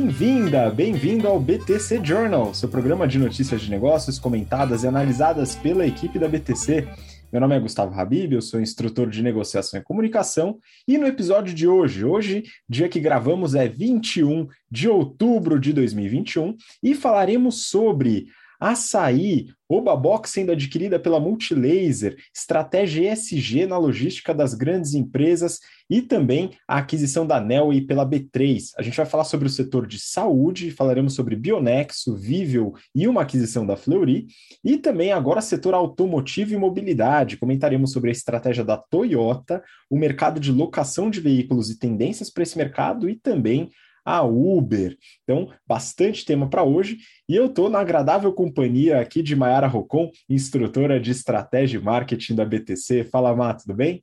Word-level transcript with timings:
Bem-vinda, 0.00 0.70
bem-vindo 0.70 1.26
ao 1.26 1.40
BTC 1.40 2.04
Journal, 2.04 2.54
seu 2.54 2.68
programa 2.68 3.06
de 3.08 3.18
notícias 3.18 3.62
de 3.62 3.68
negócios 3.68 4.16
comentadas 4.16 4.84
e 4.84 4.86
analisadas 4.86 5.56
pela 5.56 5.84
equipe 5.84 6.20
da 6.20 6.28
BTC. 6.28 6.86
Meu 7.32 7.40
nome 7.40 7.56
é 7.56 7.60
Gustavo 7.60 7.98
Habib, 7.98 8.32
eu 8.32 8.40
sou 8.40 8.60
instrutor 8.60 9.10
de 9.10 9.24
negociação 9.24 9.80
e 9.80 9.82
comunicação, 9.82 10.60
e 10.86 10.96
no 10.96 11.04
episódio 11.04 11.52
de 11.52 11.66
hoje, 11.66 12.04
hoje, 12.04 12.44
dia 12.68 12.88
que 12.88 13.00
gravamos 13.00 13.56
é 13.56 13.66
21 13.66 14.46
de 14.70 14.88
outubro 14.88 15.58
de 15.58 15.72
2021, 15.72 16.56
e 16.80 16.94
falaremos 16.94 17.66
sobre 17.66 18.28
Açaí, 18.58 19.46
Obabox 19.68 20.30
sendo 20.30 20.50
adquirida 20.50 20.98
pela 20.98 21.20
Multilaser, 21.20 22.16
estratégia 22.34 23.12
ESG 23.12 23.66
na 23.66 23.76
logística 23.76 24.34
das 24.34 24.54
grandes 24.54 24.94
empresas 24.94 25.60
e 25.90 26.00
também 26.00 26.50
a 26.66 26.78
aquisição 26.78 27.26
da 27.26 27.38
Nelway 27.38 27.82
pela 27.82 28.08
B3. 28.08 28.70
A 28.76 28.82
gente 28.82 28.96
vai 28.96 29.06
falar 29.06 29.24
sobre 29.24 29.46
o 29.46 29.50
setor 29.50 29.86
de 29.86 30.00
saúde, 30.00 30.70
falaremos 30.70 31.14
sobre 31.14 31.36
Bionexo, 31.36 32.16
Vivel 32.16 32.72
e 32.94 33.06
uma 33.06 33.22
aquisição 33.22 33.66
da 33.66 33.76
Fleury, 33.76 34.26
e 34.64 34.78
também 34.78 35.12
agora 35.12 35.40
setor 35.40 35.74
automotivo 35.74 36.54
e 36.54 36.56
mobilidade. 36.56 37.36
Comentaremos 37.36 37.92
sobre 37.92 38.08
a 38.08 38.12
estratégia 38.12 38.64
da 38.64 38.76
Toyota, 38.76 39.62
o 39.90 39.98
mercado 39.98 40.40
de 40.40 40.50
locação 40.50 41.10
de 41.10 41.20
veículos 41.20 41.70
e 41.70 41.78
tendências 41.78 42.30
para 42.30 42.42
esse 42.42 42.56
mercado 42.56 43.08
e 43.08 43.16
também 43.16 43.70
a 44.08 44.22
Uber. 44.22 44.96
Então, 45.22 45.52
bastante 45.66 46.24
tema 46.24 46.48
para 46.48 46.64
hoje. 46.64 46.96
E 47.28 47.36
eu 47.36 47.46
estou 47.46 47.68
na 47.68 47.78
agradável 47.78 48.32
companhia 48.32 48.98
aqui 49.00 49.22
de 49.22 49.36
Mayara 49.36 49.66
Rocon, 49.66 50.10
instrutora 50.30 50.98
de 50.98 51.10
estratégia 51.10 51.78
e 51.78 51.82
marketing 51.82 52.34
da 52.34 52.44
BTC. 52.44 53.04
Fala, 53.04 53.36
Má, 53.36 53.52
tudo 53.52 53.74
bem? 53.74 54.02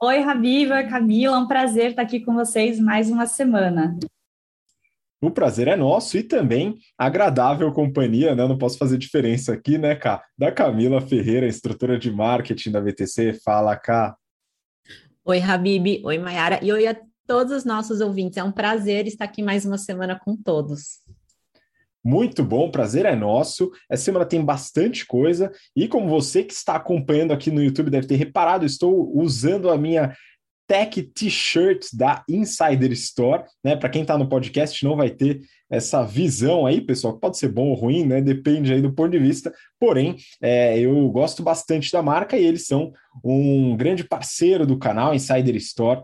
Oi, 0.00 0.20
Rabiva, 0.20 0.84
Camila, 0.84 1.36
é 1.36 1.40
um 1.40 1.48
prazer 1.48 1.90
estar 1.90 2.02
aqui 2.02 2.20
com 2.20 2.32
vocês 2.34 2.78
mais 2.78 3.10
uma 3.10 3.26
semana. 3.26 3.98
O 5.20 5.30
prazer 5.30 5.66
é 5.66 5.74
nosso 5.74 6.16
e 6.16 6.22
também 6.22 6.76
agradável 6.96 7.72
companhia, 7.72 8.36
né? 8.36 8.46
Não 8.46 8.58
posso 8.58 8.78
fazer 8.78 8.98
diferença 8.98 9.52
aqui, 9.52 9.78
né, 9.78 9.96
Cá? 9.96 10.24
Da 10.38 10.52
Camila 10.52 11.00
Ferreira, 11.00 11.46
instrutora 11.46 11.98
de 11.98 12.10
marketing 12.10 12.70
da 12.70 12.80
BTC. 12.80 13.40
Fala, 13.44 13.76
Cá. 13.76 14.16
Oi, 15.24 15.40
Habib. 15.40 16.04
Oi, 16.04 16.18
Mayara. 16.18 16.58
E 16.62 16.72
oi 16.72 16.86
a 16.86 16.96
todos 17.26 17.52
os 17.52 17.64
nossos 17.64 18.00
ouvintes. 18.00 18.36
É 18.36 18.44
um 18.44 18.52
prazer 18.52 19.06
estar 19.06 19.24
aqui 19.24 19.42
mais 19.42 19.64
uma 19.64 19.78
semana 19.78 20.18
com 20.18 20.36
todos. 20.36 21.00
Muito 22.04 22.42
bom, 22.42 22.70
prazer 22.70 23.06
é 23.06 23.14
nosso. 23.14 23.70
Essa 23.88 24.04
semana 24.04 24.26
tem 24.26 24.44
bastante 24.44 25.06
coisa 25.06 25.52
e 25.76 25.86
como 25.86 26.08
você 26.08 26.42
que 26.42 26.52
está 26.52 26.74
acompanhando 26.74 27.32
aqui 27.32 27.50
no 27.50 27.62
YouTube 27.62 27.90
deve 27.90 28.08
ter 28.08 28.16
reparado, 28.16 28.66
estou 28.66 29.16
usando 29.16 29.70
a 29.70 29.78
minha 29.78 30.12
Tech 30.66 31.02
T-shirt 31.02 31.88
da 31.92 32.24
Insider 32.28 32.90
Store, 32.92 33.44
né? 33.62 33.76
Para 33.76 33.88
quem 33.88 34.02
está 34.02 34.16
no 34.16 34.28
podcast 34.28 34.82
não 34.84 34.96
vai 34.96 35.10
ter 35.10 35.42
essa 35.70 36.02
visão 36.02 36.66
aí, 36.66 36.80
pessoal, 36.80 37.14
que 37.14 37.20
pode 37.20 37.38
ser 37.38 37.48
bom 37.48 37.68
ou 37.68 37.74
ruim, 37.74 38.04
né? 38.04 38.20
Depende 38.20 38.72
aí 38.72 38.80
do 38.80 38.92
ponto 38.92 39.10
de 39.10 39.18
vista. 39.18 39.52
Porém, 39.78 40.16
é, 40.40 40.78
eu 40.78 41.08
gosto 41.10 41.42
bastante 41.42 41.92
da 41.92 42.02
marca 42.02 42.36
e 42.36 42.44
eles 42.44 42.66
são 42.66 42.92
um 43.22 43.76
grande 43.76 44.02
parceiro 44.02 44.66
do 44.66 44.78
canal 44.78 45.14
Insider 45.14 45.56
Store. 45.56 46.02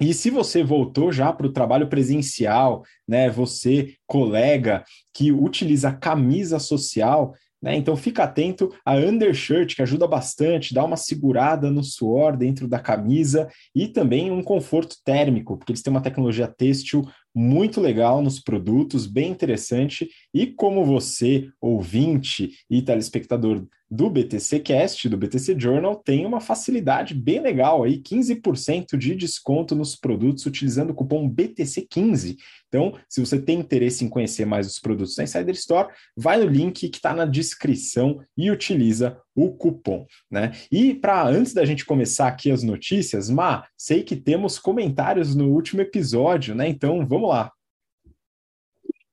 E 0.00 0.14
se 0.14 0.30
você 0.30 0.62
voltou 0.62 1.10
já 1.10 1.32
para 1.32 1.46
o 1.46 1.52
trabalho 1.52 1.88
presencial, 1.88 2.84
né, 3.06 3.28
você, 3.28 3.94
colega 4.06 4.84
que 5.12 5.32
utiliza 5.32 5.92
camisa 5.92 6.60
social, 6.60 7.34
né, 7.60 7.76
então 7.76 7.96
fica 7.96 8.22
atento 8.22 8.72
a 8.84 8.94
undershirt, 8.94 9.74
que 9.74 9.82
ajuda 9.82 10.06
bastante, 10.06 10.72
dá 10.72 10.84
uma 10.84 10.96
segurada 10.96 11.68
no 11.68 11.82
suor 11.82 12.36
dentro 12.36 12.68
da 12.68 12.78
camisa 12.78 13.48
e 13.74 13.88
também 13.88 14.30
um 14.30 14.42
conforto 14.42 14.96
térmico, 15.04 15.56
porque 15.56 15.72
eles 15.72 15.82
têm 15.82 15.90
uma 15.90 16.00
tecnologia 16.00 16.46
têxtil 16.46 17.02
muito 17.34 17.80
legal 17.80 18.22
nos 18.22 18.38
produtos, 18.38 19.06
bem 19.06 19.30
interessante. 19.32 20.08
E 20.32 20.46
como 20.46 20.84
você, 20.84 21.48
ouvinte 21.60 22.50
e 22.70 22.80
telespectador 22.80 23.66
do 23.90 24.10
BTC 24.10 24.60
Cast, 24.60 25.08
do 25.08 25.16
BTC 25.16 25.58
Journal, 25.58 25.96
tem 25.96 26.26
uma 26.26 26.40
facilidade 26.40 27.14
bem 27.14 27.40
legal 27.40 27.84
aí, 27.84 28.00
15% 28.00 28.96
de 28.96 29.14
desconto 29.14 29.74
nos 29.74 29.96
produtos 29.96 30.44
utilizando 30.46 30.90
o 30.90 30.94
cupom 30.94 31.28
BTC15. 31.28 32.36
Então, 32.68 32.94
se 33.08 33.20
você 33.20 33.40
tem 33.40 33.58
interesse 33.58 34.04
em 34.04 34.08
conhecer 34.08 34.44
mais 34.44 34.66
os 34.66 34.78
produtos 34.78 35.14
da 35.14 35.24
Insider 35.24 35.54
Store, 35.54 35.88
vai 36.16 36.38
no 36.38 36.46
link 36.46 36.88
que 36.88 36.96
está 36.96 37.14
na 37.14 37.24
descrição 37.24 38.20
e 38.36 38.50
utiliza 38.50 39.18
o 39.34 39.52
cupom, 39.52 40.04
né? 40.30 40.52
E 40.70 40.94
para 40.94 41.26
antes 41.26 41.54
da 41.54 41.64
gente 41.64 41.86
começar 41.86 42.28
aqui 42.28 42.50
as 42.50 42.62
notícias, 42.62 43.30
Ma, 43.30 43.64
sei 43.76 44.02
que 44.02 44.16
temos 44.16 44.58
comentários 44.58 45.34
no 45.34 45.48
último 45.48 45.80
episódio, 45.80 46.54
né? 46.54 46.68
Então, 46.68 47.06
vamos 47.06 47.30
lá. 47.30 47.52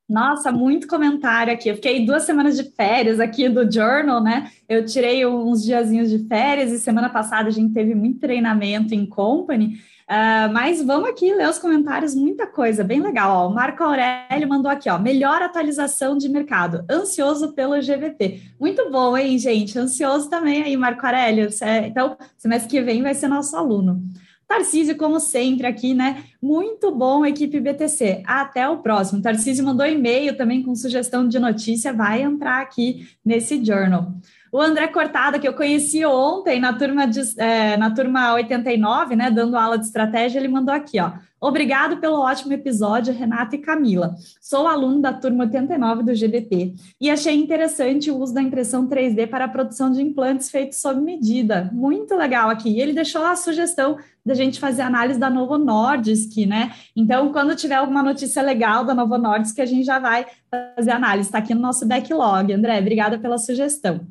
Nossa, 0.07 0.51
muito 0.51 0.87
comentário 0.87 1.51
aqui. 1.51 1.67
Eu 1.67 1.75
fiquei 1.75 2.05
duas 2.05 2.23
semanas 2.23 2.55
de 2.55 2.63
férias 2.71 3.19
aqui 3.19 3.49
do 3.49 3.69
Journal, 3.69 4.21
né? 4.21 4.51
Eu 4.69 4.85
tirei 4.85 5.25
uns 5.25 5.63
diazinhos 5.63 6.11
de 6.11 6.27
férias 6.27 6.71
e 6.71 6.77
semana 6.77 7.09
passada 7.09 7.47
a 7.47 7.51
gente 7.51 7.73
teve 7.73 7.95
muito 7.95 8.19
treinamento 8.19 8.93
em 8.93 9.05
company. 9.05 9.79
Uh, 10.07 10.53
mas 10.53 10.83
vamos 10.83 11.09
aqui 11.09 11.33
ler 11.33 11.49
os 11.49 11.57
comentários, 11.57 12.13
muita 12.13 12.45
coisa, 12.45 12.83
bem 12.83 13.01
legal. 13.01 13.35
Ó. 13.35 13.49
O 13.49 13.53
Marco 13.53 13.83
Aurélio 13.83 14.47
mandou 14.47 14.71
aqui, 14.71 14.87
ó, 14.87 14.99
melhor 14.99 15.41
atualização 15.41 16.15
de 16.15 16.29
mercado, 16.29 16.85
ansioso 16.87 17.53
pelo 17.53 17.73
GVT. 17.73 18.41
Muito 18.59 18.91
bom, 18.91 19.17
hein, 19.17 19.39
gente? 19.39 19.79
Ansioso 19.79 20.29
também 20.29 20.61
aí, 20.61 20.77
Marco 20.77 21.03
Aurélio. 21.03 21.49
Então, 21.87 22.15
semestre 22.37 22.69
que 22.69 22.81
vem 22.83 23.01
vai 23.01 23.15
ser 23.15 23.27
nosso 23.27 23.57
aluno. 23.57 24.03
Tarcísio, 24.47 24.95
como 24.95 25.19
sempre, 25.19 25.65
aqui, 25.65 25.93
né? 25.93 26.23
Muito 26.41 26.91
bom, 26.91 27.25
equipe 27.25 27.59
BTC. 27.59 28.23
Até 28.25 28.67
o 28.69 28.77
próximo. 28.77 29.21
Tarcísio 29.21 29.65
mandou 29.65 29.85
e-mail 29.85 30.37
também 30.37 30.61
com 30.61 30.75
sugestão 30.75 31.27
de 31.27 31.39
notícia, 31.39 31.91
vai 31.91 32.21
entrar 32.21 32.61
aqui 32.61 33.07
nesse 33.23 33.63
journal. 33.63 34.13
O 34.55 34.61
André 34.61 34.87
Cortada, 34.87 35.37
que 35.37 35.45
eu 35.45 35.53
conheci 35.53 36.05
ontem 36.05 36.61
na 36.61 36.71
turma, 36.71 37.05
de, 37.05 37.19
é, 37.37 37.75
na 37.75 37.91
turma 37.91 38.35
89, 38.35 39.13
né, 39.13 39.29
dando 39.29 39.57
aula 39.57 39.77
de 39.77 39.83
estratégia, 39.83 40.39
ele 40.39 40.47
mandou 40.47 40.73
aqui, 40.73 40.97
ó. 40.97 41.11
Obrigado 41.41 41.97
pelo 41.97 42.21
ótimo 42.21 42.53
episódio, 42.53 43.13
Renata 43.13 43.57
e 43.57 43.59
Camila. 43.59 44.15
Sou 44.39 44.65
aluno 44.65 45.01
da 45.01 45.11
turma 45.11 45.43
89 45.43 46.03
do 46.03 46.15
GBT 46.15 46.73
e 47.01 47.09
achei 47.09 47.35
interessante 47.35 48.09
o 48.09 48.17
uso 48.17 48.33
da 48.33 48.41
impressão 48.41 48.87
3D 48.87 49.27
para 49.27 49.43
a 49.43 49.49
produção 49.49 49.91
de 49.91 50.01
implantes 50.01 50.49
feitos 50.49 50.79
sob 50.79 51.01
medida. 51.01 51.69
Muito 51.73 52.15
legal 52.15 52.49
aqui. 52.49 52.69
E 52.69 52.79
ele 52.79 52.93
deixou 52.93 53.25
a 53.25 53.35
sugestão 53.35 53.97
da 54.25 54.33
gente 54.33 54.57
fazer 54.57 54.83
análise 54.83 55.19
da 55.19 55.29
Novo 55.29 55.57
Nordisk, 55.57 56.47
né? 56.47 56.71
Então, 56.95 57.33
quando 57.33 57.57
tiver 57.57 57.75
alguma 57.75 58.01
notícia 58.01 58.41
legal 58.41 58.85
da 58.85 58.95
Novo 58.95 59.17
Nordisk, 59.17 59.59
a 59.59 59.65
gente 59.65 59.83
já 59.83 59.99
vai 59.99 60.25
fazer 60.49 60.91
análise. 60.91 61.27
Está 61.27 61.39
aqui 61.39 61.53
no 61.53 61.59
nosso 61.59 61.85
backlog. 61.85 62.53
André, 62.53 62.79
obrigada 62.79 63.19
pela 63.19 63.37
sugestão. 63.37 64.07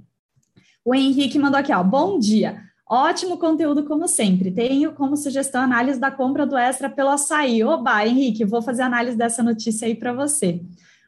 O 0.84 0.95
Henrique 0.95 1.39
mandou 1.39 1.59
aqui, 1.59 1.72
ó. 1.72 1.83
Bom 1.83 2.19
dia. 2.19 2.61
Ótimo 2.87 3.39
conteúdo, 3.39 3.84
como 3.84 4.06
sempre. 4.06 4.50
Tenho 4.50 4.93
como 4.93 5.17
sugestão 5.17 5.62
a 5.62 5.65
análise 5.65 5.99
da 5.99 6.11
compra 6.11 6.45
do 6.45 6.59
Extra 6.59 6.91
pelo 6.91 7.09
açaí. 7.09 7.65
Oba, 7.65 8.06
Henrique, 8.06 8.45
vou 8.45 8.61
fazer 8.61 8.83
análise 8.83 9.17
dessa 9.17 9.43
notícia 9.43 9.87
aí 9.87 9.94
para 9.94 10.12
você. 10.12 10.61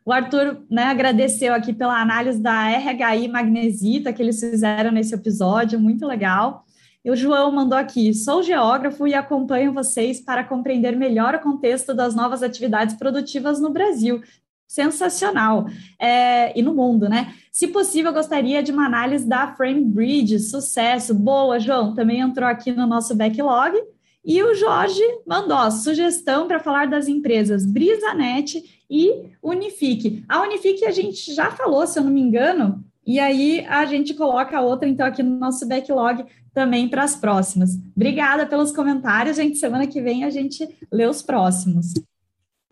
O 0.02 0.10
Arthur 0.10 0.64
né, 0.70 0.84
agradeceu 0.84 1.52
aqui 1.52 1.74
pela 1.74 2.00
análise 2.00 2.40
da 2.40 2.68
RHI 2.68 3.28
Magnesita 3.28 4.12
que 4.12 4.22
eles 4.22 4.40
fizeram 4.40 4.90
nesse 4.90 5.14
episódio, 5.14 5.78
muito 5.78 6.06
legal. 6.06 6.64
E 7.04 7.10
o 7.10 7.16
João 7.16 7.52
mandou 7.52 7.76
aqui: 7.78 8.14
sou 8.14 8.42
geógrafo 8.42 9.06
e 9.06 9.14
acompanho 9.14 9.74
vocês 9.74 10.20
para 10.20 10.42
compreender 10.42 10.96
melhor 10.96 11.34
o 11.34 11.40
contexto 11.40 11.92
das 11.92 12.14
novas 12.14 12.42
atividades 12.42 12.96
produtivas 12.96 13.60
no 13.60 13.70
Brasil 13.70 14.22
sensacional. 14.66 15.66
É, 16.00 16.58
e 16.58 16.62
no 16.62 16.74
mundo, 16.74 17.08
né? 17.08 17.34
Se 17.50 17.68
possível, 17.68 18.12
gostaria 18.12 18.62
de 18.62 18.72
uma 18.72 18.86
análise 18.86 19.26
da 19.26 19.54
Frame 19.54 19.84
Bridge, 19.84 20.38
sucesso. 20.38 21.14
Boa, 21.14 21.58
João, 21.58 21.94
também 21.94 22.20
entrou 22.20 22.48
aqui 22.48 22.72
no 22.72 22.86
nosso 22.86 23.14
backlog. 23.14 23.76
E 24.24 24.42
o 24.42 24.54
Jorge 24.54 25.02
mandou 25.24 25.70
sugestão 25.70 26.48
para 26.48 26.58
falar 26.58 26.88
das 26.88 27.06
empresas 27.06 27.64
Brisanet 27.64 28.84
e 28.90 29.30
Unifique. 29.40 30.24
A 30.28 30.42
Unifique 30.42 30.84
a 30.84 30.90
gente 30.90 31.32
já 31.32 31.50
falou, 31.50 31.86
se 31.86 31.98
eu 31.98 32.04
não 32.04 32.10
me 32.10 32.20
engano, 32.20 32.84
e 33.06 33.20
aí 33.20 33.64
a 33.68 33.86
gente 33.86 34.14
coloca 34.14 34.60
outra, 34.60 34.88
então, 34.88 35.06
aqui 35.06 35.22
no 35.22 35.38
nosso 35.38 35.66
backlog 35.68 36.24
também 36.52 36.88
para 36.88 37.04
as 37.04 37.14
próximas. 37.14 37.78
Obrigada 37.94 38.44
pelos 38.46 38.72
comentários, 38.72 39.36
gente. 39.36 39.58
Semana 39.58 39.86
que 39.86 40.00
vem 40.00 40.24
a 40.24 40.30
gente 40.30 40.68
lê 40.90 41.06
os 41.06 41.22
próximos. 41.22 41.94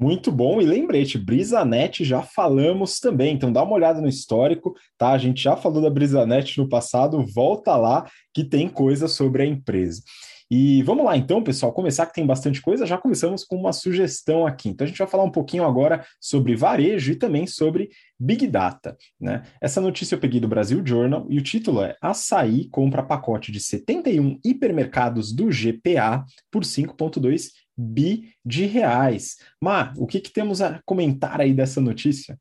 Muito 0.05 0.31
bom, 0.31 0.61
e 0.61 0.67
lembrete, 0.67 1.17
Brisanet 1.17 2.05
já 2.05 2.21
falamos 2.21 3.01
também, 3.01 3.35
então 3.35 3.51
dá 3.51 3.63
uma 3.63 3.73
olhada 3.73 4.03
no 4.03 4.07
histórico, 4.07 4.75
tá? 4.99 5.13
A 5.13 5.17
gente 5.17 5.43
já 5.43 5.57
falou 5.57 5.81
da 5.81 5.89
Brisanet 5.89 6.59
no 6.59 6.69
passado, 6.69 7.25
volta 7.25 7.75
lá 7.75 8.07
que 8.35 8.45
tem 8.45 8.69
coisa 8.69 9.09
sobre 9.09 9.45
a 9.45 9.47
empresa. 9.47 10.03
E 10.51 10.83
vamos 10.83 11.07
lá 11.07 11.17
então, 11.17 11.43
pessoal, 11.43 11.73
começar 11.73 12.05
que 12.05 12.13
tem 12.13 12.27
bastante 12.27 12.61
coisa. 12.61 12.85
Já 12.85 12.99
começamos 12.99 13.45
com 13.45 13.57
uma 13.57 13.73
sugestão 13.73 14.47
aqui. 14.47 14.69
Então 14.69 14.85
a 14.85 14.89
gente 14.89 14.99
vai 14.99 15.07
falar 15.07 15.25
um 15.25 15.31
pouquinho 15.31 15.65
agora 15.65 16.05
sobre 16.21 16.55
varejo 16.55 17.13
e 17.13 17.17
também 17.17 17.47
sobre 17.47 17.89
Big 18.21 18.47
Data. 18.47 18.95
Né? 19.19 19.43
Essa 19.59 19.81
notícia 19.81 20.17
eu 20.17 20.21
peguei 20.21 20.39
do 20.39 20.47
Brasil 20.47 20.83
Journal 20.85 21.27
e 21.31 21.39
o 21.39 21.43
título 21.43 21.83
é 21.83 21.97
Açaí 21.99 22.69
compra 22.69 23.03
pacote 23.03 23.51
de 23.51 23.59
71 23.59 24.39
hipermercados 24.45 25.33
do 25.33 25.47
GPA 25.47 26.25
por 26.51 26.63
5,2 26.63 27.49
bi 27.77 28.33
de 28.45 28.67
reais. 28.67 29.39
Mar, 29.61 29.93
o 29.97 30.07
que, 30.07 30.21
que 30.21 30.33
temos 30.33 30.61
a 30.63 30.81
comentar 30.85 31.41
aí 31.41 31.53
dessa 31.53 31.81
notícia? 31.81 32.39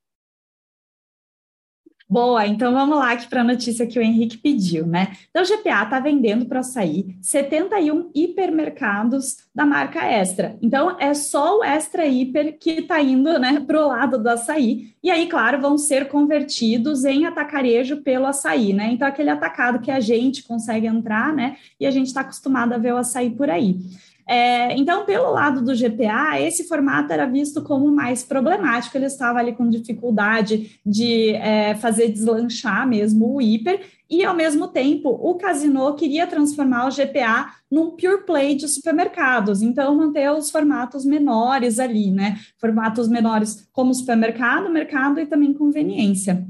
Boa, 2.13 2.45
então 2.45 2.73
vamos 2.73 2.99
lá 2.99 3.13
aqui 3.13 3.27
para 3.27 3.41
a 3.41 3.43
notícia 3.43 3.87
que 3.87 3.97
o 3.97 4.01
Henrique 4.01 4.37
pediu, 4.37 4.85
né? 4.85 5.13
Então, 5.31 5.41
o 5.41 5.45
GPA 5.45 5.81
está 5.83 5.99
vendendo 5.99 6.45
para 6.45 6.59
açaí 6.59 7.17
71 7.19 8.11
hipermercados 8.13 9.37
da 9.55 9.65
marca 9.65 10.05
Extra. 10.05 10.55
Então, 10.61 10.95
é 10.99 11.13
só 11.15 11.57
o 11.57 11.63
Extra 11.63 12.05
Hiper 12.05 12.59
que 12.59 12.69
está 12.81 13.01
indo 13.01 13.39
né, 13.39 13.59
para 13.61 13.83
o 13.83 13.87
lado 13.87 14.21
do 14.21 14.29
açaí. 14.29 14.93
E 15.01 15.09
aí, 15.09 15.27
claro, 15.27 15.59
vão 15.59 15.75
ser 15.75 16.07
convertidos 16.07 17.03
em 17.03 17.25
atacarejo 17.25 18.03
pelo 18.03 18.27
açaí, 18.27 18.73
né? 18.73 18.91
Então, 18.91 19.07
aquele 19.07 19.31
atacado 19.31 19.79
que 19.79 19.89
a 19.89 19.99
gente 19.99 20.43
consegue 20.43 20.85
entrar, 20.85 21.33
né? 21.33 21.57
E 21.79 21.87
a 21.87 21.89
gente 21.89 22.07
está 22.07 22.21
acostumado 22.21 22.73
a 22.73 22.77
ver 22.77 22.93
o 22.93 22.97
açaí 22.97 23.31
por 23.31 23.49
aí. 23.49 23.79
É, 24.27 24.75
então, 24.77 25.05
pelo 25.05 25.31
lado 25.31 25.61
do 25.61 25.75
GPA, 25.75 26.39
esse 26.39 26.67
formato 26.67 27.11
era 27.11 27.25
visto 27.25 27.61
como 27.61 27.91
mais 27.91 28.23
problemático, 28.23 28.97
ele 28.97 29.05
estava 29.05 29.39
ali 29.39 29.53
com 29.53 29.69
dificuldade 29.69 30.79
de 30.85 31.31
é, 31.31 31.75
fazer 31.75 32.09
deslanchar 32.09 32.87
mesmo 32.87 33.35
o 33.35 33.41
hiper, 33.41 33.81
e 34.09 34.23
ao 34.23 34.35
mesmo 34.35 34.67
tempo 34.67 35.09
o 35.09 35.35
Casino 35.35 35.95
queria 35.95 36.27
transformar 36.27 36.87
o 36.87 36.91
GPA 36.91 37.51
num 37.69 37.91
pure 37.91 38.23
play 38.25 38.55
de 38.55 38.67
supermercados, 38.67 39.61
então 39.61 39.95
manter 39.95 40.31
os 40.31 40.51
formatos 40.51 41.03
menores 41.03 41.79
ali, 41.79 42.11
né? 42.11 42.37
Formatos 42.59 43.07
menores 43.07 43.67
como 43.71 43.93
supermercado, 43.93 44.69
mercado 44.69 45.19
e 45.19 45.25
também 45.25 45.53
conveniência. 45.53 46.47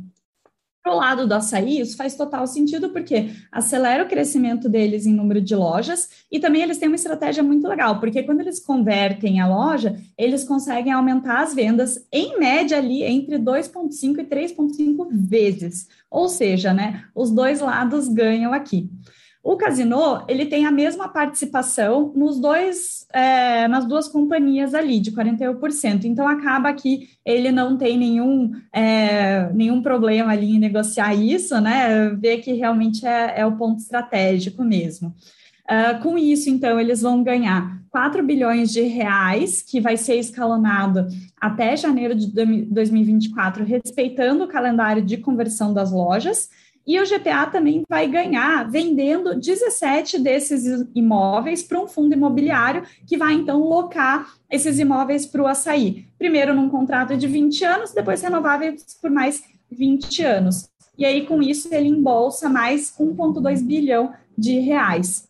Para 0.84 0.94
o 0.94 0.98
lado 0.98 1.26
do 1.26 1.34
açaí, 1.34 1.80
isso 1.80 1.96
faz 1.96 2.14
total 2.14 2.46
sentido, 2.46 2.90
porque 2.90 3.30
acelera 3.50 4.04
o 4.04 4.08
crescimento 4.08 4.68
deles 4.68 5.06
em 5.06 5.14
número 5.14 5.40
de 5.40 5.56
lojas 5.56 6.10
e 6.30 6.42
também 6.42 6.62
eles 6.62 6.78
têm 6.78 6.90
uma 6.90 6.98
estratégia 6.98 7.42
muito 7.42 7.66
legal, 7.70 8.02
porque 8.02 8.22
quando 8.24 8.42
eles 8.42 8.60
convertem 8.60 9.40
a 9.40 9.48
loja, 9.48 9.96
eles 10.18 10.44
conseguem 10.44 10.92
aumentar 10.92 11.42
as 11.42 11.54
vendas 11.54 12.06
em 12.12 12.38
média 12.38 12.78
ali 12.80 13.02
entre 13.02 13.38
2,5 13.38 14.20
e 14.20 14.26
3,5 14.26 15.08
vezes. 15.10 15.88
Ou 16.12 16.28
seja, 16.28 16.74
né, 16.74 17.06
os 17.16 17.32
dois 17.32 17.62
lados 17.62 18.10
ganham 18.10 18.52
aqui. 18.52 18.90
O 19.44 19.58
Casino, 19.58 20.24
ele 20.30 20.46
tem 20.46 20.66
a 20.66 20.72
mesma 20.72 21.10
participação 21.10 22.14
nos 22.16 22.40
dois, 22.40 23.06
é, 23.12 23.68
nas 23.68 23.86
duas 23.86 24.08
companhias 24.08 24.74
ali, 24.74 25.02
de 25.02 25.12
41%. 25.12 26.06
Então, 26.06 26.26
acaba 26.26 26.74
que 26.74 27.10
ele 27.26 27.52
não 27.52 27.78
tem 27.78 27.98
nenhum, 27.98 28.52
é, 28.72 29.52
nenhum 29.54 29.82
problema 29.82 30.32
ali 30.32 30.56
em 30.56 30.60
negociar 30.60 31.14
isso, 31.14 31.60
né? 31.60 32.08
Ver 32.12 32.38
que 32.38 32.54
realmente 32.54 33.06
é, 33.06 33.42
é 33.42 33.46
o 33.46 33.58
ponto 33.58 33.80
estratégico 33.80 34.64
mesmo. 34.64 35.14
Uh, 35.64 36.02
com 36.02 36.18
isso, 36.18 36.50
então, 36.50 36.80
eles 36.80 37.02
vão 37.02 37.22
ganhar 37.22 37.82
4 37.90 38.24
bilhões 38.24 38.72
de 38.72 38.82
reais, 38.82 39.62
que 39.62 39.82
vai 39.82 39.98
ser 39.98 40.16
escalonado 40.16 41.08
até 41.40 41.76
janeiro 41.76 42.16
de 42.16 42.28
2024, 42.28 43.64
respeitando 43.66 44.46
o 44.46 44.48
calendário 44.48 45.02
de 45.02 45.18
conversão 45.18 45.74
das 45.74 45.92
lojas, 45.92 46.50
e 46.86 47.00
o 47.00 47.06
GPA 47.06 47.46
também 47.48 47.84
vai 47.90 48.08
ganhar 48.08 48.70
vendendo 48.70 49.40
17 49.40 50.20
desses 50.20 50.86
imóveis 50.94 51.64
para 51.64 51.82
um 51.82 51.88
fundo 51.88 52.14
imobiliário 52.14 52.84
que 53.08 53.18
vai 53.18 53.34
então 53.34 53.60
locar 53.62 54.34
esses 54.52 54.80
imóveis 54.80 55.26
para 55.26 55.42
o 55.42 55.48
açaí. 55.48 56.06
Primeiro 56.18 56.54
num 56.54 56.70
contrato 56.70 57.16
de 57.16 57.28
20 57.28 57.64
anos, 57.64 57.94
depois 57.94 58.22
renováveis 58.22 58.98
por 59.02 59.10
mais 59.10 59.44
20 59.72 60.24
anos. 60.24 60.70
E 60.98 61.06
aí, 61.06 61.26
com 61.26 61.42
isso, 61.42 61.74
ele 61.74 61.88
embolsa 61.88 62.48
mais 62.50 62.94
1,2 63.00 63.64
bilhão 63.66 64.14
de 64.38 64.60
reais. 64.60 65.28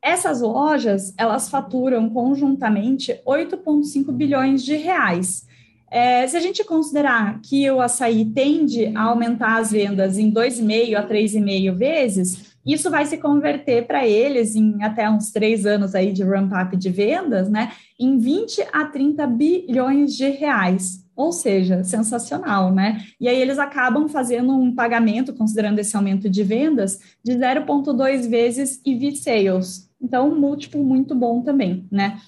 Essas 0.00 0.40
lojas, 0.40 1.12
elas 1.18 1.48
faturam 1.48 2.08
conjuntamente 2.08 3.20
8,5 3.26 4.12
bilhões 4.12 4.62
de 4.62 4.76
reais. 4.76 5.47
É, 5.90 6.26
se 6.26 6.36
a 6.36 6.40
gente 6.40 6.62
considerar 6.64 7.40
que 7.40 7.70
o 7.70 7.80
açaí 7.80 8.24
tende 8.24 8.92
a 8.94 9.04
aumentar 9.04 9.58
as 9.58 9.70
vendas 9.70 10.18
em 10.18 10.30
2,5 10.30 10.94
a 10.96 11.06
3,5 11.06 11.74
vezes, 11.74 12.56
isso 12.66 12.90
vai 12.90 13.06
se 13.06 13.16
converter 13.16 13.86
para 13.86 14.06
eles 14.06 14.54
em 14.54 14.82
até 14.82 15.08
uns 15.08 15.30
três 15.30 15.64
anos 15.64 15.94
aí 15.94 16.12
de 16.12 16.22
ramp-up 16.22 16.76
de 16.76 16.90
vendas, 16.90 17.48
né? 17.48 17.72
Em 17.98 18.18
20 18.18 18.62
a 18.70 18.84
30 18.84 19.26
bilhões 19.26 20.14
de 20.14 20.28
reais. 20.28 21.02
Ou 21.16 21.32
seja, 21.32 21.82
sensacional, 21.82 22.72
né? 22.72 23.02
E 23.18 23.26
aí 23.26 23.40
eles 23.40 23.58
acabam 23.58 24.06
fazendo 24.06 24.52
um 24.52 24.74
pagamento, 24.74 25.34
considerando 25.34 25.78
esse 25.78 25.96
aumento 25.96 26.28
de 26.28 26.44
vendas, 26.44 27.00
de 27.24 27.32
0,2 27.32 28.28
vezes 28.28 28.80
EV 28.84 29.16
sales. 29.16 29.90
Então, 30.00 30.30
um 30.30 30.38
múltiplo 30.38 30.84
muito 30.84 31.14
bom 31.14 31.42
também, 31.42 31.86
né? 31.90 32.18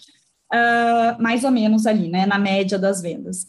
Uh, 0.52 1.23
mais 1.23 1.44
ou 1.44 1.50
menos 1.50 1.87
ali, 1.87 2.08
né, 2.08 2.26
na 2.26 2.38
média 2.38 2.79
das 2.79 3.00
vendas. 3.00 3.47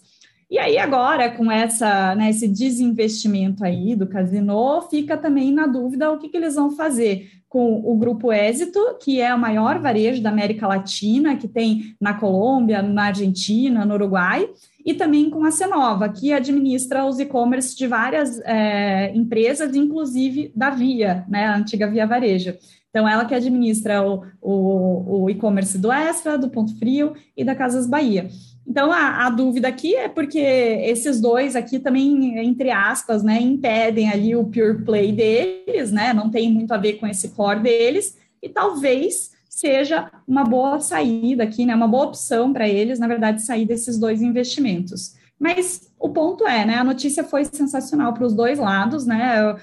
E 0.49 0.59
aí 0.59 0.77
agora, 0.77 1.31
com 1.31 1.49
essa, 1.49 2.13
né, 2.13 2.29
esse 2.29 2.45
desinvestimento 2.45 3.63
aí 3.63 3.95
do 3.95 4.05
Casino, 4.05 4.81
fica 4.89 5.15
também 5.15 5.49
na 5.49 5.65
dúvida 5.65 6.11
o 6.11 6.17
que, 6.17 6.27
que 6.27 6.35
eles 6.35 6.55
vão 6.55 6.71
fazer 6.71 7.29
com 7.47 7.81
o 7.85 7.97
Grupo 7.97 8.31
Êxito, 8.31 8.79
que 9.01 9.19
é 9.19 9.33
o 9.33 9.39
maior 9.39 9.79
varejo 9.79 10.21
da 10.21 10.29
América 10.29 10.67
Latina, 10.67 11.35
que 11.35 11.47
tem 11.47 11.95
na 11.99 12.13
Colômbia, 12.13 12.81
na 12.81 13.07
Argentina, 13.07 13.85
no 13.85 13.93
Uruguai, 13.93 14.49
e 14.85 14.93
também 14.93 15.29
com 15.29 15.43
a 15.43 15.51
Cenova, 15.51 16.09
que 16.09 16.33
administra 16.33 17.05
os 17.05 17.19
e-commerce 17.19 17.75
de 17.77 17.87
várias 17.87 18.39
é, 18.41 19.13
empresas, 19.15 19.75
inclusive 19.75 20.51
da 20.55 20.69
Via, 20.69 21.25
né, 21.29 21.45
a 21.45 21.57
antiga 21.57 21.89
Via 21.89 22.05
Varejo. 22.05 22.55
Então, 22.91 23.07
ela 23.07 23.23
que 23.23 23.33
administra 23.33 24.03
o, 24.05 24.25
o, 24.41 25.23
o 25.23 25.29
e-commerce 25.29 25.77
do 25.77 25.89
Extra, 25.91 26.37
do 26.37 26.49
Ponto 26.49 26.77
Frio 26.77 27.13
e 27.35 27.43
da 27.43 27.55
Casas 27.55 27.87
Bahia. 27.87 28.29
Então, 28.67 28.91
a, 28.91 29.25
a, 29.25 29.29
dúvida 29.29 29.69
aqui 29.69 29.95
é 29.95 30.09
porque 30.09 30.37
esses 30.37 31.19
dois 31.19 31.55
aqui 31.55 31.79
também, 31.79 32.37
entre 32.39 32.69
aspas, 32.69 33.23
né, 33.23 33.41
impedem 33.41 34.09
ali 34.09 34.35
o 34.35 34.43
pure 34.43 34.83
play 34.83 35.11
deles, 35.13 35.91
né, 35.91 36.13
não 36.13 36.29
tem 36.29 36.51
muito 36.51 36.73
a 36.73 36.77
ver 36.77 36.93
com 36.93 37.07
esse 37.07 37.29
core 37.29 37.61
deles, 37.61 38.17
e 38.43 38.49
talvez 38.49 39.31
seja 39.49 40.11
uma 40.27 40.43
boa 40.43 40.79
saída 40.79 41.43
aqui, 41.43 41.65
né, 41.65 41.73
uma 41.73 41.87
boa 41.87 42.07
opção 42.07 42.51
para 42.51 42.67
eles, 42.67 42.99
na 42.99 43.07
verdade, 43.07 43.41
sair 43.41 43.65
desses 43.65 43.97
dois 43.97 44.21
investimentos. 44.21 45.15
Mas 45.41 45.91
o 45.99 46.07
ponto 46.09 46.47
é, 46.47 46.63
né? 46.63 46.75
A 46.75 46.83
notícia 46.83 47.23
foi 47.23 47.43
sensacional 47.45 48.13
para 48.13 48.27
os 48.27 48.31
dois 48.31 48.59
lados, 48.59 49.07
né? 49.07 49.55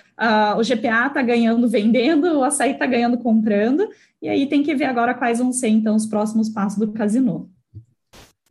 o 0.56 0.64
GPA 0.64 1.06
está 1.06 1.22
ganhando 1.22 1.68
vendendo, 1.68 2.40
o 2.40 2.42
açaí 2.42 2.72
está 2.72 2.84
ganhando 2.84 3.16
comprando, 3.18 3.88
e 4.20 4.28
aí 4.28 4.48
tem 4.48 4.64
que 4.64 4.74
ver 4.74 4.86
agora 4.86 5.14
quais 5.14 5.38
vão 5.38 5.52
ser, 5.52 5.68
então, 5.68 5.94
os 5.94 6.04
próximos 6.04 6.48
passos 6.48 6.80
do 6.80 6.92
casino. 6.92 7.48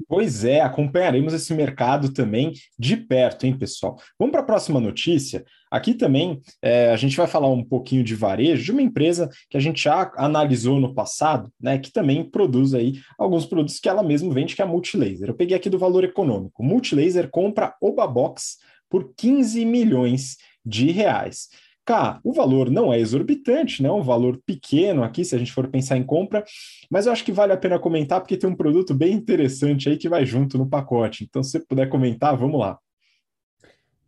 Pois 0.07 0.43
é, 0.43 0.61
acompanharemos 0.61 1.33
esse 1.33 1.53
mercado 1.53 2.13
também 2.13 2.53
de 2.77 2.95
perto, 2.95 3.45
hein, 3.45 3.57
pessoal? 3.57 3.99
Vamos 4.17 4.31
para 4.31 4.41
a 4.41 4.45
próxima 4.45 4.79
notícia. 4.79 5.43
Aqui 5.71 5.93
também 5.93 6.39
é, 6.61 6.91
a 6.91 6.95
gente 6.95 7.17
vai 7.17 7.25
falar 7.25 7.49
um 7.49 7.63
pouquinho 7.63 8.03
de 8.03 8.13
varejo 8.13 8.63
de 8.63 8.71
uma 8.71 8.81
empresa 8.81 9.29
que 9.49 9.57
a 9.57 9.59
gente 9.59 9.83
já 9.83 10.11
analisou 10.15 10.79
no 10.79 10.93
passado, 10.93 11.51
né? 11.59 11.79
Que 11.79 11.91
também 11.91 12.23
produz 12.23 12.73
aí 12.73 12.99
alguns 13.17 13.45
produtos 13.45 13.79
que 13.79 13.89
ela 13.89 14.03
mesma 14.03 14.33
vende, 14.33 14.55
que 14.55 14.61
é 14.61 14.65
a 14.65 14.67
Multilaser. 14.67 15.29
Eu 15.29 15.35
peguei 15.35 15.57
aqui 15.57 15.69
do 15.69 15.79
valor 15.79 16.03
econômico. 16.03 16.63
Multilaser 16.63 17.29
compra 17.29 17.75
Obabox 17.81 18.57
por 18.89 19.13
15 19.15 19.65
milhões 19.65 20.37
de 20.63 20.91
reais. 20.91 21.47
Cá, 21.87 22.19
o 22.21 22.33
valor 22.33 22.69
não 22.69 22.91
é 22.91 22.99
exorbitante, 22.99 23.81
né? 23.81 23.89
Um 23.89 24.01
valor 24.01 24.41
pequeno 24.45 25.05
aqui, 25.05 25.23
se 25.23 25.33
a 25.33 25.39
gente 25.39 25.53
for 25.53 25.69
pensar 25.69 25.95
em 25.95 26.03
compra, 26.03 26.43
mas 26.91 27.05
eu 27.05 27.13
acho 27.13 27.23
que 27.23 27.31
vale 27.31 27.53
a 27.53 27.57
pena 27.57 27.79
comentar 27.79 28.19
porque 28.19 28.35
tem 28.35 28.49
um 28.49 28.55
produto 28.55 28.93
bem 28.93 29.13
interessante 29.13 29.87
aí 29.87 29.95
que 29.95 30.09
vai 30.09 30.25
junto 30.25 30.57
no 30.57 30.69
pacote. 30.69 31.23
Então, 31.23 31.41
se 31.41 31.51
você 31.51 31.59
puder 31.61 31.87
comentar, 31.87 32.35
vamos 32.35 32.59
lá. 32.59 32.77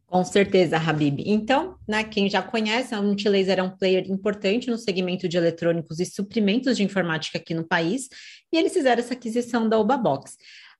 Com 0.06 0.26
certeza, 0.26 0.76
Habib. 0.76 1.24
Então, 1.26 1.78
né, 1.88 2.04
quem 2.04 2.30
já 2.30 2.42
conhece, 2.42 2.94
a 2.94 3.02
Multilaser 3.02 3.60
é 3.60 3.64
um 3.64 3.70
player 3.70 4.12
importante 4.12 4.70
no 4.70 4.78
segmento 4.78 5.30
de 5.30 5.38
eletrônicos 5.38 6.02
e 6.02 6.06
suprimentos 6.06 6.76
de 6.76 6.84
informática 6.84 7.38
aqui 7.38 7.54
no 7.54 7.66
país, 7.66 8.10
e 8.52 8.58
eles 8.58 8.74
fizeram 8.74 9.00
essa 9.00 9.14
aquisição 9.14 9.70
da 9.70 9.80
Obabox. 9.80 10.36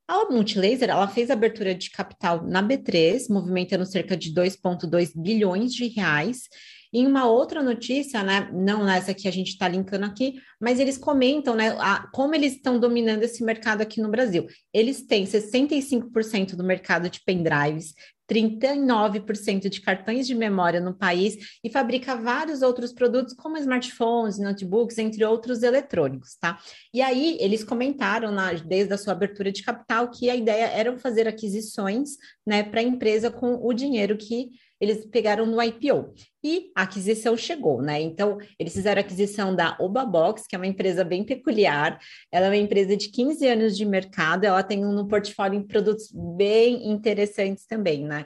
A 0.06 0.26
Multilaser, 0.26 0.90
ela 0.90 1.08
fez 1.08 1.30
abertura 1.30 1.74
de 1.74 1.92
capital 1.92 2.44
na 2.46 2.62
B3, 2.62 3.30
movimentando 3.30 3.86
cerca 3.86 4.18
de 4.18 4.34
2,2 4.34 5.14
bilhões 5.16 5.74
de 5.74 5.88
reais, 5.88 6.50
em 6.92 7.06
uma 7.06 7.28
outra 7.28 7.62
notícia, 7.62 8.24
né, 8.24 8.50
não 8.52 8.84
nessa 8.84 9.14
que 9.14 9.28
a 9.28 9.32
gente 9.32 9.50
está 9.50 9.68
linkando 9.68 10.06
aqui, 10.06 10.42
mas 10.60 10.80
eles 10.80 10.98
comentam 10.98 11.56
né, 11.56 11.76
a, 11.80 12.08
como 12.12 12.34
eles 12.34 12.54
estão 12.54 12.80
dominando 12.80 13.24
esse 13.24 13.44
mercado 13.44 13.82
aqui 13.82 14.02
no 14.02 14.10
Brasil. 14.10 14.48
Eles 14.74 15.06
têm 15.06 15.26
65% 15.26 16.56
do 16.56 16.64
mercado 16.64 17.10
de 17.10 17.22
pendrives, 17.24 17.94
39% 18.30 19.70
de 19.70 19.82
cartões 19.82 20.28
de 20.28 20.36
memória 20.36 20.80
no 20.80 20.94
país 20.94 21.60
e 21.64 21.70
fabrica 21.70 22.16
vários 22.16 22.62
outros 22.62 22.94
produtos, 22.94 23.34
como 23.34 23.58
smartphones, 23.58 24.38
notebooks, 24.38 25.00
entre 25.00 25.26
outros 25.26 25.64
eletrônicos, 25.64 26.36
tá? 26.36 26.60
E 26.94 27.02
aí 27.02 27.38
eles 27.40 27.64
comentaram 27.64 28.32
na, 28.32 28.54
desde 28.54 28.94
a 28.94 28.98
sua 28.98 29.14
abertura 29.14 29.52
de 29.52 29.64
capital 29.64 30.12
que 30.12 30.30
a 30.30 30.36
ideia 30.36 30.66
era 30.66 30.96
fazer 31.00 31.28
aquisições 31.28 32.12
né, 32.46 32.62
para 32.62 32.82
a 32.82 32.84
empresa 32.84 33.32
com 33.32 33.56
o 33.56 33.74
dinheiro 33.74 34.16
que 34.16 34.52
eles 34.80 35.06
pegaram 35.06 35.46
no 35.46 35.62
IPO. 35.62 36.14
E 36.44 36.72
a 36.76 36.84
aquisição 36.84 37.36
chegou, 37.36 37.82
né? 37.82 38.02
Então, 38.02 38.38
eles 38.58 38.74
fizeram 38.74 39.00
a 39.00 39.04
aquisição 39.04 39.56
da 39.56 39.76
Obabox, 39.80 40.48
que 40.48 40.56
é 40.56 40.60
uma 40.60 40.68
empresa 40.68 41.04
bem 41.04 41.24
peculiar. 41.24 42.00
Ela 42.32 42.48
é 42.48 42.50
uma 42.50 42.58
empresa 42.58 42.96
de 42.96 43.10
15 43.10 43.48
anos 43.48 43.78
de 43.78 43.86
mercado, 43.86 44.46
ela 44.46 44.64
tem 44.64 44.86
um 44.86 45.06
portfólio 45.08 45.60
em 45.60 45.68
produtos 45.68 46.10
bem 46.38 46.90
interessantes 46.90 47.66
também, 47.66 48.06
né? 48.06 48.26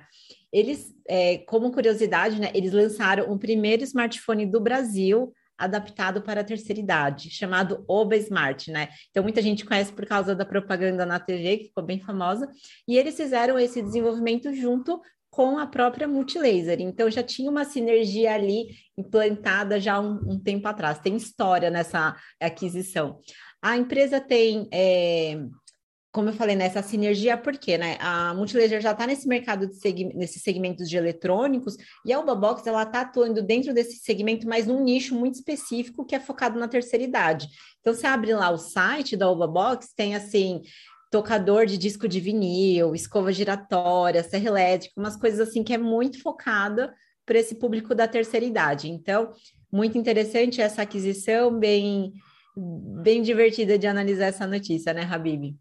Eles, 0.52 0.94
é, 1.08 1.40
como 1.40 1.72
curiosidade, 1.72 2.40
né, 2.40 2.52
eles 2.54 2.72
lançaram 2.72 3.32
o 3.32 3.40
primeiro 3.40 3.84
smartphone 3.84 4.46
do 4.46 4.62
Brasil 4.62 5.34
adaptado 5.58 6.22
para 6.22 6.42
a 6.42 6.44
terceira 6.44 6.80
idade, 6.80 7.30
chamado 7.30 7.84
Oba 7.88 8.16
Smart, 8.18 8.70
né? 8.70 8.90
Então, 9.10 9.24
muita 9.24 9.42
gente 9.42 9.66
conhece 9.66 9.92
por 9.92 10.06
causa 10.06 10.36
da 10.36 10.46
propaganda 10.46 11.06
na 11.06 11.20
TV, 11.20 11.58
que 11.58 11.64
ficou 11.66 11.84
bem 11.84 12.00
famosa, 12.00 12.50
e 12.88 12.98
eles 12.98 13.16
fizeram 13.16 13.58
esse 13.58 13.82
desenvolvimento 13.82 14.54
junto 14.54 15.02
com 15.34 15.58
a 15.58 15.66
própria 15.66 16.08
Multilaser. 16.08 16.80
Então, 16.80 17.10
já 17.10 17.24
tinha 17.24 17.50
uma 17.50 17.66
sinergia 17.66 18.36
ali 18.36 18.68
implantada 18.96 19.80
já 19.80 20.00
um, 20.00 20.34
um 20.34 20.40
tempo 20.40 20.68
atrás. 20.68 21.00
Tem 21.00 21.16
história 21.16 21.72
nessa 21.72 22.16
aquisição. 22.40 23.20
A 23.60 23.76
empresa 23.76 24.22
tem 24.22 24.70
é, 24.72 25.40
como 26.14 26.30
eu 26.30 26.34
falei, 26.34 26.56
nessa 26.56 26.84
sinergia, 26.84 27.36
porque 27.36 27.76
né, 27.76 27.98
a 28.00 28.36
Multilaser 28.36 28.80
já 28.80 28.92
está 28.92 29.08
nesse 29.08 29.28
mercado, 29.28 29.66
de 29.66 29.74
seg 29.74 30.14
nesses 30.14 30.44
segmentos 30.44 30.88
de 30.88 30.96
eletrônicos, 30.96 31.76
e 32.06 32.14
a 32.14 32.20
Ubabox 32.20 32.68
ela 32.68 32.84
está 32.84 33.02
atuando 33.02 33.42
dentro 33.42 33.74
desse 33.74 33.98
segmento, 33.98 34.48
mas 34.48 34.68
num 34.68 34.84
nicho 34.84 35.16
muito 35.16 35.34
específico 35.34 36.06
que 36.06 36.14
é 36.14 36.20
focado 36.20 36.60
na 36.60 36.68
terceira 36.68 37.04
idade. 37.04 37.48
Então, 37.82 37.96
você 37.96 38.06
abre 38.06 38.32
lá 38.36 38.52
o 38.52 38.60
site 38.60 39.18
da 39.18 39.30
Ubabox, 39.32 39.92
tem 39.96 40.16
assim, 40.16 40.62
tocador 41.14 41.68
de 41.68 41.78
disco 41.78 42.08
de 42.08 42.20
vinil, 42.20 42.96
escova 42.96 43.32
giratória, 43.32 44.24
serra 44.24 44.48
elétrica, 44.48 45.00
umas 45.00 45.16
coisas 45.16 45.48
assim 45.48 45.64
que 45.64 45.72
é 45.72 45.78
muito 45.78 46.20
focada 46.20 46.92
para 47.24 47.38
esse 47.38 47.54
público 47.54 47.94
da 47.94 48.08
terceira 48.08 48.44
idade. 48.44 48.90
Então, 48.90 49.30
muito 49.72 49.96
interessante 49.96 50.60
essa 50.60 50.82
aquisição, 50.82 51.56
bem, 51.60 52.14
bem 53.04 53.22
divertida 53.22 53.78
de 53.78 53.86
analisar 53.86 54.26
essa 54.26 54.48
notícia, 54.48 54.92
né, 54.92 55.04
Habib? 55.04 55.56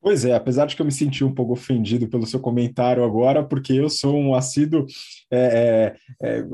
Pois 0.00 0.24
é, 0.24 0.34
apesar 0.34 0.64
de 0.64 0.74
que 0.74 0.80
eu 0.80 0.86
me 0.86 0.90
senti 0.90 1.22
um 1.22 1.34
pouco 1.34 1.52
ofendido 1.52 2.08
pelo 2.08 2.26
seu 2.26 2.40
comentário 2.40 3.04
agora, 3.04 3.44
porque 3.44 3.74
eu 3.74 3.90
sou 3.90 4.16
um 4.16 4.34
assíduo 4.34 4.86
é, 5.30 5.94
é, 6.18 6.38
é, 6.38 6.44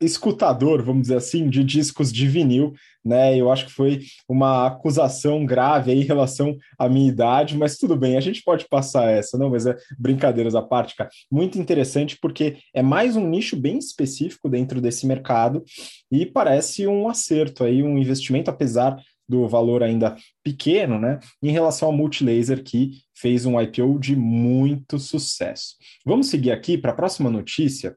escutador, 0.00 0.82
vamos 0.82 1.02
dizer 1.02 1.16
assim, 1.16 1.48
de 1.48 1.62
discos 1.62 2.12
de 2.12 2.26
vinil, 2.26 2.72
né? 3.04 3.36
Eu 3.36 3.52
acho 3.52 3.66
que 3.66 3.72
foi 3.72 4.00
uma 4.28 4.66
acusação 4.66 5.44
grave 5.44 5.92
em 5.92 6.02
relação 6.02 6.56
à 6.78 6.88
minha 6.88 7.08
idade, 7.08 7.56
mas 7.56 7.76
tudo 7.76 7.96
bem, 7.96 8.16
a 8.16 8.20
gente 8.20 8.42
pode 8.42 8.66
passar 8.68 9.10
essa, 9.10 9.36
não? 9.36 9.50
Mas 9.50 9.66
é 9.66 9.76
brincadeiras 9.98 10.54
à 10.54 10.62
parte, 10.62 10.96
cara. 10.96 11.10
Muito 11.30 11.58
interessante 11.58 12.18
porque 12.20 12.56
é 12.74 12.82
mais 12.82 13.16
um 13.16 13.28
nicho 13.28 13.56
bem 13.56 13.78
específico 13.78 14.48
dentro 14.48 14.80
desse 14.80 15.06
mercado 15.06 15.62
e 16.10 16.24
parece 16.24 16.86
um 16.86 17.08
acerto 17.08 17.64
aí, 17.64 17.82
um 17.82 17.98
investimento, 17.98 18.50
apesar 18.50 18.96
do 19.28 19.46
valor 19.46 19.82
ainda 19.82 20.16
pequeno, 20.42 20.98
né, 20.98 21.20
em 21.40 21.52
relação 21.52 21.88
ao 21.88 21.96
Multilaser, 21.96 22.64
que 22.64 22.94
fez 23.14 23.46
um 23.46 23.60
IPO 23.60 23.98
de 24.00 24.16
muito 24.16 24.98
sucesso. 24.98 25.76
Vamos 26.04 26.28
seguir 26.28 26.50
aqui 26.50 26.76
para 26.76 26.90
a 26.90 26.96
próxima 26.96 27.30
notícia, 27.30 27.96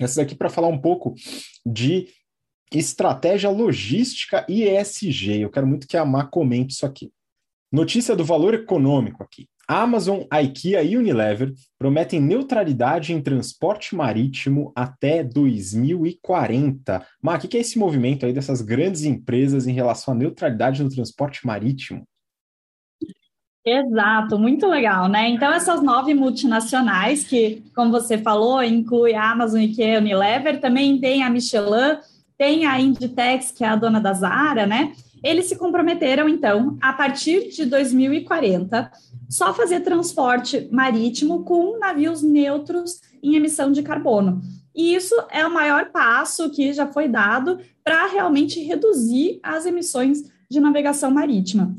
essa 0.00 0.22
daqui 0.22 0.34
para 0.34 0.50
falar 0.50 0.68
um 0.68 0.78
pouco 0.78 1.14
de 1.64 2.08
estratégia 2.72 3.50
logística 3.50 4.46
e 4.48 4.64
ESG. 4.64 5.40
Eu 5.40 5.50
quero 5.50 5.66
muito 5.66 5.86
que 5.86 5.96
a 5.96 6.04
Má 6.04 6.24
comente 6.24 6.74
isso 6.74 6.86
aqui. 6.86 7.12
Notícia 7.70 8.16
do 8.16 8.24
valor 8.24 8.54
econômico 8.54 9.22
aqui. 9.22 9.48
Amazon, 9.68 10.22
IKEA 10.30 10.82
e 10.82 10.96
Unilever 10.96 11.52
prometem 11.78 12.20
neutralidade 12.20 13.12
em 13.12 13.22
transporte 13.22 13.94
marítimo 13.94 14.72
até 14.74 15.22
2040. 15.22 17.06
Mas 17.22 17.44
o 17.44 17.48
que 17.48 17.56
é 17.56 17.60
esse 17.60 17.78
movimento 17.78 18.26
aí 18.26 18.32
dessas 18.32 18.60
grandes 18.60 19.04
empresas 19.04 19.66
em 19.66 19.72
relação 19.72 20.12
à 20.12 20.16
neutralidade 20.16 20.82
no 20.82 20.90
transporte 20.90 21.46
marítimo? 21.46 22.06
Exato, 23.64 24.36
muito 24.38 24.66
legal, 24.66 25.08
né? 25.08 25.28
Então, 25.28 25.52
essas 25.52 25.80
nove 25.80 26.14
multinacionais, 26.14 27.22
que, 27.22 27.62
como 27.76 27.92
você 27.92 28.18
falou, 28.18 28.60
inclui 28.60 29.14
a 29.14 29.30
Amazon, 29.30 29.60
IKEA 29.60 30.00
Unilever, 30.00 30.60
também 30.60 30.98
tem 30.98 31.22
a 31.22 31.30
Michelin, 31.30 31.98
tem 32.36 32.66
a 32.66 32.80
Inditex, 32.80 33.52
que 33.52 33.62
é 33.62 33.68
a 33.68 33.76
dona 33.76 34.00
da 34.00 34.12
Zara, 34.12 34.66
né? 34.66 34.92
Eles 35.22 35.46
se 35.46 35.56
comprometeram, 35.56 36.28
então, 36.28 36.76
a 36.82 36.92
partir 36.92 37.50
de 37.50 37.64
2040, 37.64 38.90
só 39.30 39.54
fazer 39.54 39.80
transporte 39.80 40.68
marítimo 40.72 41.44
com 41.44 41.78
navios 41.78 42.20
neutros 42.20 43.00
em 43.22 43.36
emissão 43.36 43.70
de 43.70 43.80
carbono. 43.80 44.42
E 44.74 44.92
isso 44.92 45.14
é 45.30 45.46
o 45.46 45.54
maior 45.54 45.90
passo 45.92 46.50
que 46.50 46.72
já 46.72 46.88
foi 46.88 47.06
dado 47.06 47.60
para 47.84 48.08
realmente 48.08 48.60
reduzir 48.60 49.38
as 49.40 49.66
emissões 49.66 50.24
de 50.50 50.58
navegação 50.58 51.12
marítima. 51.12 51.76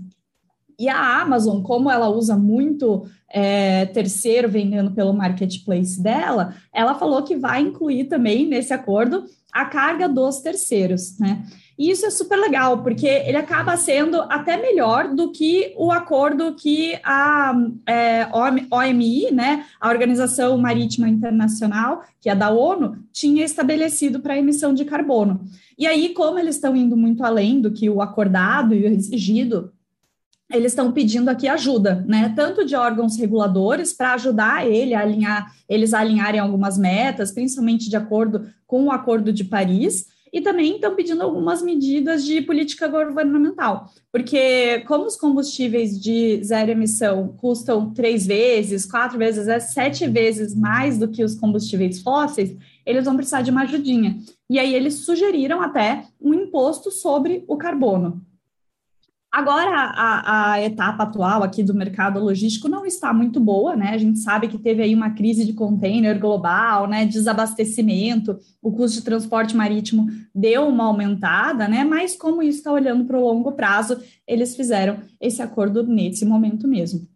E 0.83 0.89
a 0.89 1.21
Amazon, 1.21 1.61
como 1.61 1.89
ela 1.89 2.09
usa 2.09 2.35
muito 2.35 3.05
é, 3.31 3.85
terceiro 3.85 4.49
vendendo 4.49 4.91
pelo 4.91 5.13
marketplace 5.13 6.03
dela, 6.03 6.55
ela 6.73 6.93
falou 6.93 7.23
que 7.23 7.37
vai 7.37 7.61
incluir 7.61 8.09
também 8.09 8.45
nesse 8.45 8.73
acordo 8.73 9.23
a 9.53 9.63
carga 9.63 10.09
dos 10.09 10.41
terceiros, 10.41 11.17
né? 11.17 11.41
E 11.79 11.89
isso 11.89 12.05
é 12.05 12.09
super 12.09 12.37
legal, 12.37 12.83
porque 12.83 13.07
ele 13.07 13.37
acaba 13.37 13.77
sendo 13.77 14.21
até 14.23 14.57
melhor 14.57 15.15
do 15.15 15.31
que 15.31 15.73
o 15.77 15.89
acordo 15.89 16.53
que 16.53 16.99
a 17.01 17.55
é, 17.87 18.27
OMI, 18.69 19.31
né, 19.31 19.65
a 19.79 19.89
Organização 19.89 20.57
Marítima 20.57 21.09
Internacional, 21.09 22.03
que 22.21 22.29
é 22.29 22.35
da 22.35 22.51
ONU, 22.51 22.97
tinha 23.11 23.43
estabelecido 23.43 24.19
para 24.19 24.33
a 24.33 24.37
emissão 24.37 24.73
de 24.73 24.85
carbono. 24.85 25.45
E 25.77 25.87
aí, 25.87 26.09
como 26.09 26.37
eles 26.37 26.55
estão 26.55 26.75
indo 26.75 26.95
muito 26.95 27.23
além 27.23 27.59
do 27.59 27.71
que 27.71 27.89
o 27.89 28.01
acordado 28.01 28.75
e 28.75 28.83
o 28.83 28.87
exigido, 28.87 29.72
eles 30.53 30.71
estão 30.71 30.91
pedindo 30.91 31.29
aqui 31.29 31.47
ajuda, 31.47 32.05
né? 32.07 32.31
Tanto 32.35 32.63
de 32.65 32.75
órgãos 32.75 33.17
reguladores 33.17 33.91
para 33.91 34.13
ajudar 34.13 34.67
ele 34.69 34.93
a 34.93 35.01
alinhar, 35.01 35.51
eles 35.67 35.93
a 35.93 35.99
alinharem 35.99 36.39
algumas 36.39 36.77
metas, 36.77 37.31
principalmente 37.31 37.89
de 37.89 37.95
acordo 37.95 38.47
com 38.67 38.85
o 38.85 38.91
Acordo 38.91 39.33
de 39.33 39.43
Paris, 39.43 40.05
e 40.33 40.41
também 40.41 40.75
estão 40.75 40.95
pedindo 40.95 41.21
algumas 41.21 41.61
medidas 41.61 42.25
de 42.25 42.41
política 42.41 42.87
governamental, 42.87 43.93
porque 44.11 44.79
como 44.87 45.05
os 45.05 45.15
combustíveis 45.15 46.01
de 46.01 46.43
zero 46.43 46.71
emissão 46.71 47.35
custam 47.37 47.93
três 47.93 48.25
vezes, 48.25 48.83
quatro 48.83 49.19
vezes, 49.19 49.47
é 49.47 49.59
sete 49.59 50.07
vezes 50.07 50.55
mais 50.55 50.97
do 50.97 51.07
que 51.07 51.23
os 51.23 51.35
combustíveis 51.35 52.01
fósseis, 52.01 52.55
eles 52.83 53.05
vão 53.05 53.15
precisar 53.15 53.43
de 53.43 53.51
uma 53.51 53.61
ajudinha. 53.61 54.17
E 54.49 54.57
aí 54.57 54.73
eles 54.73 54.95
sugeriram 55.05 55.61
até 55.61 56.05
um 56.19 56.33
imposto 56.33 56.89
sobre 56.89 57.43
o 57.47 57.55
carbono. 57.55 58.19
Agora, 59.33 59.75
a, 59.75 60.51
a, 60.51 60.61
etapa 60.61 61.01
atual 61.01 61.41
aqui 61.41 61.63
do 61.63 61.73
mercado 61.73 62.19
logístico 62.19 62.69
não 62.69 62.85
está 62.85 63.11
muito 63.11 63.39
boa, 63.39 63.75
né? 63.75 63.89
A 63.89 63.97
gente 63.97 64.19
sabe 64.19 64.47
que 64.47 64.59
teve 64.59 64.83
aí 64.83 64.93
uma 64.93 65.09
crise 65.09 65.43
de 65.43 65.53
container 65.53 66.19
global, 66.19 66.87
né? 66.87 67.03
Desabastecimento, 67.03 68.37
o 68.61 68.71
custo 68.71 68.99
de 68.99 69.03
transporte 69.03 69.55
marítimo 69.55 70.05
deu 70.35 70.67
uma 70.67 70.83
aumentada, 70.83 71.67
né? 71.67 71.83
Mas 71.83 72.15
como 72.15 72.43
isso 72.43 72.59
está 72.59 72.71
olhando 72.71 73.05
para 73.05 73.17
o 73.17 73.23
longo 73.23 73.53
prazo, 73.53 73.99
eles 74.27 74.55
fizeram 74.55 74.99
esse 75.19 75.41
acordo 75.41 75.81
nesse 75.81 76.25
momento 76.25 76.67
mesmo. 76.67 77.07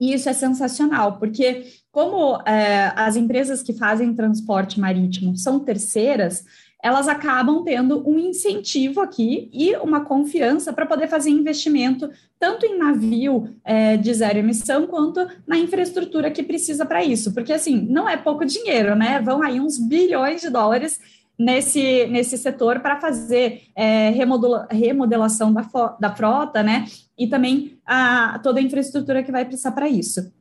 E 0.00 0.14
isso 0.14 0.28
é 0.28 0.32
sensacional, 0.32 1.16
porque 1.16 1.64
como 1.92 2.42
é, 2.44 2.92
as 2.96 3.14
empresas 3.14 3.62
que 3.62 3.72
fazem 3.72 4.14
transporte 4.16 4.80
marítimo 4.80 5.36
são 5.36 5.60
terceiras, 5.60 6.44
elas 6.86 7.08
acabam 7.08 7.64
tendo 7.64 8.08
um 8.08 8.16
incentivo 8.16 9.00
aqui 9.00 9.50
e 9.52 9.74
uma 9.78 10.04
confiança 10.04 10.72
para 10.72 10.86
poder 10.86 11.08
fazer 11.08 11.30
investimento 11.30 12.08
tanto 12.38 12.64
em 12.64 12.78
navio 12.78 13.56
é, 13.64 13.96
de 13.96 14.14
zero 14.14 14.38
emissão 14.38 14.86
quanto 14.86 15.26
na 15.44 15.58
infraestrutura 15.58 16.30
que 16.30 16.44
precisa 16.44 16.86
para 16.86 17.02
isso, 17.02 17.34
porque 17.34 17.52
assim 17.52 17.84
não 17.90 18.08
é 18.08 18.16
pouco 18.16 18.44
dinheiro, 18.44 18.94
né? 18.94 19.20
Vão 19.20 19.42
aí 19.42 19.58
uns 19.58 19.80
bilhões 19.80 20.42
de 20.42 20.48
dólares 20.48 21.00
nesse, 21.36 22.06
nesse 22.06 22.38
setor 22.38 22.78
para 22.78 23.00
fazer 23.00 23.62
é, 23.74 24.10
remodula, 24.10 24.68
remodelação 24.70 25.52
da, 25.52 25.68
da 25.98 26.14
frota, 26.14 26.62
né? 26.62 26.84
E 27.18 27.26
também 27.26 27.80
a, 27.84 28.38
toda 28.44 28.60
a 28.60 28.62
infraestrutura 28.62 29.24
que 29.24 29.32
vai 29.32 29.44
precisar 29.44 29.72
para 29.72 29.88
isso. 29.88 30.32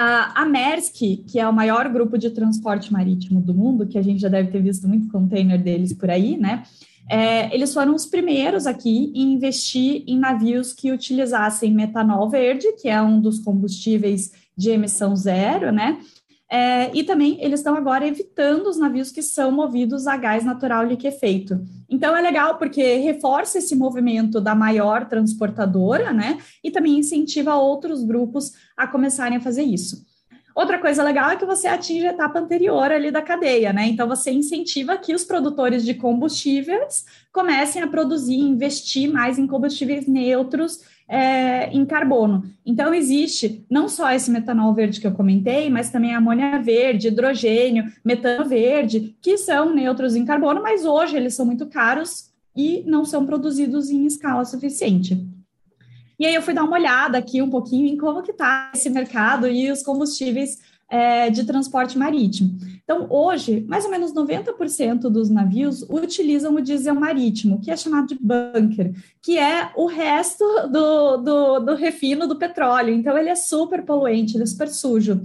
A, 0.00 0.46
Maersk, 0.46 0.94
que 1.26 1.40
é 1.40 1.48
o 1.48 1.52
maior 1.52 1.88
grupo 1.88 2.16
de 2.16 2.30
transporte 2.30 2.92
marítimo 2.92 3.40
do 3.40 3.52
mundo, 3.52 3.84
que 3.84 3.98
a 3.98 4.02
gente 4.02 4.20
já 4.20 4.28
deve 4.28 4.48
ter 4.48 4.62
visto 4.62 4.86
muito 4.86 5.08
container 5.08 5.60
deles 5.60 5.92
por 5.92 6.08
aí, 6.08 6.36
né? 6.36 6.62
É, 7.10 7.52
eles 7.52 7.74
foram 7.74 7.96
os 7.96 8.06
primeiros 8.06 8.64
aqui 8.64 9.10
em 9.12 9.32
investir 9.32 10.04
em 10.06 10.16
navios 10.16 10.72
que 10.72 10.92
utilizassem 10.92 11.74
metanol 11.74 12.30
verde, 12.30 12.74
que 12.80 12.88
é 12.88 13.02
um 13.02 13.20
dos 13.20 13.40
combustíveis 13.40 14.30
de 14.56 14.70
emissão 14.70 15.16
zero, 15.16 15.72
né? 15.72 15.98
É, 16.50 16.90
e 16.96 17.04
também 17.04 17.36
eles 17.42 17.60
estão 17.60 17.74
agora 17.74 18.06
evitando 18.06 18.68
os 18.68 18.78
navios 18.78 19.12
que 19.12 19.20
são 19.22 19.52
movidos 19.52 20.06
a 20.06 20.16
gás 20.16 20.44
natural 20.44 20.86
liquefeito. 20.86 21.60
Então 21.90 22.16
é 22.16 22.22
legal 22.22 22.56
porque 22.56 22.96
reforça 22.96 23.58
esse 23.58 23.76
movimento 23.76 24.40
da 24.40 24.54
maior 24.54 25.06
transportadora, 25.06 26.12
né? 26.12 26.38
E 26.64 26.70
também 26.70 26.98
incentiva 26.98 27.54
outros 27.56 28.02
grupos 28.02 28.52
a 28.76 28.86
começarem 28.86 29.36
a 29.36 29.40
fazer 29.40 29.62
isso. 29.62 30.06
Outra 30.54 30.78
coisa 30.78 31.04
legal 31.04 31.30
é 31.30 31.36
que 31.36 31.46
você 31.46 31.68
atinge 31.68 32.04
a 32.06 32.10
etapa 32.10 32.40
anterior 32.40 32.90
ali 32.90 33.12
da 33.12 33.22
cadeia, 33.22 33.72
né? 33.72 33.86
Então 33.86 34.08
você 34.08 34.32
incentiva 34.32 34.96
que 34.96 35.14
os 35.14 35.24
produtores 35.24 35.84
de 35.84 35.94
combustíveis 35.94 37.04
comecem 37.32 37.80
a 37.80 37.86
produzir, 37.86 38.40
investir 38.40 39.08
mais 39.08 39.38
em 39.38 39.46
combustíveis 39.46 40.08
neutros 40.08 40.80
é, 41.08 41.70
em 41.70 41.84
carbono. 41.86 42.44
Então, 42.66 42.92
existe 42.92 43.64
não 43.70 43.88
só 43.88 44.10
esse 44.12 44.30
metanol 44.30 44.74
verde 44.74 45.00
que 45.00 45.06
eu 45.06 45.12
comentei, 45.12 45.70
mas 45.70 45.90
também 45.90 46.14
amônia 46.14 46.60
verde, 46.60 47.08
hidrogênio, 47.08 47.84
metano 48.04 48.48
verde, 48.48 49.16
que 49.22 49.38
são 49.38 49.74
neutros 49.74 50.14
em 50.14 50.24
carbono, 50.24 50.62
mas 50.62 50.84
hoje 50.84 51.16
eles 51.16 51.34
são 51.34 51.46
muito 51.46 51.66
caros 51.66 52.30
e 52.54 52.82
não 52.86 53.04
são 53.04 53.24
produzidos 53.24 53.88
em 53.88 54.04
escala 54.04 54.44
suficiente. 54.44 55.26
E 56.18 56.26
aí 56.26 56.34
eu 56.34 56.42
fui 56.42 56.52
dar 56.52 56.64
uma 56.64 56.76
olhada 56.76 57.16
aqui 57.16 57.40
um 57.40 57.48
pouquinho 57.48 57.86
em 57.86 57.96
como 57.96 58.22
que 58.22 58.32
está 58.32 58.72
esse 58.74 58.90
mercado 58.90 59.46
e 59.46 59.70
os 59.70 59.82
combustíveis 59.84 60.58
é, 60.88 61.28
de 61.30 61.44
transporte 61.44 61.98
marítimo. 61.98 62.56
Então, 62.82 63.06
hoje, 63.10 63.64
mais 63.68 63.84
ou 63.84 63.90
menos 63.90 64.14
90% 64.14 65.10
dos 65.10 65.28
navios 65.28 65.82
utilizam 65.82 66.54
o 66.54 66.60
diesel 66.60 66.94
marítimo, 66.94 67.60
que 67.60 67.70
é 67.70 67.76
chamado 67.76 68.08
de 68.08 68.18
bunker, 68.18 68.94
que 69.20 69.38
é 69.38 69.70
o 69.76 69.86
resto 69.86 70.44
do, 70.70 71.16
do, 71.18 71.58
do 71.60 71.74
refino 71.74 72.26
do 72.26 72.36
petróleo. 72.36 72.94
Então, 72.94 73.16
ele 73.18 73.28
é 73.28 73.34
super 73.34 73.84
poluente, 73.84 74.36
ele 74.36 74.44
é 74.44 74.46
super 74.46 74.68
sujo. 74.68 75.20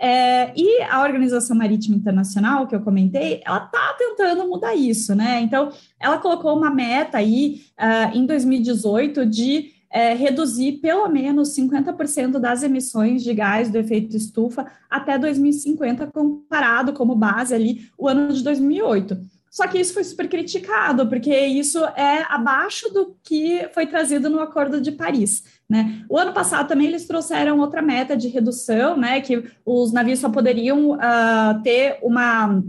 É, 0.00 0.52
e 0.56 0.82
a 0.82 1.02
Organização 1.02 1.56
Marítima 1.56 1.96
Internacional, 1.96 2.66
que 2.66 2.74
eu 2.74 2.80
comentei, 2.80 3.40
ela 3.46 3.64
está 3.64 3.94
tentando 3.96 4.48
mudar 4.48 4.74
isso, 4.74 5.14
né? 5.14 5.40
Então, 5.40 5.70
ela 6.00 6.18
colocou 6.18 6.56
uma 6.56 6.70
meta 6.70 7.18
aí 7.18 7.62
uh, 7.78 8.16
em 8.16 8.26
2018 8.26 9.24
de 9.24 9.73
é, 9.94 10.12
reduzir 10.12 10.80
pelo 10.80 11.08
menos 11.08 11.56
50% 11.56 12.40
das 12.40 12.64
emissões 12.64 13.22
de 13.22 13.32
gás 13.32 13.70
do 13.70 13.78
efeito 13.78 14.16
estufa 14.16 14.66
até 14.90 15.16
2050, 15.16 16.08
comparado 16.08 16.92
como 16.92 17.14
base 17.14 17.54
ali 17.54 17.88
o 17.96 18.08
ano 18.08 18.32
de 18.32 18.42
2008. 18.42 19.16
Só 19.48 19.68
que 19.68 19.78
isso 19.78 19.94
foi 19.94 20.02
super 20.02 20.28
criticado, 20.28 21.06
porque 21.06 21.32
isso 21.46 21.78
é 21.94 22.24
abaixo 22.28 22.92
do 22.92 23.16
que 23.22 23.68
foi 23.72 23.86
trazido 23.86 24.28
no 24.28 24.40
Acordo 24.40 24.80
de 24.80 24.90
Paris. 24.90 25.44
Né? 25.68 26.04
O 26.08 26.18
ano 26.18 26.32
passado 26.32 26.66
também 26.66 26.88
eles 26.88 27.06
trouxeram 27.06 27.60
outra 27.60 27.80
meta 27.80 28.16
de 28.16 28.26
redução, 28.26 28.96
né? 28.96 29.20
Que 29.20 29.44
os 29.64 29.92
navios 29.92 30.18
só 30.18 30.28
poderiam 30.28 30.90
uh, 30.90 31.62
ter 31.62 32.00
uma 32.02 32.60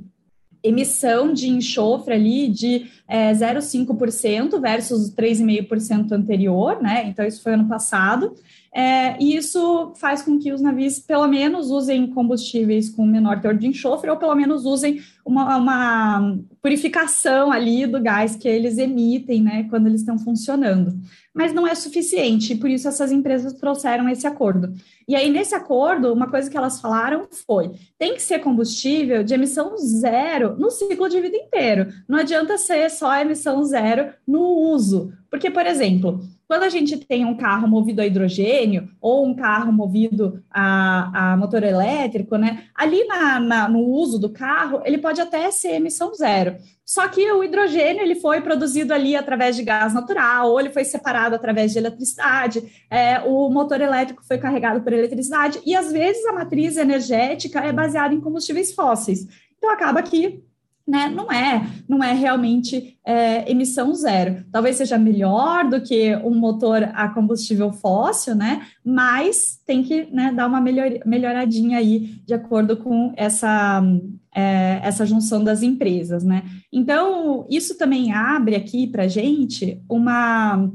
emissão 0.67 1.31
de 1.31 1.49
enxofre 1.49 2.13
ali 2.13 2.47
de 2.47 2.87
é, 3.07 3.31
0,5% 3.31 4.59
versus 4.59 5.13
3,5% 5.13 6.11
anterior, 6.11 6.81
né? 6.81 7.05
Então, 7.07 7.25
isso 7.25 7.41
foi 7.41 7.53
ano 7.53 7.67
passado. 7.67 8.33
É, 8.73 9.15
e 9.23 9.37
isso 9.37 9.93
faz 9.95 10.21
com 10.21 10.37
que 10.37 10.51
os 10.51 10.59
navios, 10.59 10.99
pelo 10.99 11.25
menos, 11.27 11.71
usem 11.71 12.07
combustíveis 12.07 12.89
com 12.89 13.05
menor 13.05 13.39
teor 13.39 13.55
de 13.55 13.67
enxofre, 13.67 14.09
ou 14.09 14.17
pelo 14.17 14.35
menos 14.35 14.65
usem 14.65 15.01
uma, 15.25 15.55
uma 15.55 16.37
purificação 16.61 17.53
ali 17.53 17.87
do 17.87 18.01
gás 18.01 18.35
que 18.35 18.49
eles 18.49 18.77
emitem, 18.77 19.41
né, 19.41 19.67
quando 19.69 19.87
eles 19.87 20.01
estão 20.01 20.19
funcionando. 20.19 20.99
Mas 21.35 21.51
não 21.51 21.67
é 21.67 21.75
suficiente, 21.75 22.55
por 22.55 22.69
isso 22.69 22.87
essas 22.87 23.11
empresas 23.11 23.51
trouxeram 23.51 24.07
esse 24.07 24.25
acordo. 24.25 24.73
E 25.05 25.15
aí, 25.17 25.29
nesse 25.29 25.53
acordo, 25.53 26.13
uma 26.13 26.29
coisa 26.29 26.49
que 26.49 26.55
elas 26.55 26.79
falaram 26.79 27.27
foi: 27.45 27.71
tem 27.99 28.13
que 28.13 28.21
ser 28.21 28.39
combustível 28.39 29.21
de 29.21 29.33
emissão 29.33 29.77
zero 29.77 30.55
no 30.57 30.71
ciclo 30.71 31.09
de 31.09 31.19
vida 31.19 31.35
inteiro. 31.35 31.87
Não 32.07 32.19
adianta 32.19 32.57
ser 32.57 32.89
só 32.89 33.13
emissão 33.19 33.61
zero 33.65 34.13
no 34.25 34.41
uso. 34.41 35.11
Porque, 35.29 35.51
por 35.51 35.65
exemplo, 35.65 36.21
quando 36.47 36.63
a 36.63 36.69
gente 36.69 36.97
tem 36.97 37.25
um 37.25 37.35
carro 37.35 37.67
movido 37.67 38.01
a 38.01 38.05
hidrogênio 38.05 38.89
ou 39.01 39.25
um 39.25 39.35
carro 39.35 39.71
movido 39.71 40.43
a, 40.49 41.31
a 41.33 41.37
motor 41.37 41.63
elétrico, 41.63 42.37
né? 42.37 42.65
Ali 42.75 43.03
na, 43.05 43.39
na, 43.39 43.69
no 43.69 43.79
uso 43.79 44.19
do 44.19 44.29
carro, 44.29 44.81
ele 44.85 44.97
pode 44.97 45.19
até 45.19 45.49
ser 45.51 45.73
emissão 45.73 46.13
zero. 46.13 46.55
Só 46.85 47.07
que 47.07 47.31
o 47.31 47.43
hidrogênio 47.43 48.03
ele 48.03 48.15
foi 48.15 48.41
produzido 48.41 48.93
ali 48.93 49.15
através 49.15 49.55
de 49.55 49.63
gás 49.63 49.91
natural, 49.91 50.51
ou 50.51 50.59
ele 50.59 50.69
foi 50.69 50.83
separado 50.83 51.33
através 51.33 51.71
de 51.71 51.79
eletricidade, 51.79 52.61
é, 52.91 53.19
o 53.21 53.49
motor 53.49 53.81
elétrico 53.81 54.23
foi 54.23 54.37
carregado 54.37 54.81
por 54.81 54.93
eletricidade, 54.93 55.59
e 55.65 55.75
às 55.75 55.91
vezes 55.91 56.23
a 56.27 56.33
matriz 56.33 56.77
energética 56.77 57.59
é 57.59 57.73
baseada 57.73 58.13
em 58.13 58.21
combustíveis 58.21 58.71
fósseis. 58.71 59.27
Então 59.57 59.71
acaba 59.71 60.03
que 60.03 60.43
né, 60.87 61.09
não 61.09 61.31
é, 61.31 61.67
não 61.89 62.03
é 62.03 62.13
realmente 62.13 62.97
é, 63.03 63.49
emissão 63.51 63.93
zero. 63.93 64.45
Talvez 64.51 64.75
seja 64.75 64.97
melhor 64.97 65.67
do 65.67 65.81
que 65.81 66.15
um 66.17 66.35
motor 66.35 66.83
a 66.93 67.09
combustível 67.09 67.71
fóssil, 67.71 68.35
né? 68.35 68.67
Mas 68.83 69.59
tem 69.65 69.81
que 69.81 70.05
né, 70.11 70.31
dar 70.31 70.47
uma 70.47 70.61
melhor, 70.61 70.91
melhoradinha 71.05 71.79
aí 71.79 72.21
de 72.25 72.35
acordo 72.35 72.77
com 72.77 73.11
essa, 73.17 73.81
é, 74.33 74.79
essa 74.83 75.05
junção 75.05 75.43
das 75.43 75.63
empresas, 75.63 76.23
né? 76.23 76.43
Então, 76.71 77.47
isso 77.49 77.77
também 77.77 78.11
abre 78.13 78.55
aqui 78.55 78.85
para 78.85 79.07
gente 79.07 79.81
uma 79.89 80.69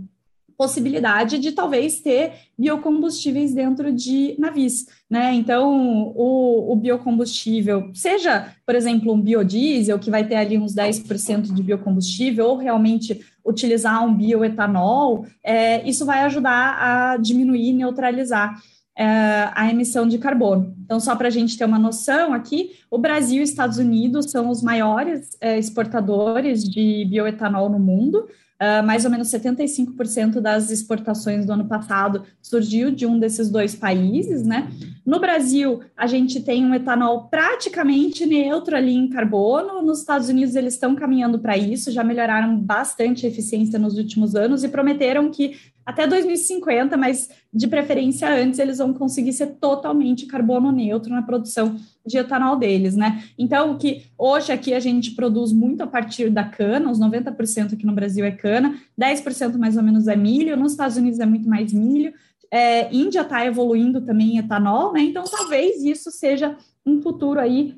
possibilidade 0.60 1.38
de 1.38 1.52
talvez 1.52 2.00
ter 2.00 2.34
biocombustíveis 2.58 3.54
dentro 3.54 3.90
de 3.90 4.36
navios, 4.38 4.84
né? 5.08 5.32
Então, 5.32 6.12
o, 6.14 6.70
o, 6.70 6.76
biocombustível, 6.76 7.90
seja, 7.94 8.54
por 8.66 8.74
exemplo, 8.74 9.10
um 9.10 9.18
biodiesel, 9.18 9.98
que 9.98 10.10
vai 10.10 10.22
ter 10.28 10.34
ali 10.34 10.58
uns 10.58 10.74
10% 10.74 11.54
de 11.54 11.62
biocombustível, 11.62 12.44
ou 12.44 12.58
realmente 12.58 13.24
utilizar 13.42 14.04
um 14.04 14.14
bioetanol, 14.14 15.24
é, 15.42 15.82
isso 15.88 16.04
vai 16.04 16.24
ajudar 16.24 16.76
a 16.78 17.16
diminuir, 17.16 17.72
neutralizar 17.72 18.60
é, 18.94 19.50
a 19.54 19.70
emissão 19.70 20.06
de 20.06 20.18
carbono. 20.18 20.76
Então, 20.84 21.00
só 21.00 21.16
para 21.16 21.28
a 21.28 21.30
gente 21.30 21.56
ter 21.56 21.64
uma 21.64 21.78
noção 21.78 22.34
aqui, 22.34 22.72
o 22.90 22.98
Brasil 22.98 23.40
e 23.40 23.44
Estados 23.44 23.78
Unidos 23.78 24.30
são 24.30 24.50
os 24.50 24.62
maiores 24.62 25.38
é, 25.40 25.58
exportadores 25.58 26.62
de 26.62 27.06
bioetanol 27.06 27.70
no 27.70 27.78
mundo, 27.78 28.28
Uh, 28.60 28.84
mais 28.84 29.06
ou 29.06 29.10
menos 29.10 29.28
75% 29.28 30.38
das 30.38 30.70
exportações 30.70 31.46
do 31.46 31.52
ano 31.54 31.64
passado 31.64 32.24
surgiu 32.42 32.90
de 32.90 33.06
um 33.06 33.18
desses 33.18 33.48
dois 33.48 33.74
países, 33.74 34.42
né? 34.42 34.70
No 35.06 35.18
Brasil, 35.18 35.80
a 35.96 36.06
gente 36.06 36.42
tem 36.42 36.66
um 36.66 36.74
etanol 36.74 37.28
praticamente 37.28 38.26
neutro 38.26 38.76
ali 38.76 38.94
em 38.94 39.08
carbono. 39.08 39.80
Nos 39.80 40.00
Estados 40.00 40.28
Unidos, 40.28 40.56
eles 40.56 40.74
estão 40.74 40.94
caminhando 40.94 41.38
para 41.38 41.56
isso, 41.56 41.90
já 41.90 42.04
melhoraram 42.04 42.54
bastante 42.58 43.24
a 43.24 43.30
eficiência 43.30 43.78
nos 43.78 43.96
últimos 43.96 44.34
anos 44.36 44.62
e 44.62 44.68
prometeram 44.68 45.30
que 45.30 45.56
até 45.84 46.06
2050, 46.06 46.96
mas 46.96 47.30
de 47.52 47.66
preferência 47.66 48.32
antes, 48.32 48.58
eles 48.58 48.78
vão 48.78 48.92
conseguir 48.92 49.32
ser 49.32 49.56
totalmente 49.60 50.26
carbono 50.26 50.70
neutro 50.70 51.10
na 51.10 51.22
produção 51.22 51.76
de 52.10 52.18
etanol 52.18 52.56
deles, 52.56 52.96
né? 52.96 53.22
Então, 53.38 53.78
que 53.78 54.04
hoje 54.18 54.52
aqui 54.52 54.74
a 54.74 54.80
gente 54.80 55.12
produz 55.12 55.52
muito 55.52 55.82
a 55.82 55.86
partir 55.86 56.28
da 56.28 56.44
cana, 56.44 56.90
os 56.90 56.98
90% 56.98 57.74
aqui 57.74 57.86
no 57.86 57.94
Brasil 57.94 58.24
é 58.24 58.30
cana, 58.30 58.76
10% 59.00 59.56
mais 59.56 59.76
ou 59.76 59.82
menos 59.82 60.08
é 60.08 60.16
milho, 60.16 60.56
nos 60.56 60.72
Estados 60.72 60.96
Unidos 60.96 61.20
é 61.20 61.26
muito 61.26 61.48
mais 61.48 61.72
milho, 61.72 62.12
é, 62.50 62.92
Índia 62.94 63.20
está 63.20 63.46
evoluindo 63.46 64.00
também 64.00 64.34
em 64.34 64.38
etanol, 64.38 64.92
né? 64.92 65.00
Então, 65.02 65.24
talvez 65.24 65.84
isso 65.84 66.10
seja 66.10 66.56
um 66.84 67.00
futuro 67.00 67.38
aí 67.38 67.76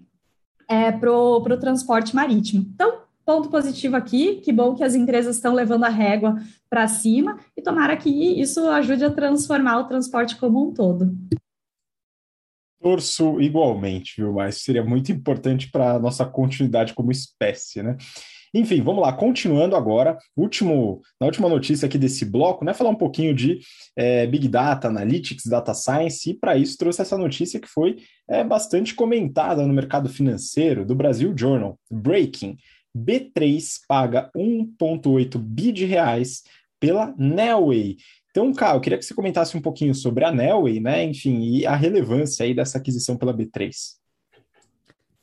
é, 0.69 0.91
para 0.91 1.13
o 1.13 1.57
transporte 1.59 2.15
marítimo. 2.15 2.67
Então, 2.75 3.03
ponto 3.25 3.51
positivo 3.51 3.97
aqui, 3.97 4.37
que 4.37 4.53
bom 4.53 4.75
que 4.75 4.83
as 4.83 4.95
empresas 4.95 5.37
estão 5.37 5.53
levando 5.53 5.85
a 5.85 5.89
régua 5.89 6.41
para 6.71 6.89
cima 6.89 7.39
e 7.57 7.63
tomara 7.63 7.97
que 7.97 8.09
isso 8.09 8.67
ajude 8.69 9.05
a 9.05 9.11
transformar 9.11 9.81
o 9.81 9.85
transporte 9.85 10.37
como 10.37 10.67
um 10.67 10.73
todo. 10.73 11.15
Torço 12.83 13.41
igualmente, 13.41 14.15
viu? 14.17 14.33
Mas 14.33 14.63
seria 14.63 14.83
muito 14.83 15.13
importante 15.13 15.71
para 15.71 15.93
a 15.93 15.99
nossa 15.99 16.25
continuidade 16.25 16.95
como 16.95 17.13
espécie, 17.13 17.83
né? 17.83 17.97
Enfim, 18.55 18.83
vamos 18.83 19.01
lá, 19.01 19.11
continuando 19.15 19.75
agora, 19.75 20.19
último, 20.37 21.01
na 21.19 21.27
última 21.27 21.49
notícia 21.49 21.87
aqui 21.87 21.97
desse 21.97 22.27
bloco, 22.27 22.67
né? 22.67 22.75
Falar 22.75 22.91
um 22.91 22.95
pouquinho 22.95 23.35
de 23.35 23.61
é, 23.97 24.27
Big 24.27 24.47
Data, 24.47 24.89
Analytics, 24.89 25.47
Data 25.47 25.73
Science, 25.73 26.29
e 26.29 26.35
para 26.35 26.57
isso 26.57 26.77
trouxe 26.77 27.01
essa 27.01 27.17
notícia 27.17 27.59
que 27.59 27.69
foi 27.69 27.97
é, 28.29 28.45
bastante 28.45 28.95
comentada 28.95 29.67
no 29.67 29.73
mercado 29.73 30.11
financeiro 30.11 30.85
do 30.85 30.95
Brasil 30.95 31.33
Journal, 31.37 31.79
Breaking. 31.91 32.59
B3 32.95 33.63
paga 33.89 34.31
1,8 34.37 35.39
bi 35.39 35.73
de 35.73 35.87
reais 35.87 36.43
pela 36.79 37.15
Nelway. 37.17 37.97
Então, 38.33 38.51
Caio, 38.55 38.77
eu 38.77 38.81
queria 38.81 38.99
que 38.99 39.05
você 39.05 39.13
comentasse 39.13 39.55
um 39.55 39.61
pouquinho 39.61 39.95
sobre 39.95 40.25
a 40.25 40.33
Nelway, 40.33 40.81
né? 40.81 41.05
Enfim, 41.05 41.43
e 41.43 41.67
a 41.67 41.77
relevância 41.77 42.45
aí 42.45 42.55
dessa 42.55 42.79
aquisição 42.79 43.15
pela 43.15 43.37
B3. 43.37 43.71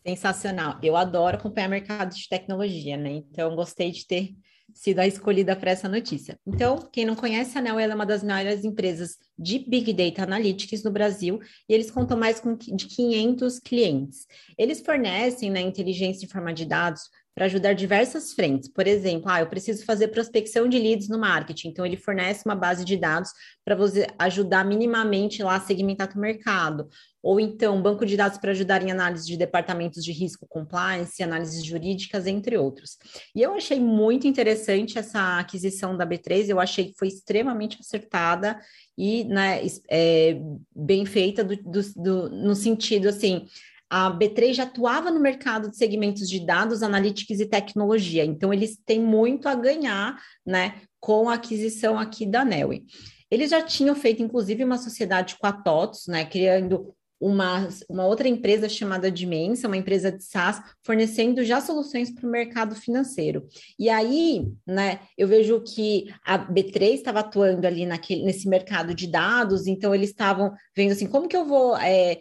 Sensacional. 0.05 0.77
Eu 0.83 0.95
adoro 0.95 1.35
acompanhar 1.35 1.69
mercado 1.69 2.15
de 2.15 2.29
tecnologia, 2.29 2.95
né? 2.95 3.09
Então, 3.09 3.55
gostei 3.55 3.89
de 3.89 4.05
ter 4.05 4.35
sido 4.75 4.99
a 4.99 5.07
escolhida 5.07 5.55
para 5.55 5.71
essa 5.71 5.89
notícia. 5.89 6.39
Então, 6.45 6.87
quem 6.91 7.03
não 7.03 7.15
conhece, 7.15 7.57
a 7.57 7.61
Nelway 7.61 7.89
é 7.89 7.95
uma 7.95 8.05
das 8.05 8.23
maiores 8.23 8.63
empresas 8.63 9.17
de 9.35 9.57
Big 9.57 9.91
Data 9.91 10.21
Analytics 10.21 10.83
no 10.83 10.91
Brasil 10.91 11.39
e 11.67 11.73
eles 11.73 11.89
contam 11.89 12.15
mais 12.15 12.39
com 12.39 12.55
de 12.55 12.85
500 12.85 13.59
clientes. 13.59 14.27
Eles 14.55 14.81
fornecem 14.81 15.49
né, 15.49 15.61
inteligência 15.61 16.25
em 16.25 16.29
forma 16.29 16.53
de 16.53 16.63
dados 16.63 17.09
para 17.39 17.45
ajudar 17.45 17.71
diversas 17.71 18.33
frentes. 18.33 18.67
Por 18.67 18.85
exemplo, 18.85 19.31
ah, 19.31 19.39
eu 19.39 19.47
preciso 19.47 19.85
fazer 19.85 20.09
prospecção 20.09 20.67
de 20.67 20.77
leads 20.77 21.07
no 21.07 21.17
marketing, 21.17 21.69
então 21.69 21.85
ele 21.85 21.95
fornece 21.95 22.43
uma 22.45 22.53
base 22.53 22.83
de 22.83 22.97
dados 22.97 23.31
para 23.63 23.75
você 23.75 24.07
ajudar 24.19 24.65
minimamente 24.65 25.41
lá 25.41 25.55
a 25.55 25.59
segmentar 25.61 26.11
o 26.13 26.19
mercado. 26.19 26.89
Ou 27.23 27.39
então, 27.39 27.81
banco 27.81 28.05
de 28.05 28.17
dados 28.17 28.37
para 28.37 28.51
ajudar 28.51 28.83
em 28.83 28.91
análise 28.91 29.25
de 29.25 29.37
departamentos 29.37 30.03
de 30.03 30.11
risco, 30.11 30.45
compliance, 30.49 31.23
análises 31.23 31.63
jurídicas, 31.63 32.27
entre 32.27 32.57
outros. 32.57 32.97
E 33.33 33.41
eu 33.41 33.53
achei 33.53 33.79
muito 33.79 34.27
interessante 34.27 34.99
essa 34.99 35.39
aquisição 35.39 35.95
da 35.95 36.05
B3, 36.05 36.49
eu 36.49 36.59
achei 36.59 36.91
que 36.91 36.97
foi 36.97 37.07
extremamente 37.07 37.77
acertada 37.79 38.59
e 38.97 39.23
né, 39.23 39.61
é, 39.89 40.37
bem 40.75 41.05
feita 41.05 41.41
do, 41.41 41.55
do, 41.55 41.81
do, 41.95 42.29
no 42.31 42.53
sentido 42.53 43.07
assim 43.07 43.47
a 43.89 44.11
B3 44.11 44.53
já 44.53 44.63
atuava 44.63 45.09
no 45.09 45.19
mercado 45.19 45.69
de 45.69 45.77
segmentos 45.77 46.29
de 46.29 46.45
dados, 46.45 46.83
analytics 46.83 47.39
e 47.39 47.45
tecnologia, 47.45 48.23
então 48.23 48.53
eles 48.53 48.77
têm 48.85 49.01
muito 49.01 49.47
a 49.47 49.55
ganhar, 49.55 50.17
né, 50.45 50.81
com 50.99 51.29
a 51.29 51.35
aquisição 51.35 51.97
aqui 51.97 52.25
da 52.25 52.45
Nelway. 52.45 52.83
Eles 53.31 53.51
já 53.51 53.61
tinham 53.61 53.95
feito, 53.95 54.21
inclusive, 54.21 54.63
uma 54.63 54.77
sociedade 54.77 55.37
com 55.39 55.47
a 55.47 55.53
TOTS, 55.53 56.07
né, 56.07 56.25
criando 56.25 56.93
uma, 57.19 57.67
uma 57.89 58.05
outra 58.05 58.27
empresa 58.27 58.69
chamada 58.69 59.11
Dimensa, 59.11 59.67
uma 59.67 59.75
empresa 59.75 60.11
de 60.11 60.23
SaaS, 60.23 60.61
fornecendo 60.83 61.43
já 61.43 61.59
soluções 61.59 62.09
para 62.09 62.25
o 62.25 62.31
mercado 62.31 62.75
financeiro. 62.75 63.45
E 63.77 63.89
aí, 63.89 64.47
né, 64.65 65.01
eu 65.17 65.27
vejo 65.27 65.61
que 65.61 66.05
a 66.23 66.39
B3 66.39 66.93
estava 66.93 67.19
atuando 67.19 67.67
ali 67.67 67.85
naquele, 67.85 68.23
nesse 68.23 68.47
mercado 68.47 68.93
de 68.93 69.05
dados, 69.05 69.67
então 69.67 69.93
eles 69.93 70.11
estavam 70.11 70.53
vendo 70.75 70.93
assim, 70.93 71.07
como 71.07 71.27
que 71.27 71.35
eu 71.35 71.45
vou 71.45 71.75
é, 71.77 72.19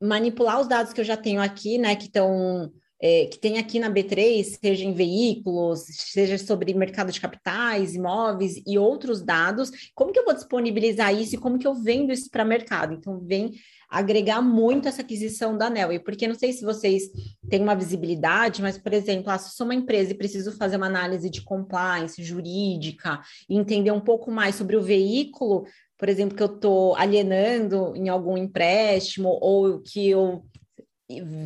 manipular 0.00 0.60
os 0.60 0.68
dados 0.68 0.92
que 0.92 1.00
eu 1.00 1.04
já 1.04 1.16
tenho 1.16 1.40
aqui, 1.40 1.78
né, 1.78 1.96
que 1.96 2.06
estão 2.06 2.70
é, 3.06 3.26
que 3.26 3.38
tem 3.38 3.58
aqui 3.58 3.78
na 3.78 3.90
B3, 3.90 4.42
seja 4.58 4.82
em 4.82 4.94
veículos, 4.94 5.84
seja 5.88 6.38
sobre 6.38 6.72
mercado 6.72 7.12
de 7.12 7.20
capitais, 7.20 7.94
imóveis 7.94 8.62
e 8.66 8.78
outros 8.78 9.20
dados, 9.20 9.70
como 9.94 10.10
que 10.10 10.18
eu 10.18 10.24
vou 10.24 10.32
disponibilizar 10.32 11.14
isso 11.14 11.34
e 11.34 11.38
como 11.38 11.58
que 11.58 11.66
eu 11.66 11.74
vendo 11.74 12.12
isso 12.12 12.30
para 12.30 12.46
mercado? 12.46 12.94
Então, 12.94 13.20
vem 13.20 13.52
agregar 13.90 14.40
muito 14.40 14.88
essa 14.88 15.02
aquisição 15.02 15.56
da 15.56 15.68
Nelway, 15.68 15.98
porque 15.98 16.26
não 16.26 16.34
sei 16.34 16.52
se 16.54 16.64
vocês 16.64 17.04
têm 17.50 17.60
uma 17.60 17.76
visibilidade, 17.76 18.62
mas, 18.62 18.78
por 18.78 18.94
exemplo, 18.94 19.30
ah, 19.30 19.36
se 19.36 19.48
eu 19.48 19.52
sou 19.52 19.66
uma 19.66 19.74
empresa 19.74 20.12
e 20.12 20.16
preciso 20.16 20.52
fazer 20.52 20.76
uma 20.76 20.86
análise 20.86 21.28
de 21.28 21.42
compliance 21.42 22.22
jurídica 22.22 23.20
entender 23.50 23.90
um 23.90 24.00
pouco 24.00 24.30
mais 24.30 24.54
sobre 24.54 24.76
o 24.76 24.82
veículo, 24.82 25.66
por 26.04 26.10
exemplo, 26.10 26.36
que 26.36 26.42
eu 26.42 26.54
estou 26.54 26.94
alienando 26.96 27.96
em 27.96 28.10
algum 28.10 28.36
empréstimo 28.36 29.38
ou 29.40 29.80
que 29.80 30.10
eu 30.10 30.44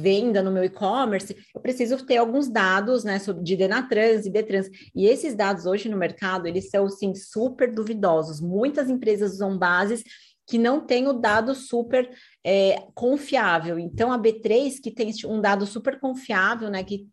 venda 0.03 0.43
no 0.43 0.51
meu 0.51 0.65
e-commerce, 0.65 1.37
eu 1.55 1.61
preciso 1.61 2.05
ter 2.05 2.17
alguns 2.17 2.49
dados, 2.49 3.05
né, 3.05 3.21
de 3.41 3.55
Denatrans 3.55 4.27
e 4.27 4.31
Detrans. 4.31 4.69
E 4.97 5.07
esses 5.07 5.37
dados 5.37 5.65
hoje 5.65 5.89
no 5.89 5.97
mercado, 5.97 6.49
eles 6.49 6.71
são, 6.71 6.89
sim, 6.89 7.15
super 7.15 7.73
duvidosos. 7.73 8.41
Muitas 8.41 8.91
empresas 8.91 9.35
usam 9.35 9.57
bases 9.57 10.03
que 10.45 10.59
não 10.59 10.85
têm 10.85 11.07
o 11.07 11.13
dado 11.13 11.55
super 11.55 12.11
é, 12.43 12.83
confiável. 12.97 13.79
Então, 13.79 14.11
a 14.11 14.19
B3, 14.19 14.81
que 14.83 14.91
tem 14.91 15.13
um 15.27 15.41
dado 15.41 15.67
super 15.67 16.01
confiável, 16.01 16.69
né, 16.69 16.83
que 16.83 17.07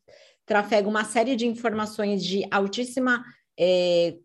trafega 0.48 0.90
uma 0.90 1.04
série 1.04 1.36
de 1.36 1.46
informações 1.46 2.24
de 2.24 2.44
altíssima 2.50 3.24
é, 3.56 4.16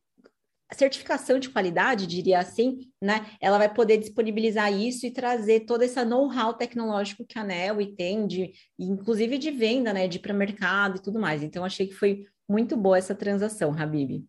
certificação 0.74 1.38
de 1.38 1.50
qualidade, 1.50 2.06
diria 2.06 2.38
assim, 2.38 2.78
né? 3.02 3.26
Ela 3.40 3.58
vai 3.58 3.72
poder 3.72 3.98
disponibilizar 3.98 4.72
isso 4.72 5.06
e 5.06 5.10
trazer 5.10 5.60
toda 5.60 5.84
essa 5.84 6.04
know-how 6.04 6.54
tecnológico 6.54 7.24
que 7.24 7.38
a 7.38 7.44
NEL 7.44 7.78
tem, 7.96 8.26
de, 8.26 8.52
inclusive 8.78 9.38
de 9.38 9.50
venda, 9.50 9.92
né? 9.92 10.06
De 10.08 10.18
para 10.18 10.32
mercado 10.32 10.98
e 10.98 11.02
tudo 11.02 11.18
mais. 11.18 11.42
Então, 11.42 11.64
achei 11.64 11.86
que 11.86 11.94
foi 11.94 12.24
muito 12.48 12.76
boa 12.76 12.98
essa 12.98 13.14
transação, 13.14 13.72
Habib. 13.76 14.24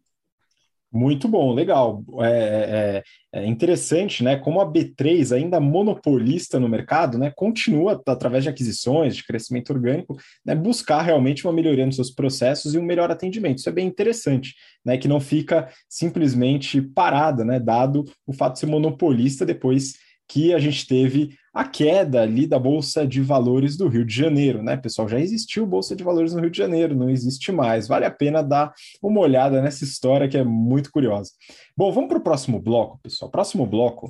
Muito 0.93 1.25
bom, 1.29 1.53
legal. 1.53 2.03
É, 2.19 3.03
é, 3.33 3.39
é, 3.39 3.45
interessante, 3.47 4.21
né? 4.23 4.35
Como 4.35 4.59
a 4.59 4.69
B3, 4.69 5.33
ainda 5.33 5.57
monopolista 5.57 6.59
no 6.59 6.67
mercado, 6.67 7.17
né, 7.17 7.31
continua, 7.33 8.01
através 8.05 8.43
de 8.43 8.49
aquisições, 8.49 9.15
de 9.15 9.23
crescimento 9.25 9.71
orgânico, 9.71 10.17
né, 10.45 10.53
buscar 10.53 11.01
realmente 11.01 11.45
uma 11.47 11.53
melhoria 11.53 11.85
nos 11.85 11.95
seus 11.95 12.11
processos 12.11 12.73
e 12.73 12.77
um 12.77 12.83
melhor 12.83 13.09
atendimento. 13.09 13.59
Isso 13.59 13.69
é 13.69 13.71
bem 13.71 13.87
interessante, 13.87 14.53
né? 14.85 14.97
Que 14.97 15.07
não 15.07 15.21
fica 15.21 15.69
simplesmente 15.87 16.81
parada, 16.81 17.45
né? 17.45 17.57
Dado 17.57 18.03
o 18.27 18.33
fato 18.33 18.53
de 18.53 18.59
ser 18.59 18.65
monopolista 18.65 19.45
depois 19.45 19.93
que 20.31 20.53
a 20.53 20.59
gente 20.59 20.87
teve 20.87 21.35
a 21.53 21.65
queda 21.65 22.21
ali 22.21 22.47
da 22.47 22.57
Bolsa 22.57 23.05
de 23.05 23.19
Valores 23.19 23.75
do 23.75 23.89
Rio 23.89 24.05
de 24.05 24.15
Janeiro, 24.15 24.63
né, 24.63 24.77
pessoal? 24.77 25.09
Já 25.09 25.19
existiu 25.19 25.65
Bolsa 25.65 25.93
de 25.93 26.05
Valores 26.05 26.33
no 26.33 26.39
Rio 26.39 26.49
de 26.49 26.57
Janeiro, 26.57 26.95
não 26.95 27.09
existe 27.09 27.51
mais. 27.51 27.85
Vale 27.85 28.05
a 28.05 28.11
pena 28.11 28.41
dar 28.41 28.73
uma 29.03 29.19
olhada 29.19 29.61
nessa 29.61 29.83
história 29.83 30.29
que 30.29 30.37
é 30.37 30.43
muito 30.43 30.89
curiosa. 30.89 31.31
Bom, 31.75 31.91
vamos 31.91 32.07
para 32.07 32.17
o 32.17 32.23
próximo 32.23 32.61
bloco, 32.61 32.97
pessoal. 33.03 33.29
Próximo 33.29 33.65
bloco, 33.65 34.09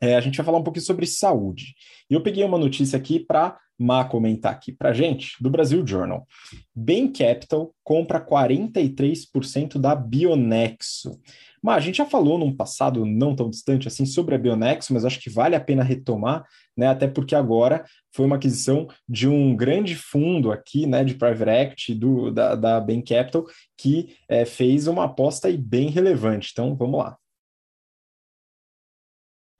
é, 0.00 0.16
a 0.16 0.20
gente 0.22 0.38
vai 0.38 0.46
falar 0.46 0.56
um 0.56 0.64
pouquinho 0.64 0.86
sobre 0.86 1.04
saúde. 1.06 1.74
E 2.08 2.14
eu 2.14 2.22
peguei 2.22 2.42
uma 2.42 2.56
notícia 2.56 2.96
aqui 2.96 3.20
para 3.20 3.58
Má 3.78 4.06
comentar 4.06 4.52
aqui 4.52 4.72
para 4.72 4.94
gente, 4.94 5.36
do 5.38 5.50
Brasil 5.50 5.86
Journal. 5.86 6.26
Bain 6.74 7.12
Capital 7.12 7.74
compra 7.84 8.24
43% 8.24 9.78
da 9.78 9.94
Bionexo. 9.94 11.20
Mas 11.66 11.78
a 11.78 11.80
gente 11.80 11.96
já 11.96 12.06
falou 12.06 12.38
num 12.38 12.54
passado 12.54 13.04
não 13.04 13.34
tão 13.34 13.50
distante 13.50 13.88
assim 13.88 14.06
sobre 14.06 14.36
a 14.36 14.38
Bionexo, 14.38 14.94
mas 14.94 15.04
acho 15.04 15.18
que 15.18 15.28
vale 15.28 15.56
a 15.56 15.60
pena 15.60 15.82
retomar, 15.82 16.46
né? 16.76 16.86
Até 16.86 17.08
porque 17.08 17.34
agora 17.34 17.84
foi 18.14 18.24
uma 18.24 18.36
aquisição 18.36 18.86
de 19.08 19.26
um 19.26 19.56
grande 19.56 19.96
fundo 19.96 20.52
aqui, 20.52 20.86
né, 20.86 21.02
de 21.02 21.16
private 21.16 21.50
equity 21.50 21.94
do, 21.96 22.30
da, 22.30 22.54
da 22.54 22.80
Bain 22.80 23.02
Capital, 23.02 23.46
que 23.76 24.16
é, 24.28 24.44
fez 24.44 24.86
uma 24.86 25.06
aposta 25.06 25.48
aí 25.48 25.56
bem 25.56 25.88
relevante. 25.88 26.50
Então, 26.52 26.76
vamos 26.76 27.00
lá. 27.00 27.18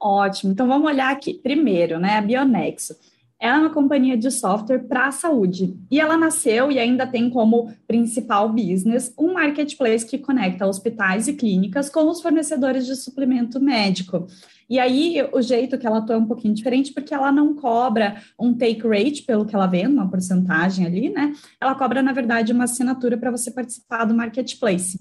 Ótimo. 0.01 0.53
Então, 0.53 0.65
vamos 0.65 0.89
olhar 0.89 1.11
aqui. 1.11 1.33
Primeiro, 1.33 1.99
né, 1.99 2.19
a 2.19 2.21
Bionexo. 2.21 2.95
Ela 3.39 3.57
é 3.57 3.59
uma 3.59 3.73
companhia 3.73 4.17
de 4.17 4.31
software 4.31 4.79
para 4.79 5.07
a 5.07 5.11
saúde. 5.11 5.77
E 5.91 5.99
ela 5.99 6.17
nasceu 6.17 6.71
e 6.71 6.79
ainda 6.79 7.05
tem 7.05 7.29
como 7.29 7.71
principal 7.87 8.49
business 8.49 9.13
um 9.17 9.33
marketplace 9.33 10.05
que 10.05 10.17
conecta 10.17 10.65
hospitais 10.65 11.27
e 11.27 11.33
clínicas 11.33 11.89
com 11.89 12.09
os 12.09 12.21
fornecedores 12.21 12.85
de 12.85 12.95
suplemento 12.95 13.59
médico. 13.59 14.27
E 14.69 14.79
aí, 14.79 15.17
o 15.31 15.41
jeito 15.41 15.77
que 15.77 15.87
ela 15.87 15.99
atua 15.99 16.15
é 16.15 16.19
um 16.19 16.25
pouquinho 16.25 16.53
diferente, 16.53 16.91
porque 16.91 17.13
ela 17.13 17.31
não 17.31 17.55
cobra 17.55 18.21
um 18.37 18.53
take 18.53 18.85
rate 18.85 19.23
pelo 19.23 19.45
que 19.45 19.55
ela 19.55 19.67
vende, 19.67 19.87
uma 19.87 20.09
porcentagem 20.09 20.85
ali, 20.85 21.09
né? 21.09 21.33
Ela 21.61 21.73
cobra, 21.75 22.01
na 22.01 22.11
verdade, 22.11 22.51
uma 22.51 22.65
assinatura 22.65 23.17
para 23.17 23.31
você 23.31 23.49
participar 23.49 24.03
do 24.03 24.13
marketplace. 24.13 24.99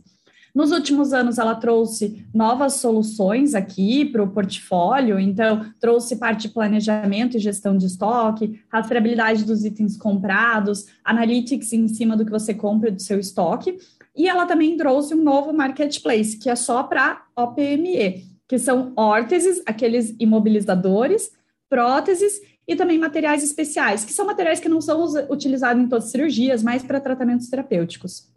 Nos 0.57 0.73
últimos 0.73 1.13
anos, 1.13 1.37
ela 1.37 1.55
trouxe 1.55 2.27
novas 2.33 2.77
soluções 2.77 3.55
aqui 3.55 4.07
para 4.07 4.23
o 4.23 4.31
portfólio, 4.31 5.21
então, 5.21 5.71
trouxe 5.79 6.17
parte 6.17 6.49
de 6.49 6.55
planejamento 6.55 7.37
e 7.37 7.41
gestão 7.41 7.77
de 7.77 7.85
estoque, 7.85 8.59
rastreabilidade 8.73 9.45
dos 9.45 9.67
itens 9.67 9.99
comprados, 9.99 10.87
analytics 11.05 11.75
em 11.75 11.87
cima 11.89 12.17
do 12.17 12.25
que 12.25 12.31
você 12.31 12.55
compra 12.55 12.91
do 12.91 13.03
seu 13.03 13.21
estoque, 13.21 13.77
e 14.17 14.27
ela 14.27 14.47
também 14.47 14.79
trouxe 14.79 15.15
um 15.15 15.23
novo 15.23 15.53
marketplace, 15.53 16.39
que 16.39 16.49
é 16.49 16.57
só 16.57 16.83
para 16.85 17.27
OPME, 17.37 18.25
que 18.49 18.59
são 18.59 18.95
órteses, 18.97 19.63
aqueles 19.67 20.17
imobilizadores, 20.19 21.33
próteses 21.69 22.41
e 22.67 22.75
também 22.75 22.97
materiais 22.97 23.45
especiais, 23.45 24.07
que 24.07 24.13
são 24.15 24.25
materiais 24.25 24.59
que 24.59 24.71
não 24.71 24.81
são 24.81 25.05
utilizados 25.29 25.83
em 25.83 25.87
todas 25.87 26.07
as 26.07 26.11
cirurgias, 26.13 26.63
mas 26.63 26.83
para 26.83 26.99
tratamentos 26.99 27.51
terapêuticos. 27.51 28.35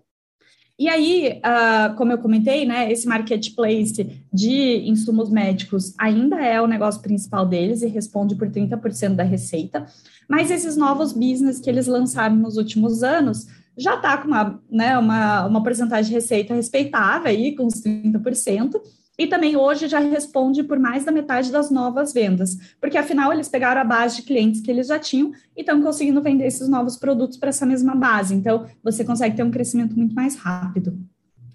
E 0.79 0.87
aí, 0.87 1.41
uh, 1.43 1.93
como 1.97 2.13
eu 2.13 2.17
comentei, 2.17 2.65
né, 2.65 2.89
esse 2.89 3.05
marketplace 3.05 4.23
de 4.31 4.81
insumos 4.87 5.29
médicos 5.29 5.93
ainda 5.97 6.37
é 6.37 6.61
o 6.61 6.67
negócio 6.67 7.01
principal 7.01 7.45
deles 7.45 7.81
e 7.81 7.87
responde 7.87 8.33
por 8.35 8.47
30% 8.49 9.13
da 9.13 9.23
receita, 9.23 9.85
mas 10.25 10.49
esses 10.49 10.77
novos 10.77 11.11
business 11.11 11.59
que 11.59 11.69
eles 11.69 11.85
lançaram 11.85 12.37
nos 12.37 12.55
últimos 12.55 13.03
anos 13.03 13.45
já 13.77 13.95
está 13.95 14.17
com 14.17 14.29
uma, 14.29 14.61
né, 14.71 14.97
uma, 14.97 15.47
uma 15.47 15.63
porcentagem 15.63 16.09
de 16.09 16.15
receita 16.15 16.53
respeitável 16.53 17.29
aí, 17.29 17.53
com 17.53 17.65
uns 17.65 17.81
30%, 17.83 18.79
e 19.19 19.27
também 19.27 19.57
hoje 19.57 19.89
já 19.89 19.99
responde 19.99 20.63
por 20.63 20.79
mais 20.79 21.03
da 21.03 21.11
metade 21.11 21.51
das 21.51 21.69
novas 21.69 22.13
vendas, 22.13 22.57
porque 22.79 22.97
afinal 22.97 23.33
eles 23.33 23.49
pegaram 23.49 23.81
a 23.81 23.83
base 23.83 24.15
de 24.15 24.21
clientes 24.21 24.61
que 24.61 24.71
eles 24.71 24.87
já 24.87 24.97
tinham 24.97 25.33
e 25.57 25.59
estão 25.59 25.81
conseguindo 25.81 26.21
vender 26.21 26.45
esses 26.45 26.69
novos 26.69 26.95
produtos 26.95 27.37
para 27.37 27.49
essa 27.49 27.65
mesma 27.65 27.93
base. 27.93 28.33
Então, 28.33 28.65
você 28.81 29.03
consegue 29.03 29.35
ter 29.35 29.43
um 29.43 29.51
crescimento 29.51 29.93
muito 29.97 30.15
mais 30.15 30.37
rápido. 30.37 30.97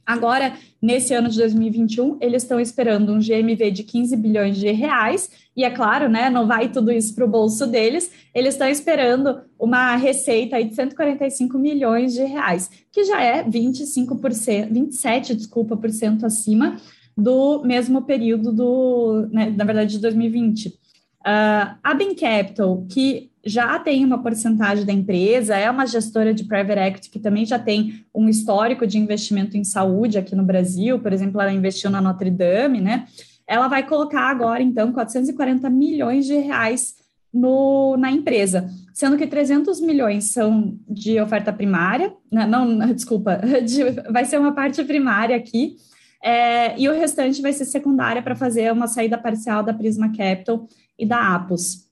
Agora, 0.05 0.53
nesse 0.83 1.15
ano 1.15 1.31
de 1.31 1.39
2021, 1.39 2.19
eles 2.21 2.43
estão 2.43 2.61
esperando 2.61 3.11
um 3.11 3.19
GMV 3.19 3.71
de 3.71 3.83
15 3.83 4.15
bilhões 4.19 4.59
de 4.59 4.71
reais, 4.71 5.31
e 5.57 5.65
é 5.65 5.71
claro, 5.71 6.11
né, 6.11 6.29
não 6.29 6.47
vai 6.47 6.69
tudo 6.69 6.93
isso 6.93 7.15
para 7.15 7.25
o 7.25 7.29
bolso 7.29 7.67
deles, 7.67 8.11
eles 8.35 8.53
estão 8.53 8.69
esperando 8.69 9.41
uma 9.59 9.97
receita 9.97 10.63
de 10.63 10.75
145 10.75 11.59
milhões 11.59 12.13
de 12.13 12.25
reais, 12.25 12.69
que 12.93 13.05
já 13.05 13.23
é 13.23 13.43
25%, 13.43 14.71
27, 14.71 15.35
desculpa, 15.35 15.75
por 15.75 15.89
cento 15.89 16.27
acima 16.27 16.77
do 17.17 17.63
mesmo 17.65 18.03
período 18.03 18.53
do, 18.53 19.29
né, 19.31 19.53
na 19.57 19.65
verdade, 19.65 19.93
de 19.93 19.99
2020. 20.01 20.69
Uh, 20.69 21.77
a 21.83 21.95
Bain 21.95 22.15
Capital, 22.15 22.85
que 22.89 23.31
já 23.47 23.79
tem 23.79 24.05
uma 24.05 24.23
porcentagem 24.23 24.85
da 24.85 24.93
empresa, 24.93 25.57
é 25.57 25.71
uma 25.71 25.87
gestora 25.87 26.33
de 26.33 26.45
private 26.45 26.81
equity 26.81 27.11
que 27.11 27.19
também 27.19 27.45
já 27.45 27.59
tem 27.59 28.05
um 28.15 28.29
histórico 28.29 28.87
de 28.87 28.99
investimento 28.99 29.57
em 29.57 29.65
saúde 29.65 30.19
aqui 30.19 30.35
no 30.35 30.43
Brasil, 30.43 30.99
por 30.99 31.13
exemplo, 31.13 31.41
ela 31.41 31.53
investiu 31.53 31.91
na 31.91 32.01
Notre 32.01 32.31
Dame, 32.31 32.81
né? 32.81 33.07
Ela 33.47 33.69
vai 33.69 33.87
colocar 33.87 34.31
agora, 34.31 34.63
então, 34.63 34.93
440 34.93 35.69
milhões 35.69 36.27
de 36.27 36.35
reais 36.35 36.95
no, 37.33 37.97
na 37.99 38.11
empresa, 38.11 38.71
sendo 38.95 39.19
que 39.19 39.27
300 39.27 39.81
milhões 39.81 40.27
são 40.27 40.79
de 40.89 41.21
oferta 41.21 41.53
primária, 41.53 42.15
né? 42.31 42.47
não, 42.47 42.65
não 42.65 42.87
desculpa, 42.95 43.41
de, 43.67 43.91
vai 44.11 44.25
ser 44.25 44.39
uma 44.39 44.53
parte 44.53 44.83
primária 44.85 45.37
aqui, 45.37 45.77
é, 46.25 46.75
e 46.81 46.89
o 46.89 46.95
restante 46.95 47.43
vai 47.43 47.53
ser 47.53 47.67
secundária 47.67 48.23
para 48.23 48.35
fazer 48.35 48.73
uma 48.73 48.87
saída 48.87 49.19
parcial 49.19 49.63
da 49.63 49.75
Prisma 49.75 50.11
Capital 50.11 50.67
e 50.99 51.05
da 51.05 51.35
Apos. 51.35 51.85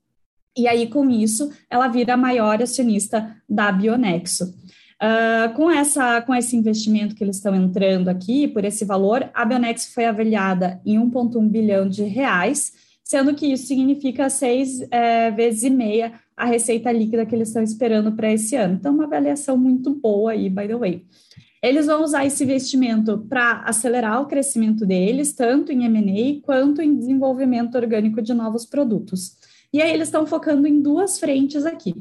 E 0.57 0.67
aí, 0.67 0.87
com 0.87 1.11
isso, 1.11 1.51
ela 1.69 1.87
vira 1.87 2.15
a 2.15 2.17
maior 2.17 2.63
acionista 2.63 3.37
da 3.47 3.71
Bionexo. 3.71 4.55
Uh, 5.03 5.53
com, 5.55 5.71
essa, 5.71 6.23
com 6.23 6.35
esse 6.35 6.57
investimento 6.57 7.15
que 7.15 7.23
eles 7.23 7.37
estão 7.37 7.55
entrando 7.55 8.09
aqui, 8.09 8.49
por 8.49 8.65
esse 8.65 8.87
valor, 8.87 9.29
a 9.35 9.45
Bionexo 9.45 9.93
foi 9.93 10.07
avaliada 10.07 10.81
em 10.87 10.99
1,1 10.99 11.49
bilhão 11.49 11.87
de 11.87 12.05
reais, 12.05 12.73
sendo 13.05 13.35
que 13.35 13.53
isso 13.53 13.67
significa 13.67 14.31
seis 14.31 14.81
é, 14.91 15.31
vezes 15.31 15.65
e 15.65 15.71
meia 15.71 16.15
a 16.35 16.47
receita 16.47 16.91
líquida 16.91 17.27
que 17.27 17.35
eles 17.35 17.49
estão 17.49 17.63
esperando 17.63 18.13
para 18.13 18.33
esse 18.33 18.57
ano. 18.57 18.75
Então, 18.75 18.95
uma 18.95 19.05
avaliação 19.05 19.59
muito 19.59 19.95
boa 19.95 20.33
aí, 20.33 20.49
by 20.49 20.67
the 20.67 20.77
way. 20.77 21.05
Eles 21.63 21.87
vão 21.87 22.03
usar 22.03 22.27
esse 22.27 22.43
investimento 22.43 23.19
para 23.29 23.61
acelerar 23.61 24.21
o 24.21 24.27
crescimento 24.27 24.85
deles, 24.85 25.33
tanto 25.33 25.71
em 25.71 25.85
M&A 25.85 26.45
quanto 26.45 26.83
em 26.83 26.97
desenvolvimento 26.97 27.77
orgânico 27.77 28.21
de 28.21 28.35
novos 28.35 28.67
produtos. 28.67 29.37
E 29.73 29.81
aí 29.81 29.93
eles 29.93 30.09
estão 30.09 30.27
focando 30.27 30.67
em 30.67 30.83
duas 30.83 31.21
frentes 31.21 31.65
aqui. 31.65 31.95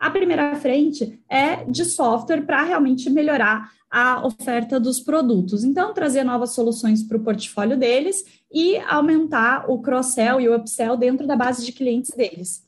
A 0.00 0.10
primeira 0.10 0.54
frente 0.56 1.20
é 1.28 1.64
de 1.64 1.84
software 1.84 2.42
para 2.42 2.64
realmente 2.64 3.08
melhorar 3.08 3.70
a 3.88 4.26
oferta 4.26 4.80
dos 4.80 4.98
produtos. 4.98 5.62
Então, 5.62 5.94
trazer 5.94 6.24
novas 6.24 6.50
soluções 6.50 7.04
para 7.04 7.16
o 7.16 7.22
portfólio 7.22 7.76
deles 7.76 8.24
e 8.52 8.76
aumentar 8.78 9.70
o 9.70 9.80
cross-sell 9.80 10.40
e 10.40 10.48
o 10.48 10.56
upsell 10.56 10.96
dentro 10.96 11.24
da 11.24 11.36
base 11.36 11.64
de 11.64 11.70
clientes 11.70 12.10
deles. 12.10 12.63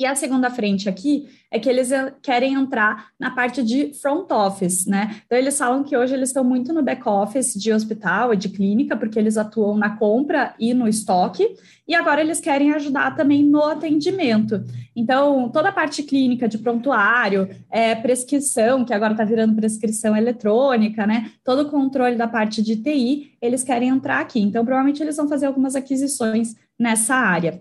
E 0.00 0.06
a 0.06 0.14
segunda 0.14 0.48
frente 0.48 0.88
aqui 0.88 1.28
é 1.50 1.58
que 1.58 1.68
eles 1.68 1.92
eh, 1.92 2.10
querem 2.22 2.54
entrar 2.54 3.08
na 3.18 3.30
parte 3.30 3.62
de 3.62 3.92
front 3.92 4.30
office, 4.30 4.86
né? 4.86 5.20
Então, 5.26 5.36
eles 5.36 5.58
falam 5.58 5.84
que 5.84 5.94
hoje 5.94 6.14
eles 6.14 6.30
estão 6.30 6.42
muito 6.42 6.72
no 6.72 6.82
back 6.82 7.06
office 7.06 7.52
de 7.52 7.70
hospital 7.70 8.32
e 8.32 8.36
de 8.38 8.48
clínica, 8.48 8.96
porque 8.96 9.18
eles 9.18 9.36
atuam 9.36 9.76
na 9.76 9.98
compra 9.98 10.54
e 10.58 10.72
no 10.72 10.88
estoque, 10.88 11.54
e 11.86 11.94
agora 11.94 12.22
eles 12.22 12.40
querem 12.40 12.72
ajudar 12.72 13.14
também 13.14 13.42
no 13.42 13.62
atendimento. 13.62 14.64
Então, 14.96 15.50
toda 15.50 15.68
a 15.68 15.72
parte 15.72 16.02
clínica 16.02 16.48
de 16.48 16.56
prontuário, 16.56 17.50
é, 17.70 17.94
prescrição, 17.94 18.86
que 18.86 18.94
agora 18.94 19.12
está 19.12 19.24
virando 19.24 19.54
prescrição 19.54 20.16
eletrônica, 20.16 21.06
né? 21.06 21.30
Todo 21.44 21.64
o 21.64 21.70
controle 21.70 22.16
da 22.16 22.26
parte 22.26 22.62
de 22.62 22.74
TI, 22.76 23.32
eles 23.38 23.62
querem 23.62 23.90
entrar 23.90 24.20
aqui. 24.20 24.40
Então, 24.40 24.64
provavelmente 24.64 25.02
eles 25.02 25.18
vão 25.18 25.28
fazer 25.28 25.44
algumas 25.44 25.76
aquisições 25.76 26.56
nessa 26.78 27.14
área. 27.16 27.60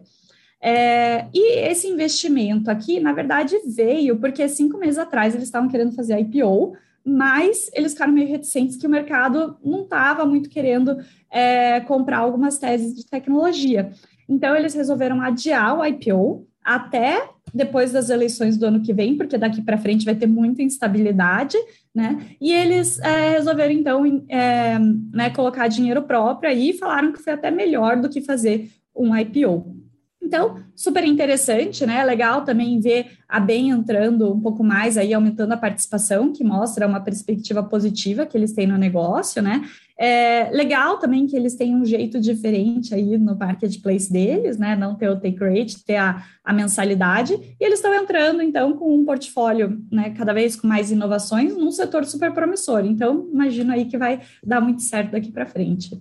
É, 0.62 1.28
e 1.34 1.60
esse 1.60 1.88
investimento 1.88 2.69
aqui, 2.69 3.00
na 3.00 3.13
verdade, 3.13 3.56
veio 3.65 4.17
porque 4.17 4.48
cinco 4.50 4.78
meses 4.78 4.98
atrás 4.98 5.34
eles 5.34 5.45
estavam 5.45 5.69
querendo 5.69 5.93
fazer 5.93 6.19
IPO, 6.19 6.74
mas 7.06 7.69
eles 7.74 7.93
ficaram 7.93 8.13
meio 8.13 8.28
reticentes 8.28 8.76
que 8.76 8.86
o 8.86 8.89
mercado 8.89 9.58
não 9.63 9.84
estava 9.84 10.26
muito 10.26 10.50
querendo 10.50 10.98
é, 11.32 11.80
comprar 11.82 12.19
algumas 12.19 12.58
teses 12.58 12.93
de 12.93 13.06
tecnologia. 13.06 13.91
Então, 14.28 14.56
eles 14.56 14.74
resolveram 14.74 15.22
adiar 15.22 15.80
o 15.80 15.86
IPO 15.86 16.45
até 16.63 17.28
depois 17.52 17.91
das 17.91 18.12
eleições 18.12 18.58
do 18.58 18.65
ano 18.67 18.82
que 18.82 18.93
vem, 18.93 19.17
porque 19.17 19.38
daqui 19.38 19.62
para 19.62 19.78
frente 19.78 20.06
vai 20.06 20.13
ter 20.13 20.28
muita 20.28 20.62
instabilidade, 20.62 21.58
né? 21.95 22.19
E 22.39 22.52
eles 22.54 23.00
é, 23.00 23.32
resolveram, 23.32 23.74
então, 23.74 24.24
é, 24.30 24.78
né, 25.12 25.32
colocar 25.32 25.67
dinheiro 25.67 26.04
próprio 26.04 26.50
aí 26.50 26.69
e 26.69 26.78
falaram 26.78 27.12
que 27.12 27.24
foi 27.24 27.34
até 27.34 27.50
melhor 27.50 28.00
do 28.00 28.10
que 28.10 28.22
fazer 28.22 28.69
um 28.95 29.15
IPO. 29.17 29.80
Então, 30.29 30.57
super 30.75 31.03
interessante, 31.03 31.87
né? 31.87 32.03
Legal 32.03 32.43
também 32.43 32.79
ver 32.79 33.17
a 33.27 33.39
BEM 33.39 33.69
entrando 33.71 34.31
um 34.31 34.39
pouco 34.39 34.63
mais 34.63 34.95
aí, 34.95 35.11
aumentando 35.11 35.53
a 35.53 35.57
participação, 35.57 36.31
que 36.31 36.43
mostra 36.43 36.85
uma 36.85 36.99
perspectiva 36.99 37.63
positiva 37.63 38.27
que 38.27 38.37
eles 38.37 38.53
têm 38.53 38.67
no 38.67 38.77
negócio, 38.77 39.41
né? 39.41 39.67
É 39.97 40.51
legal 40.51 40.99
também 40.99 41.25
que 41.25 41.35
eles 41.35 41.55
têm 41.55 41.75
um 41.75 41.83
jeito 41.83 42.21
diferente 42.21 42.93
aí 42.93 43.17
no 43.17 43.35
marketplace 43.35 44.13
deles, 44.13 44.59
né? 44.59 44.75
Não 44.75 44.93
ter 44.93 45.09
o 45.09 45.19
take 45.19 45.39
rate, 45.39 45.83
ter 45.83 45.95
a, 45.95 46.23
a 46.43 46.53
mensalidade, 46.53 47.33
e 47.33 47.65
eles 47.65 47.79
estão 47.79 47.91
entrando, 47.91 48.43
então, 48.43 48.77
com 48.77 48.95
um 48.95 49.03
portfólio, 49.03 49.81
né, 49.91 50.11
cada 50.11 50.31
vez 50.31 50.55
com 50.55 50.67
mais 50.67 50.91
inovações, 50.91 51.57
num 51.57 51.71
setor 51.71 52.05
super 52.05 52.31
promissor. 52.31 52.85
Então, 52.85 53.27
imagino 53.33 53.73
aí 53.73 53.85
que 53.85 53.97
vai 53.97 54.21
dar 54.45 54.61
muito 54.61 54.83
certo 54.83 55.13
daqui 55.13 55.31
para 55.31 55.47
frente. 55.47 55.99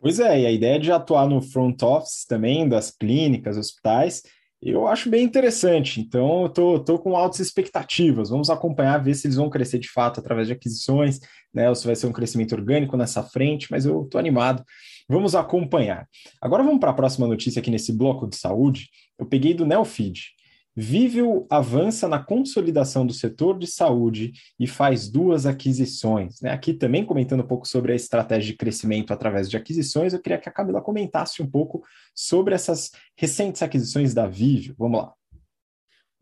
Pois 0.00 0.18
é, 0.18 0.40
e 0.40 0.46
a 0.46 0.50
ideia 0.50 0.80
de 0.80 0.90
atuar 0.90 1.28
no 1.28 1.42
front 1.42 1.82
office 1.82 2.24
também, 2.26 2.66
das 2.66 2.90
clínicas, 2.90 3.58
hospitais, 3.58 4.22
eu 4.62 4.86
acho 4.86 5.10
bem 5.10 5.24
interessante. 5.24 6.00
Então, 6.00 6.44
eu 6.44 6.48
tô, 6.48 6.80
tô 6.80 6.98
com 6.98 7.14
altas 7.14 7.40
expectativas. 7.40 8.30
Vamos 8.30 8.48
acompanhar, 8.48 8.96
ver 9.02 9.14
se 9.14 9.26
eles 9.26 9.36
vão 9.36 9.50
crescer 9.50 9.78
de 9.78 9.90
fato 9.90 10.18
através 10.18 10.46
de 10.46 10.54
aquisições, 10.54 11.20
né? 11.52 11.68
Ou 11.68 11.74
se 11.74 11.86
vai 11.86 11.94
ser 11.94 12.06
um 12.06 12.12
crescimento 12.12 12.54
orgânico 12.54 12.96
nessa 12.96 13.22
frente, 13.22 13.68
mas 13.70 13.84
eu 13.84 14.04
tô 14.04 14.16
animado. 14.16 14.64
Vamos 15.06 15.34
acompanhar. 15.34 16.08
Agora 16.40 16.62
vamos 16.62 16.80
para 16.80 16.90
a 16.90 16.94
próxima 16.94 17.26
notícia 17.26 17.60
aqui 17.60 17.70
nesse 17.70 17.92
bloco 17.92 18.26
de 18.26 18.36
saúde. 18.36 18.88
Eu 19.18 19.26
peguei 19.26 19.52
do 19.52 19.66
Neofeed. 19.66 20.30
Viveo 20.76 21.46
avança 21.50 22.06
na 22.06 22.22
consolidação 22.22 23.04
do 23.04 23.12
setor 23.12 23.58
de 23.58 23.66
saúde 23.66 24.32
e 24.58 24.66
faz 24.66 25.08
duas 25.08 25.44
aquisições. 25.44 26.40
Né? 26.40 26.50
Aqui 26.50 26.72
também 26.72 27.04
comentando 27.04 27.40
um 27.40 27.46
pouco 27.46 27.66
sobre 27.66 27.92
a 27.92 27.96
estratégia 27.96 28.52
de 28.52 28.56
crescimento 28.56 29.12
através 29.12 29.50
de 29.50 29.56
aquisições, 29.56 30.12
eu 30.12 30.20
queria 30.20 30.38
que 30.38 30.48
a 30.48 30.52
Camila 30.52 30.80
comentasse 30.80 31.42
um 31.42 31.50
pouco 31.50 31.82
sobre 32.14 32.54
essas 32.54 32.90
recentes 33.16 33.62
aquisições 33.62 34.14
da 34.14 34.26
Viveo. 34.26 34.74
Vamos 34.78 35.00
lá. 35.00 35.12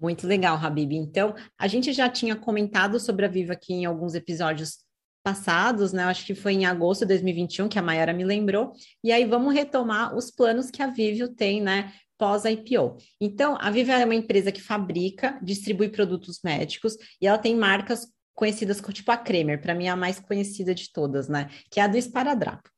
Muito 0.01 0.27
legal, 0.27 0.57
Habib. 0.57 0.93
Então, 0.93 1.35
a 1.59 1.67
gente 1.67 1.93
já 1.93 2.09
tinha 2.09 2.37
comentado 2.37 3.01
sobre 3.01 3.27
a 3.27 3.29
Vivo 3.29 3.53
aqui 3.53 3.75
em 3.75 3.85
alguns 3.85 4.15
episódios 4.15 4.79
passados, 5.25 5.93
né? 5.93 6.05
Acho 6.05 6.25
que 6.25 6.35
foi 6.35 6.55
em 6.55 6.67
agosto 6.67 7.01
de 7.01 7.09
2021 7.09 7.69
que 7.69 7.79
a 7.79 7.83
Mayara 7.83 8.13
me 8.13 8.25
lembrou. 8.25 8.73
E 9.03 9.11
aí 9.11 9.25
vamos 9.25 9.53
retomar 9.53 10.17
os 10.17 10.31
planos 10.31 10.71
que 10.71 10.83
a 10.83 10.87
Vivio 10.87 11.29
tem, 11.29 11.61
né, 11.61 11.93
pós-IPO. 12.19 12.97
Então, 13.21 13.57
a 13.61 13.71
Viva 13.71 13.93
é 13.93 14.05
uma 14.05 14.15
empresa 14.15 14.53
que 14.53 14.61
fabrica, 14.61 15.39
distribui 15.43 15.89
produtos 15.89 16.41
médicos 16.43 16.97
e 17.21 17.27
ela 17.27 17.39
tem 17.39 17.55
marcas 17.55 18.01
conhecidas 18.39 18.81
como 18.81 18.93
tipo 18.93 19.11
a 19.11 19.17
Kremer, 19.17 19.61
para 19.61 19.75
mim 19.75 19.87
é 19.87 19.89
a 19.89 19.97
mais 19.97 20.21
conhecida 20.21 20.73
de 20.73 20.93
todas, 20.93 21.29
né? 21.29 21.51
Que 21.69 21.81
é 21.81 21.83
a 21.83 21.89
do 21.89 21.99
esparadrapo. 21.99 22.71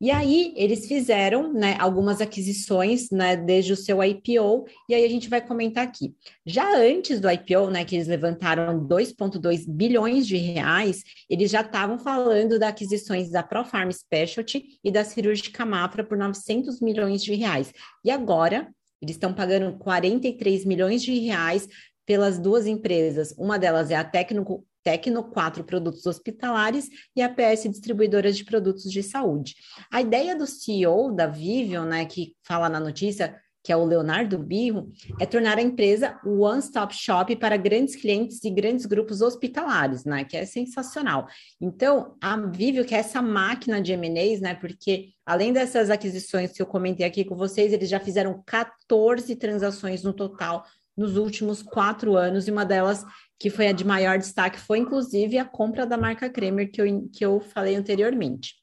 E 0.00 0.10
aí 0.10 0.54
eles 0.56 0.86
fizeram, 0.86 1.52
né, 1.52 1.76
algumas 1.78 2.22
aquisições, 2.22 3.10
né, 3.10 3.36
desde 3.36 3.74
o 3.74 3.76
seu 3.76 4.02
IPO, 4.02 4.64
e 4.88 4.94
aí 4.94 5.04
a 5.04 5.08
gente 5.08 5.28
vai 5.28 5.46
comentar 5.46 5.84
aqui. 5.84 6.14
Já 6.46 6.74
antes 6.74 7.20
do 7.20 7.30
IPO, 7.30 7.68
né, 7.68 7.84
que 7.84 7.94
eles 7.94 8.08
levantaram 8.08 8.80
2.2 8.80 9.66
bilhões 9.68 10.26
de 10.26 10.38
reais, 10.38 11.02
eles 11.28 11.50
já 11.50 11.60
estavam 11.60 11.98
falando 11.98 12.58
das 12.58 12.70
aquisições 12.70 13.30
da 13.30 13.42
ProFarm 13.42 13.90
Specialty 13.90 14.64
e 14.82 14.90
da 14.90 15.04
Cirúrgica 15.04 15.66
Mafra 15.66 16.02
por 16.02 16.16
900 16.16 16.80
milhões 16.80 17.22
de 17.22 17.34
reais. 17.34 17.74
E 18.02 18.10
agora 18.10 18.72
eles 19.02 19.16
estão 19.16 19.34
pagando 19.34 19.76
43 19.76 20.64
milhões 20.64 21.02
de 21.02 21.18
reais 21.18 21.68
pelas 22.06 22.38
duas 22.38 22.66
empresas. 22.66 23.34
Uma 23.36 23.58
delas 23.58 23.90
é 23.90 23.96
a 23.96 24.04
Técnico 24.04 24.64
Tecno 24.84 25.24
4 25.24 25.64
produtos 25.64 26.04
hospitalares 26.06 26.88
e 27.16 27.22
a 27.22 27.28
PS 27.28 27.68
distribuidora 27.70 28.30
de 28.30 28.44
produtos 28.44 28.84
de 28.84 29.02
saúde. 29.02 29.54
A 29.90 30.02
ideia 30.02 30.36
do 30.36 30.46
CEO 30.46 31.10
da 31.10 31.26
Vivion, 31.26 31.86
né, 31.86 32.04
que 32.04 32.36
fala 32.42 32.68
na 32.68 32.78
notícia, 32.78 33.40
que 33.64 33.72
é 33.72 33.76
o 33.76 33.84
Leonardo 33.86 34.38
Birro, 34.38 34.92
é 35.18 35.24
tornar 35.24 35.56
a 35.56 35.62
empresa 35.62 36.20
o 36.22 36.40
one-stop 36.40 36.94
shop 36.94 37.34
para 37.36 37.56
grandes 37.56 37.96
clientes 37.96 38.44
e 38.44 38.50
grandes 38.50 38.84
grupos 38.84 39.22
hospitalares, 39.22 40.04
né? 40.04 40.22
Que 40.22 40.36
é 40.36 40.44
sensacional. 40.44 41.26
Então, 41.58 42.14
a 42.20 42.36
Vivio 42.36 42.84
que 42.84 42.94
é 42.94 42.98
essa 42.98 43.22
máquina 43.22 43.80
de 43.80 43.92
M&As, 43.92 44.42
né? 44.42 44.54
Porque 44.54 45.12
além 45.24 45.50
dessas 45.50 45.88
aquisições 45.88 46.52
que 46.52 46.60
eu 46.60 46.66
comentei 46.66 47.06
aqui 47.06 47.24
com 47.24 47.36
vocês, 47.36 47.72
eles 47.72 47.88
já 47.88 47.98
fizeram 47.98 48.42
14 48.46 49.34
transações 49.34 50.02
no 50.02 50.12
total 50.12 50.66
nos 50.94 51.16
últimos 51.16 51.62
quatro 51.62 52.16
anos, 52.16 52.46
e 52.46 52.50
uma 52.50 52.64
delas 52.64 53.04
que 53.38 53.50
foi 53.50 53.68
a 53.68 53.72
de 53.72 53.84
maior 53.84 54.18
destaque, 54.18 54.58
foi 54.58 54.78
inclusive 54.78 55.38
a 55.38 55.44
compra 55.44 55.86
da 55.86 55.96
marca 55.96 56.30
Kremer, 56.30 56.70
que 56.70 56.80
eu, 56.80 57.08
que 57.12 57.24
eu 57.24 57.40
falei 57.40 57.74
anteriormente. 57.74 58.54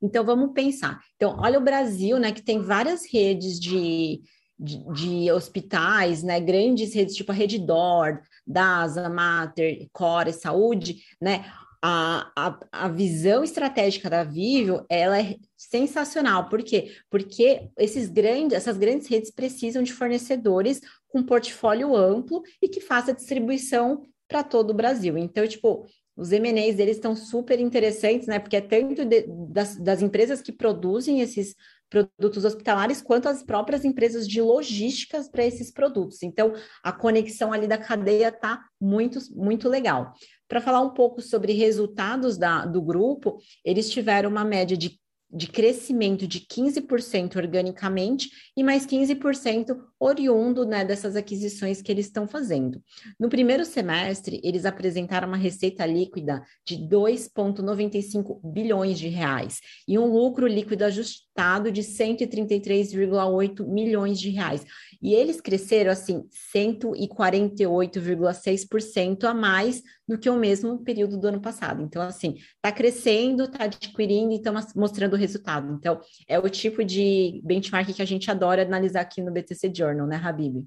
Então, 0.00 0.24
vamos 0.24 0.52
pensar. 0.52 1.00
Então, 1.16 1.36
olha 1.38 1.58
o 1.58 1.64
Brasil, 1.64 2.18
né, 2.18 2.32
que 2.32 2.42
tem 2.42 2.60
várias 2.60 3.10
redes 3.10 3.58
de, 3.58 4.20
de, 4.58 4.84
de 4.92 5.32
hospitais, 5.32 6.22
né, 6.22 6.40
grandes 6.40 6.94
redes, 6.94 7.16
tipo 7.16 7.32
a 7.32 7.34
Rede 7.34 7.58
DOR, 7.58 8.20
DASA, 8.46 9.08
Mater, 9.08 9.88
Core, 9.92 10.32
Saúde, 10.32 10.98
né, 11.20 11.44
a, 11.82 12.30
a, 12.34 12.58
a 12.72 12.88
visão 12.88 13.44
estratégica 13.44 14.08
da 14.08 14.24
Vivo, 14.24 14.86
ela 14.88 15.20
é 15.20 15.36
sensacional. 15.68 16.48
Por 16.48 16.62
quê? 16.62 16.92
Porque 17.10 17.68
esses 17.78 18.08
grandes, 18.08 18.56
essas 18.56 18.76
grandes 18.76 19.06
redes 19.06 19.30
precisam 19.30 19.82
de 19.82 19.92
fornecedores 19.92 20.80
com 21.08 21.22
portfólio 21.22 21.94
amplo 21.94 22.42
e 22.60 22.68
que 22.68 22.80
faça 22.80 23.14
distribuição 23.14 24.02
para 24.28 24.42
todo 24.42 24.70
o 24.70 24.74
Brasil. 24.74 25.16
Então, 25.16 25.46
tipo, 25.46 25.86
os 26.16 26.30
M&As 26.30 26.76
deles 26.76 26.96
estão 26.96 27.16
super 27.16 27.58
interessantes, 27.58 28.26
né? 28.26 28.38
Porque 28.38 28.56
é 28.56 28.60
tanto 28.60 29.04
de, 29.04 29.26
das, 29.48 29.76
das 29.76 30.00
empresas 30.00 30.40
que 30.40 30.52
produzem 30.52 31.20
esses 31.20 31.54
produtos 31.90 32.44
hospitalares, 32.44 33.02
quanto 33.02 33.28
as 33.28 33.42
próprias 33.42 33.84
empresas 33.84 34.26
de 34.26 34.40
logísticas 34.40 35.28
para 35.28 35.44
esses 35.44 35.70
produtos. 35.70 36.22
Então, 36.22 36.52
a 36.82 36.92
conexão 36.92 37.52
ali 37.52 37.68
da 37.68 37.78
cadeia 37.78 38.28
está 38.28 38.64
muito, 38.80 39.18
muito 39.32 39.68
legal. 39.68 40.12
Para 40.48 40.60
falar 40.60 40.80
um 40.80 40.90
pouco 40.90 41.20
sobre 41.20 41.52
resultados 41.52 42.36
da, 42.36 42.66
do 42.66 42.82
grupo, 42.82 43.38
eles 43.64 43.90
tiveram 43.90 44.30
uma 44.30 44.44
média 44.44 44.76
de 44.76 44.98
de 45.34 45.48
crescimento 45.48 46.26
de 46.28 46.40
15% 46.40 47.36
organicamente 47.36 48.30
e 48.56 48.62
mais 48.62 48.86
15% 48.86 49.76
oriundo 50.04 50.66
né, 50.66 50.84
dessas 50.84 51.16
aquisições 51.16 51.80
que 51.80 51.90
eles 51.90 52.04
estão 52.06 52.28
fazendo. 52.28 52.82
No 53.18 53.30
primeiro 53.30 53.64
semestre, 53.64 54.38
eles 54.44 54.66
apresentaram 54.66 55.26
uma 55.26 55.38
receita 55.38 55.86
líquida 55.86 56.42
de 56.66 56.76
2,95 56.76 58.38
bilhões 58.44 58.98
de 58.98 59.08
reais 59.08 59.60
e 59.88 59.98
um 59.98 60.06
lucro 60.06 60.46
líquido 60.46 60.84
ajustado 60.84 61.72
de 61.72 61.82
133,8 61.82 63.66
milhões 63.66 64.20
de 64.20 64.28
reais. 64.28 64.62
E 65.00 65.14
eles 65.14 65.40
cresceram 65.40 65.90
assim 65.90 66.24
148,6% 66.54 69.24
a 69.24 69.32
mais 69.32 69.82
do 70.06 70.18
que 70.18 70.28
o 70.28 70.36
mesmo 70.36 70.78
período 70.84 71.18
do 71.18 71.28
ano 71.28 71.40
passado. 71.40 71.82
Então, 71.82 72.02
assim, 72.02 72.36
está 72.56 72.70
crescendo, 72.70 73.44
está 73.44 73.64
adquirindo 73.64 74.32
e 74.32 74.36
estão 74.36 74.54
mostrando 74.76 75.14
o 75.14 75.18
resultado. 75.18 75.72
Então, 75.72 76.00
é 76.28 76.38
o 76.38 76.48
tipo 76.48 76.84
de 76.84 77.40
benchmark 77.44 77.92
que 77.92 78.02
a 78.02 78.06
gente 78.06 78.30
adora 78.30 78.62
analisar 78.62 79.00
aqui 79.00 79.22
no 79.22 79.32
BTC 79.32 79.72
Journal, 79.74 79.93
né, 80.06 80.16
Habib? 80.16 80.66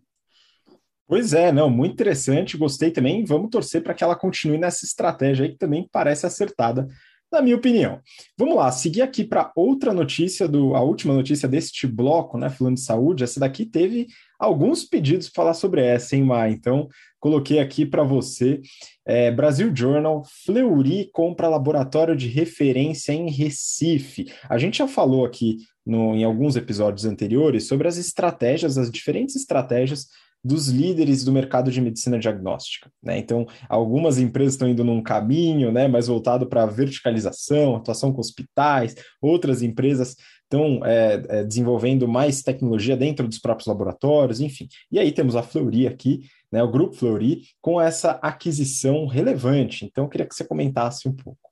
Pois 1.08 1.34
é, 1.34 1.54
não, 1.54 1.70
muito 1.70 1.94
interessante, 1.94 2.58
gostei 2.58 2.92
também. 2.92 3.24
Vamos 3.24 3.50
torcer 3.50 3.82
para 3.82 3.94
que 3.94 4.04
ela 4.04 4.16
continue 4.16 4.58
nessa 4.58 4.86
estratégia 4.86 5.46
aí 5.46 5.52
que 5.52 5.58
também 5.58 5.88
parece 5.90 6.26
acertada 6.26 6.88
na 7.32 7.42
minha 7.42 7.56
opinião. 7.56 8.00
Vamos 8.38 8.56
lá, 8.56 8.72
seguir 8.72 9.02
aqui 9.02 9.24
para 9.24 9.52
outra 9.56 9.94
notícia, 9.94 10.48
do, 10.48 10.76
a 10.76 10.82
última 10.82 11.14
notícia 11.14 11.48
deste 11.48 11.86
bloco, 11.86 12.38
né? 12.38 12.50
Falando 12.50 12.76
de 12.76 12.82
saúde, 12.82 13.24
essa 13.24 13.40
daqui 13.40 13.66
teve 13.66 14.08
alguns 14.40 14.84
pedidos 14.84 15.30
para 15.30 15.44
falar 15.44 15.54
sobre 15.54 15.82
essa, 15.82 16.16
hein, 16.16 16.24
Mar? 16.24 16.50
Então, 16.50 16.88
coloquei 17.20 17.60
aqui 17.60 17.86
para 17.86 18.04
você. 18.04 18.62
É, 19.06 19.32
Brasil 19.32 19.76
Journal, 19.76 20.24
Fleury 20.46 21.10
compra 21.12 21.50
laboratório 21.50 22.16
de 22.16 22.28
referência 22.28 23.12
em 23.12 23.30
Recife. 23.30 24.32
A 24.50 24.58
gente 24.58 24.78
já 24.78 24.88
falou 24.88 25.26
aqui 25.26 25.58
no, 25.86 26.16
em 26.16 26.24
alguns 26.24 26.56
episódios 26.56 27.06
anteriores 27.06 27.68
sobre 27.68 27.88
as 27.88 27.98
estratégias, 27.98 28.78
as 28.78 28.92
diferentes 28.92 29.36
estratégias 29.36 30.08
dos 30.48 30.70
líderes 30.70 31.24
do 31.24 31.32
mercado 31.32 31.70
de 31.70 31.82
medicina 31.82 32.18
diagnóstica. 32.18 32.90
Né? 33.04 33.18
Então, 33.18 33.46
algumas 33.68 34.18
empresas 34.18 34.54
estão 34.54 34.70
indo 34.70 34.84
num 34.84 35.04
caminho 35.04 35.72
né, 35.72 35.88
mais 35.88 36.08
voltado 36.08 36.48
para 36.48 36.66
verticalização, 36.66 37.76
atuação 37.76 38.14
com 38.14 38.22
hospitais, 38.22 38.96
outras 39.22 39.62
empresas 39.62 40.16
estão 40.44 40.80
é, 40.86 41.22
é, 41.28 41.44
desenvolvendo 41.44 42.08
mais 42.08 42.42
tecnologia 42.42 42.96
dentro 42.96 43.28
dos 43.28 43.40
próprios 43.40 43.68
laboratórios, 43.68 44.40
enfim. 44.40 44.68
E 44.90 44.98
aí 44.98 45.12
temos 45.12 45.36
a 45.36 45.44
Fleury 45.44 45.86
aqui, 45.86 46.22
né, 46.50 46.64
o 46.64 46.72
Grupo 46.72 46.96
Fleury, 46.96 47.42
com 47.62 47.80
essa 47.82 48.12
aquisição 48.22 49.06
relevante. 49.06 49.86
Então, 49.86 50.06
eu 50.06 50.10
queria 50.10 50.26
que 50.26 50.34
você 50.34 50.46
comentasse 50.46 51.10
um 51.10 51.14
pouco. 51.14 51.47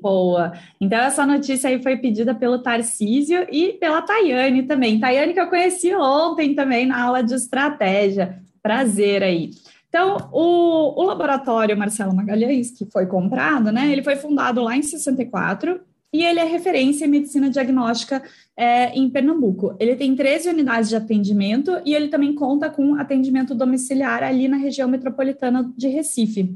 Boa. 0.00 0.52
Então, 0.80 0.98
essa 0.98 1.26
notícia 1.26 1.68
aí 1.68 1.82
foi 1.82 1.96
pedida 1.96 2.34
pelo 2.34 2.58
Tarcísio 2.58 3.46
e 3.50 3.72
pela 3.74 4.02
Tayane 4.02 4.62
também. 4.62 5.00
Tayane, 5.00 5.34
que 5.34 5.40
eu 5.40 5.48
conheci 5.48 5.94
ontem 5.94 6.54
também 6.54 6.86
na 6.86 7.02
aula 7.02 7.22
de 7.22 7.34
estratégia. 7.34 8.40
Prazer 8.62 9.22
aí. 9.22 9.50
Então, 9.88 10.28
o, 10.32 11.00
o 11.00 11.02
laboratório 11.02 11.76
Marcelo 11.76 12.14
Magalhães, 12.14 12.70
que 12.70 12.86
foi 12.86 13.06
comprado, 13.06 13.72
né? 13.72 13.90
Ele 13.90 14.02
foi 14.02 14.16
fundado 14.16 14.62
lá 14.62 14.76
em 14.76 14.82
64 14.82 15.80
e 16.12 16.24
ele 16.24 16.40
é 16.40 16.44
referência 16.44 17.04
em 17.04 17.08
medicina 17.08 17.50
diagnóstica 17.50 18.22
é, 18.56 18.90
em 18.90 19.08
Pernambuco. 19.10 19.74
Ele 19.78 19.96
tem 19.96 20.14
13 20.14 20.50
unidades 20.50 20.88
de 20.88 20.96
atendimento 20.96 21.80
e 21.84 21.94
ele 21.94 22.08
também 22.08 22.34
conta 22.34 22.70
com 22.70 22.94
atendimento 22.94 23.54
domiciliar 23.54 24.22
ali 24.22 24.46
na 24.46 24.56
região 24.56 24.88
metropolitana 24.88 25.72
de 25.76 25.88
Recife, 25.88 26.54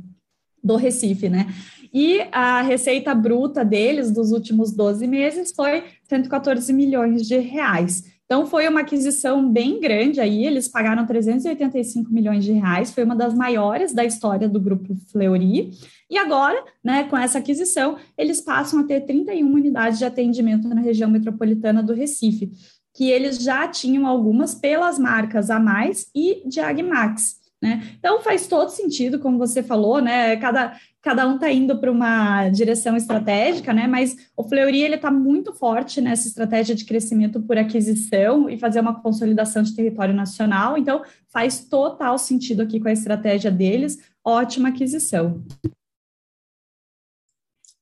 do 0.62 0.76
Recife, 0.76 1.28
né? 1.28 1.46
E 1.92 2.20
a 2.32 2.62
receita 2.62 3.14
bruta 3.14 3.64
deles 3.64 4.10
dos 4.10 4.32
últimos 4.32 4.72
12 4.72 5.06
meses 5.06 5.52
foi 5.54 5.84
114 6.08 6.72
milhões 6.72 7.26
de 7.26 7.36
reais. 7.36 8.04
Então, 8.24 8.46
foi 8.46 8.66
uma 8.66 8.80
aquisição 8.80 9.46
bem 9.46 9.78
grande 9.78 10.18
aí, 10.18 10.46
eles 10.46 10.66
pagaram 10.66 11.04
385 11.04 12.10
milhões 12.10 12.42
de 12.42 12.52
reais, 12.52 12.90
foi 12.90 13.04
uma 13.04 13.14
das 13.14 13.34
maiores 13.34 13.92
da 13.92 14.06
história 14.06 14.48
do 14.48 14.58
grupo 14.58 14.96
Fleury. 15.10 15.70
E 16.08 16.16
agora, 16.16 16.64
né, 16.82 17.04
com 17.04 17.16
essa 17.18 17.40
aquisição, 17.40 17.98
eles 18.16 18.40
passam 18.40 18.80
a 18.80 18.84
ter 18.84 19.02
31 19.02 19.52
unidades 19.52 19.98
de 19.98 20.06
atendimento 20.06 20.66
na 20.66 20.80
região 20.80 21.10
metropolitana 21.10 21.82
do 21.82 21.92
Recife, 21.92 22.50
que 22.94 23.10
eles 23.10 23.36
já 23.38 23.68
tinham 23.68 24.06
algumas 24.06 24.54
pelas 24.54 24.98
marcas 24.98 25.50
A 25.50 25.60
Mais 25.60 26.06
e 26.14 26.42
Diagmax. 26.48 27.41
Né? 27.62 27.94
Então 27.96 28.20
faz 28.20 28.48
todo 28.48 28.70
sentido, 28.70 29.20
como 29.20 29.38
você 29.38 29.62
falou, 29.62 30.00
né? 30.00 30.36
Cada, 30.38 30.76
cada 31.00 31.28
um 31.28 31.36
está 31.36 31.48
indo 31.48 31.78
para 31.78 31.92
uma 31.92 32.48
direção 32.48 32.96
estratégica, 32.96 33.72
né? 33.72 33.86
Mas 33.86 34.16
o 34.36 34.42
Fleury 34.42 34.82
ele 34.82 34.96
está 34.96 35.12
muito 35.12 35.52
forte 35.52 36.00
nessa 36.00 36.26
estratégia 36.26 36.74
de 36.74 36.84
crescimento 36.84 37.40
por 37.40 37.56
aquisição 37.56 38.50
e 38.50 38.58
fazer 38.58 38.80
uma 38.80 39.00
consolidação 39.00 39.62
de 39.62 39.76
território 39.76 40.12
nacional. 40.12 40.76
Então 40.76 41.02
faz 41.28 41.64
total 41.64 42.18
sentido 42.18 42.62
aqui 42.62 42.80
com 42.80 42.88
a 42.88 42.92
estratégia 42.92 43.50
deles. 43.50 44.00
Ótima 44.24 44.70
aquisição. 44.70 45.44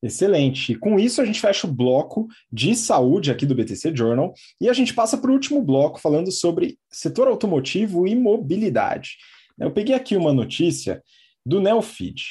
Excelente. 0.03 0.75
Com 0.75 0.99
isso, 0.99 1.21
a 1.21 1.25
gente 1.25 1.41
fecha 1.41 1.65
o 1.65 1.71
bloco 1.71 2.27
de 2.51 2.75
saúde 2.75 3.31
aqui 3.31 3.47
do 3.47 3.55
BTC 3.55 3.95
Journal 3.95 4.33
e 4.59 4.69
a 4.69 4.73
gente 4.73 4.93
passa 4.93 5.17
para 5.17 5.29
o 5.29 5.33
último 5.33 5.61
bloco 5.61 5.99
falando 5.99 6.31
sobre 6.31 6.77
setor 6.91 7.27
automotivo 7.27 8.07
e 8.07 8.15
mobilidade. 8.15 9.17
Eu 9.61 9.71
peguei 9.71 9.93
aqui 9.93 10.17
uma 10.17 10.33
notícia 10.33 11.03
do 11.45 11.61
Neofeed. 11.61 12.23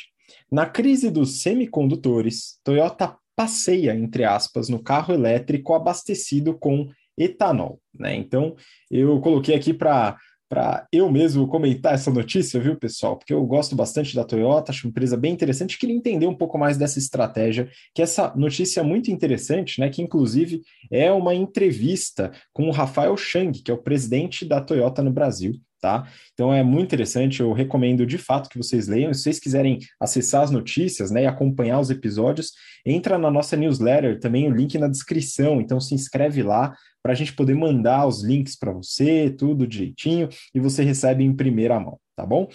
Na 0.51 0.67
crise 0.67 1.11
dos 1.11 1.43
semicondutores, 1.43 2.59
Toyota 2.65 3.17
passeia, 3.37 3.95
entre 3.95 4.25
aspas, 4.25 4.69
no 4.69 4.83
carro 4.83 5.15
elétrico 5.15 5.73
abastecido 5.73 6.59
com 6.59 6.91
etanol. 7.17 7.81
Né? 7.95 8.17
Então, 8.17 8.57
eu 8.91 9.21
coloquei 9.21 9.55
aqui 9.55 9.73
para 9.73 10.17
para 10.49 10.85
eu 10.93 11.09
mesmo 11.09 11.47
comentar 11.47 11.95
essa 11.95 12.11
notícia, 12.11 12.59
viu, 12.59 12.75
pessoal? 12.75 13.17
Porque 13.17 13.33
eu 13.33 13.47
gosto 13.47 13.77
bastante 13.77 14.17
da 14.17 14.25
Toyota, 14.25 14.73
acho 14.73 14.85
uma 14.85 14.91
empresa 14.91 15.17
bem 15.17 15.33
interessante, 15.33 15.79
queria 15.79 15.95
entender 15.95 16.27
um 16.27 16.35
pouco 16.35 16.59
mais 16.59 16.77
dessa 16.77 16.99
estratégia, 16.99 17.71
que 17.95 18.03
essa 18.03 18.35
notícia 18.35 18.81
é 18.81 18.83
muito 18.83 19.13
interessante, 19.13 19.79
né? 19.79 19.89
Que 19.89 20.03
inclusive 20.03 20.63
é 20.91 21.13
uma 21.13 21.37
entrevista 21.37 22.33
com 22.53 22.67
o 22.67 22.73
Rafael 22.73 23.17
Chang, 23.17 23.63
que 23.63 23.71
é 23.71 23.75
o 23.75 23.81
presidente 23.81 24.45
da 24.45 24.61
Toyota 24.61 25.05
no 25.05 25.13
Brasil 25.13 25.55
tá? 25.81 26.07
Então 26.33 26.53
é 26.53 26.63
muito 26.63 26.87
interessante, 26.87 27.41
eu 27.41 27.53
recomendo 27.53 28.05
de 28.07 28.19
fato 28.19 28.49
que 28.49 28.59
vocês 28.59 28.87
leiam. 28.87 29.13
Se 29.15 29.23
vocês 29.23 29.39
quiserem 29.39 29.79
acessar 29.99 30.43
as 30.43 30.51
notícias, 30.51 31.11
né, 31.11 31.23
e 31.23 31.27
acompanhar 31.27 31.81
os 31.81 31.91
episódios, 31.91 32.53
entra 32.85 33.19
na 33.19 33.31
nossa 33.31 33.57
newsletter, 33.57 34.21
também 34.21 34.47
o 34.47 34.55
link 34.55 34.77
na 34.79 34.89
descrição. 34.89 35.61
Então 35.61 35.81
se 35.81 35.95
inscreve 35.95 36.43
lá 36.43 36.75
para 37.03 37.13
a 37.13 37.17
gente 37.17 37.33
poder 37.33 37.55
mandar 37.55 38.07
os 38.07 38.23
links 38.23 38.57
para 38.57 38.73
você, 38.73 39.31
tudo 39.31 39.67
direitinho, 39.67 40.29
e 40.55 40.61
você 40.61 40.85
recebe 40.85 41.25
em 41.25 41.35
primeira 41.35 41.81
mão, 41.81 41.99
tá 42.15 42.27
bom? 42.27 42.49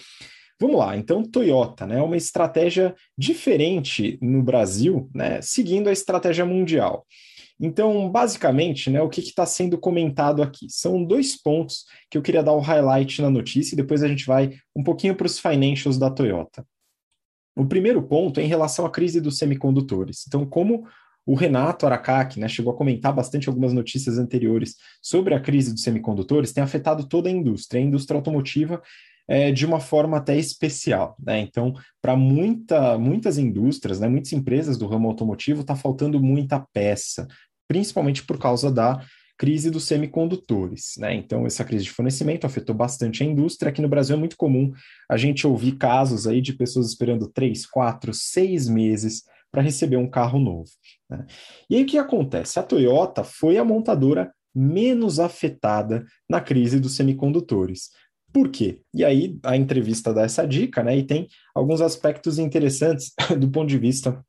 Vamos 0.58 0.78
lá, 0.78 0.96
então 0.96 1.22
Toyota, 1.22 1.86
né, 1.86 2.00
uma 2.00 2.16
estratégia 2.16 2.94
diferente 3.18 4.18
no 4.22 4.42
Brasil, 4.42 5.10
né, 5.14 5.42
seguindo 5.42 5.88
a 5.88 5.92
estratégia 5.92 6.46
mundial. 6.46 7.04
Então, 7.58 8.10
basicamente, 8.10 8.90
né, 8.90 9.00
o 9.00 9.08
que 9.08 9.20
está 9.20 9.46
sendo 9.46 9.78
comentado 9.78 10.42
aqui? 10.42 10.66
São 10.68 11.02
dois 11.02 11.40
pontos 11.40 11.84
que 12.10 12.18
eu 12.18 12.22
queria 12.22 12.42
dar 12.42 12.52
o 12.52 12.58
um 12.58 12.60
highlight 12.60 13.22
na 13.22 13.30
notícia 13.30 13.74
e 13.74 13.76
depois 13.76 14.02
a 14.02 14.08
gente 14.08 14.26
vai 14.26 14.58
um 14.74 14.82
pouquinho 14.82 15.14
para 15.14 15.26
os 15.26 15.38
financials 15.38 15.98
da 15.98 16.10
Toyota. 16.10 16.66
O 17.56 17.64
primeiro 17.64 18.02
ponto 18.02 18.38
é 18.38 18.42
em 18.42 18.48
relação 18.48 18.84
à 18.84 18.90
crise 18.90 19.20
dos 19.20 19.38
semicondutores. 19.38 20.24
Então, 20.28 20.44
como 20.44 20.86
o 21.24 21.34
Renato 21.34 21.86
Aracaki 21.86 22.38
né, 22.38 22.46
chegou 22.46 22.72
a 22.72 22.76
comentar 22.76 23.12
bastante 23.12 23.48
algumas 23.48 23.72
notícias 23.72 24.18
anteriores 24.18 24.76
sobre 25.02 25.34
a 25.34 25.40
crise 25.40 25.72
dos 25.72 25.82
semicondutores, 25.82 26.52
tem 26.52 26.62
afetado 26.62 27.08
toda 27.08 27.28
a 27.28 27.32
indústria, 27.32 27.80
a 27.80 27.84
indústria 27.84 28.16
automotiva 28.18 28.80
é, 29.28 29.50
de 29.50 29.66
uma 29.66 29.80
forma 29.80 30.18
até 30.18 30.36
especial. 30.36 31.16
Né? 31.18 31.40
Então, 31.40 31.74
para 32.00 32.16
muita, 32.16 32.96
muitas 32.96 33.38
indústrias, 33.38 33.98
né, 33.98 34.08
muitas 34.08 34.32
empresas 34.32 34.78
do 34.78 34.86
ramo 34.86 35.08
automotivo, 35.08 35.62
está 35.62 35.74
faltando 35.74 36.22
muita 36.22 36.60
peça, 36.72 37.26
principalmente 37.68 38.24
por 38.24 38.38
causa 38.38 38.70
da 38.70 39.00
crise 39.38 39.70
dos 39.70 39.84
semicondutores. 39.84 40.94
Né? 40.98 41.14
Então, 41.14 41.46
essa 41.46 41.64
crise 41.64 41.84
de 41.84 41.90
fornecimento 41.90 42.46
afetou 42.46 42.74
bastante 42.74 43.22
a 43.22 43.26
indústria. 43.26 43.70
Aqui 43.70 43.82
no 43.82 43.88
Brasil 43.88 44.16
é 44.16 44.18
muito 44.18 44.36
comum 44.36 44.72
a 45.10 45.16
gente 45.16 45.46
ouvir 45.46 45.72
casos 45.72 46.26
aí 46.26 46.40
de 46.40 46.54
pessoas 46.54 46.88
esperando 46.88 47.28
três, 47.28 47.66
quatro, 47.66 48.14
seis 48.14 48.68
meses 48.68 49.22
para 49.50 49.62
receber 49.62 49.96
um 49.96 50.08
carro 50.08 50.38
novo. 50.38 50.70
Né? 51.08 51.26
E 51.68 51.76
aí 51.76 51.82
o 51.82 51.86
que 51.86 51.98
acontece? 51.98 52.58
A 52.58 52.62
Toyota 52.62 53.22
foi 53.22 53.58
a 53.58 53.64
montadora 53.64 54.32
menos 54.54 55.20
afetada 55.20 56.04
na 56.28 56.40
crise 56.40 56.80
dos 56.80 56.96
semicondutores. 56.96 57.90
Por 58.32 58.50
quê? 58.50 58.80
E 58.92 59.04
aí 59.04 59.38
a 59.42 59.56
entrevista 59.56 60.12
dá 60.12 60.22
essa 60.22 60.46
dica, 60.46 60.82
né? 60.82 60.96
E 60.96 61.02
tem 61.02 61.26
alguns 61.54 61.80
aspectos 61.80 62.38
interessantes 62.38 63.12
do 63.38 63.50
ponto 63.50 63.68
de 63.68 63.78
vista 63.78 64.22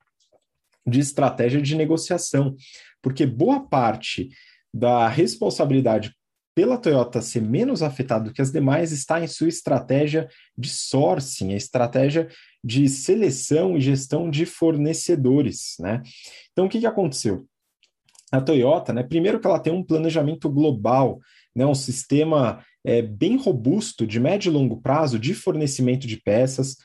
de 0.88 1.00
estratégia 1.00 1.62
de 1.62 1.76
negociação, 1.76 2.56
porque 3.02 3.26
boa 3.26 3.60
parte 3.60 4.30
da 4.74 5.08
responsabilidade 5.08 6.16
pela 6.56 6.78
Toyota 6.78 7.22
ser 7.22 7.42
menos 7.42 7.84
afetada 7.84 8.26
do 8.26 8.34
que 8.34 8.42
as 8.42 8.52
demais 8.52 8.92
está 8.92 9.24
em 9.24 9.28
sua 9.28 9.48
estratégia 9.48 10.28
de 10.58 10.70
sourcing, 10.70 11.54
a 11.54 11.56
estratégia 11.56 12.28
de 12.64 12.90
seleção 12.90 13.78
e 13.78 13.82
gestão 13.82 14.28
de 14.28 14.44
fornecedores, 14.44 15.76
né? 15.80 16.02
Então, 16.52 16.66
o 16.66 16.70
que, 16.70 16.80
que 16.80 16.88
aconteceu? 16.88 17.46
A 18.32 18.42
Toyota, 18.42 18.92
né, 18.92 19.04
primeiro 19.04 19.40
que 19.40 19.46
ela 19.46 19.60
tem 19.60 19.72
um 19.72 19.84
planejamento 19.84 20.50
global, 20.50 21.20
né, 21.56 21.66
um 21.66 21.76
sistema 21.76 22.66
é, 22.84 23.02
bem 23.02 23.38
robusto 23.38 24.06
de 24.06 24.20
médio 24.20 24.50
e 24.50 24.54
longo 24.54 24.82
prazo 24.82 25.20
de 25.20 25.34
fornecimento 25.34 26.08
de 26.08 26.18
peças, 26.18 26.76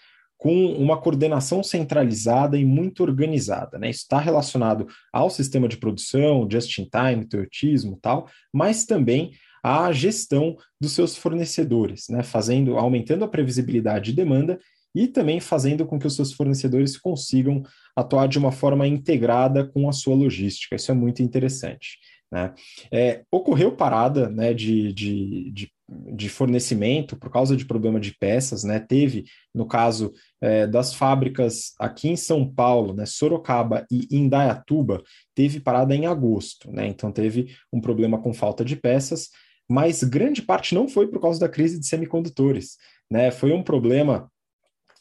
com 0.43 0.73
uma 0.73 1.01
coordenação 1.01 1.63
centralizada 1.63 2.59
e 2.59 2.65
muito 2.65 3.05
organizada. 3.05 3.79
Né? 3.79 3.91
Isso 3.91 4.01
está 4.01 4.19
relacionado 4.19 4.89
ao 5.13 5.31
sistema 5.31 5.69
de 5.69 5.77
produção, 5.77 6.49
just-in-time, 6.51 7.29
teotismo 7.29 7.97
tal, 8.03 8.29
mas 8.53 8.85
também 8.85 9.31
à 9.63 9.93
gestão 9.93 10.57
dos 10.81 10.95
seus 10.95 11.17
fornecedores, 11.17 12.09
né? 12.09 12.25
fazendo, 12.25 12.77
aumentando 12.77 13.25
a 13.25 13.29
previsibilidade 13.29 14.07
de 14.07 14.17
demanda 14.17 14.59
e 14.93 15.07
também 15.07 15.39
fazendo 15.39 15.87
com 15.87 15.97
que 15.97 16.09
os 16.09 16.17
seus 16.17 16.33
fornecedores 16.33 16.99
consigam 16.99 17.63
atuar 17.95 18.27
de 18.27 18.37
uma 18.37 18.51
forma 18.51 18.85
integrada 18.85 19.65
com 19.65 19.89
a 19.89 19.93
sua 19.93 20.17
logística. 20.17 20.75
Isso 20.75 20.91
é 20.91 20.95
muito 20.95 21.23
interessante. 21.23 21.99
Né? 22.33 22.53
É, 22.91 23.23
ocorreu 23.31 23.77
parada 23.77 24.29
né, 24.29 24.53
de, 24.53 24.93
de, 24.93 25.53
de, 25.53 25.73
de, 26.15 26.29
fornecimento 26.29 27.17
por 27.17 27.31
causa 27.31 27.57
de 27.57 27.65
problema 27.65 28.01
de 28.01 28.17
peças, 28.19 28.65
né? 28.65 28.81
Teve, 28.81 29.25
no 29.55 29.67
caso 29.67 30.13
é, 30.41 30.67
das 30.67 30.95
fábricas 30.95 31.73
aqui 31.79 32.09
em 32.09 32.17
São 32.17 32.49
Paulo, 32.49 32.95
né, 32.95 33.07
Sorocaba 33.07 33.87
e 33.91 34.07
Indaiatuba, 34.11 35.03
teve 35.35 35.61
parada 35.61 35.95
em 35.95 36.07
agosto, 36.07 36.71
né? 36.71 36.87
Então 36.87 37.13
teve 37.13 37.55
um 37.73 37.81
problema 37.81 38.21
com 38.21 38.33
falta 38.33 38.65
de 38.65 38.77
peças, 38.77 39.29
mas 39.69 40.03
grande 40.03 40.43
parte 40.43 40.75
não 40.75 40.89
foi 40.89 41.09
por 41.09 41.21
causa 41.21 41.41
da 41.41 41.49
crise 41.49 41.79
de 41.79 41.87
semicondutores, 41.87 42.77
né? 43.11 43.31
Foi 43.31 43.53
um 43.53 43.63
problema 43.63 44.31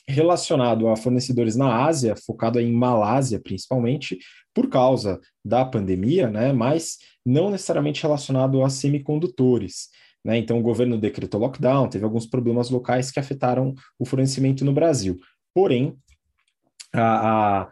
relacionado 0.08 0.88
a 0.88 0.96
fornecedores 0.96 1.56
na 1.56 1.86
Ásia, 1.86 2.16
focado 2.16 2.60
em 2.60 2.72
Malásia 2.72 3.40
principalmente, 3.40 4.20
por 4.54 4.68
causa 4.68 5.20
da 5.44 5.64
pandemia, 5.64 6.30
né, 6.30 6.52
mas 6.52 6.98
não 7.26 7.50
necessariamente 7.50 8.02
relacionado 8.02 8.64
a 8.64 8.70
semicondutores. 8.70 9.90
Né? 10.24 10.38
Então, 10.38 10.60
o 10.60 10.64
governo 10.64 10.98
decretou 10.98 11.40
lockdown, 11.40 11.90
teve 11.90 12.04
alguns 12.04 12.26
problemas 12.26 12.70
locais 12.70 13.12
que 13.12 13.20
afetaram 13.20 13.74
o 14.00 14.06
fornecimento 14.06 14.64
no 14.64 14.74
Brasil. 14.74 15.18
Porém, 15.54 15.96
a, 16.94 17.70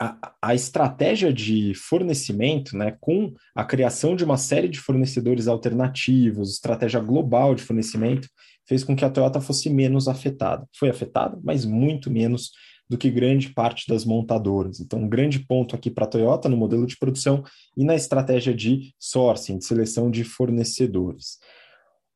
a, 0.00 0.32
a, 0.42 0.54
estratégia 0.54 1.32
de 1.32 1.74
fornecimento, 1.74 2.76
né, 2.76 2.96
com 3.00 3.32
a 3.54 3.64
criação 3.64 4.14
de 4.14 4.24
uma 4.24 4.36
série 4.36 4.68
de 4.68 4.78
fornecedores 4.78 5.48
alternativos, 5.48 6.52
estratégia 6.52 7.00
global 7.00 7.54
de 7.54 7.62
fornecimento, 7.62 8.28
fez 8.68 8.84
com 8.84 8.94
que 8.94 9.04
a 9.04 9.10
Toyota 9.10 9.40
fosse 9.40 9.70
menos 9.70 10.08
afetada. 10.08 10.66
Foi 10.78 10.90
afetada, 10.90 11.38
mas 11.42 11.64
muito 11.64 12.10
menos 12.10 12.50
do 12.88 12.96
que 12.96 13.10
grande 13.10 13.50
parte 13.50 13.86
das 13.86 14.04
montadoras. 14.04 14.80
Então, 14.80 15.00
um 15.00 15.08
grande 15.08 15.40
ponto 15.40 15.74
aqui 15.74 15.90
para 15.90 16.04
a 16.04 16.08
Toyota 16.08 16.48
no 16.48 16.56
modelo 16.56 16.86
de 16.86 16.96
produção 16.96 17.44
e 17.76 17.84
na 17.84 17.94
estratégia 17.94 18.54
de 18.54 18.94
sourcing, 18.98 19.58
de 19.58 19.64
seleção 19.64 20.10
de 20.10 20.24
fornecedores. 20.24 21.38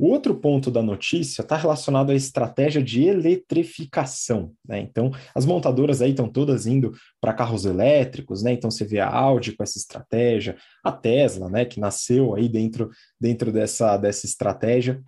O 0.02 0.08
outro 0.08 0.34
ponto 0.34 0.68
da 0.68 0.82
notícia 0.82 1.42
está 1.42 1.56
relacionado 1.56 2.10
à 2.10 2.14
estratégia 2.16 2.82
de 2.82 3.04
eletrificação. 3.04 4.52
Né? 4.66 4.80
Então, 4.80 5.12
as 5.32 5.46
montadoras 5.46 6.02
aí 6.02 6.10
estão 6.10 6.28
todas 6.28 6.66
indo 6.66 6.92
para 7.20 7.32
carros 7.32 7.64
elétricos, 7.64 8.42
né? 8.42 8.52
Então 8.52 8.68
você 8.68 8.84
vê 8.84 8.98
a 8.98 9.08
Audi 9.08 9.52
com 9.52 9.62
essa 9.62 9.78
estratégia, 9.78 10.56
a 10.82 10.90
Tesla, 10.90 11.48
né, 11.48 11.64
que 11.64 11.78
nasceu 11.78 12.34
aí 12.34 12.48
dentro, 12.48 12.90
dentro 13.20 13.52
dessa, 13.52 13.96
dessa 13.96 14.26
estratégia, 14.26 15.00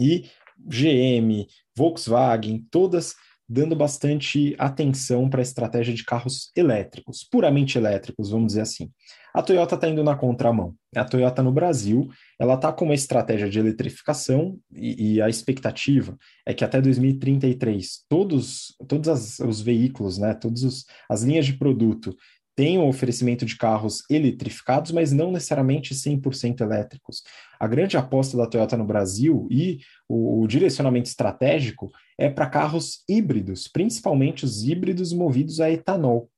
e 0.00 0.24
GM, 0.56 1.46
Volkswagen, 1.76 2.66
todas 2.70 3.14
dando 3.48 3.74
bastante 3.74 4.54
atenção 4.58 5.28
para 5.30 5.40
a 5.40 5.42
estratégia 5.42 5.94
de 5.94 6.04
carros 6.04 6.50
elétricos, 6.54 7.24
puramente 7.24 7.78
elétricos, 7.78 8.30
vamos 8.30 8.48
dizer 8.48 8.60
assim. 8.60 8.90
A 9.34 9.42
Toyota 9.42 9.74
está 9.74 9.88
indo 9.88 10.02
na 10.02 10.16
contramão. 10.16 10.74
A 10.96 11.04
Toyota 11.04 11.42
no 11.42 11.52
Brasil, 11.52 12.08
ela 12.38 12.54
está 12.54 12.72
com 12.72 12.86
uma 12.86 12.94
estratégia 12.94 13.48
de 13.48 13.58
eletrificação 13.58 14.58
e, 14.74 15.14
e, 15.14 15.22
a 15.22 15.28
expectativa 15.28 16.16
é 16.44 16.52
que 16.52 16.64
até 16.64 16.80
2033 16.80 18.04
todos, 18.08 18.74
todos 18.88 19.08
as, 19.08 19.38
os 19.38 19.60
veículos, 19.60 20.18
né, 20.18 20.34
todas 20.34 20.84
as 21.08 21.22
linhas 21.22 21.46
de 21.46 21.52
produto 21.52 22.16
tenham 22.58 22.88
oferecimento 22.88 23.46
de 23.46 23.56
carros 23.56 24.02
eletrificados, 24.10 24.90
mas 24.90 25.12
não 25.12 25.30
necessariamente 25.30 25.94
100% 25.94 26.60
elétricos. 26.60 27.22
A 27.60 27.68
grande 27.68 27.96
aposta 27.96 28.36
da 28.36 28.48
Toyota 28.48 28.76
no 28.76 28.84
Brasil 28.84 29.46
e 29.48 29.78
o, 30.08 30.42
o 30.42 30.48
direcionamento 30.48 31.08
estratégico 31.08 31.88
é 32.18 32.28
para 32.28 32.50
carros 32.50 33.04
híbridos, 33.08 33.68
principalmente 33.68 34.44
os 34.44 34.64
híbridos 34.64 35.12
movidos 35.12 35.60
a 35.60 35.70
etanol. 35.70 36.28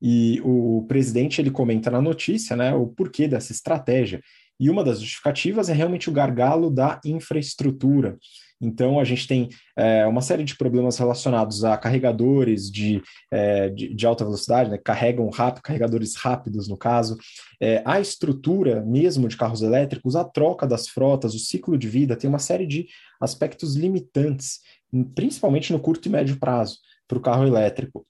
E 0.00 0.40
o 0.42 0.86
presidente 0.88 1.42
ele 1.42 1.50
comenta 1.50 1.90
na 1.90 2.00
notícia 2.00 2.56
né, 2.56 2.72
o 2.74 2.86
porquê 2.86 3.28
dessa 3.28 3.52
estratégia. 3.52 4.22
E 4.58 4.70
uma 4.70 4.82
das 4.82 4.98
justificativas 4.98 5.68
é 5.68 5.74
realmente 5.74 6.08
o 6.08 6.12
gargalo 6.12 6.70
da 6.70 6.98
infraestrutura. 7.04 8.16
Então, 8.60 9.00
a 9.00 9.04
gente 9.04 9.26
tem 9.26 9.48
é, 9.74 10.06
uma 10.06 10.20
série 10.20 10.44
de 10.44 10.56
problemas 10.56 10.98
relacionados 10.98 11.64
a 11.64 11.78
carregadores 11.78 12.70
de, 12.70 13.02
é, 13.30 13.70
de, 13.70 13.94
de, 13.94 14.06
alta 14.06 14.24
velocidade, 14.24 14.70
né, 14.70 14.76
carregam 14.76 15.28
rápido, 15.30 15.62
carregadores 15.62 16.14
rápidos, 16.16 16.68
no 16.68 16.76
caso, 16.76 17.16
é, 17.58 17.82
a 17.86 17.98
estrutura 18.00 18.84
mesmo 18.84 19.28
de 19.28 19.36
carros 19.36 19.62
elétricos, 19.62 20.14
a 20.14 20.24
troca 20.24 20.66
das 20.66 20.88
frotas, 20.88 21.34
o 21.34 21.38
ciclo 21.38 21.78
de 21.78 21.88
vida, 21.88 22.16
tem 22.16 22.28
uma 22.28 22.38
série 22.38 22.66
de 22.66 22.86
aspectos 23.20 23.76
limitantes, 23.76 24.60
principalmente 25.14 25.72
no 25.72 25.80
curto 25.80 26.06
e 26.06 26.10
médio 26.10 26.38
prazo, 26.38 26.78
para 27.08 27.18
o 27.18 27.22
carro 27.22 27.46
elétrico. 27.46 28.06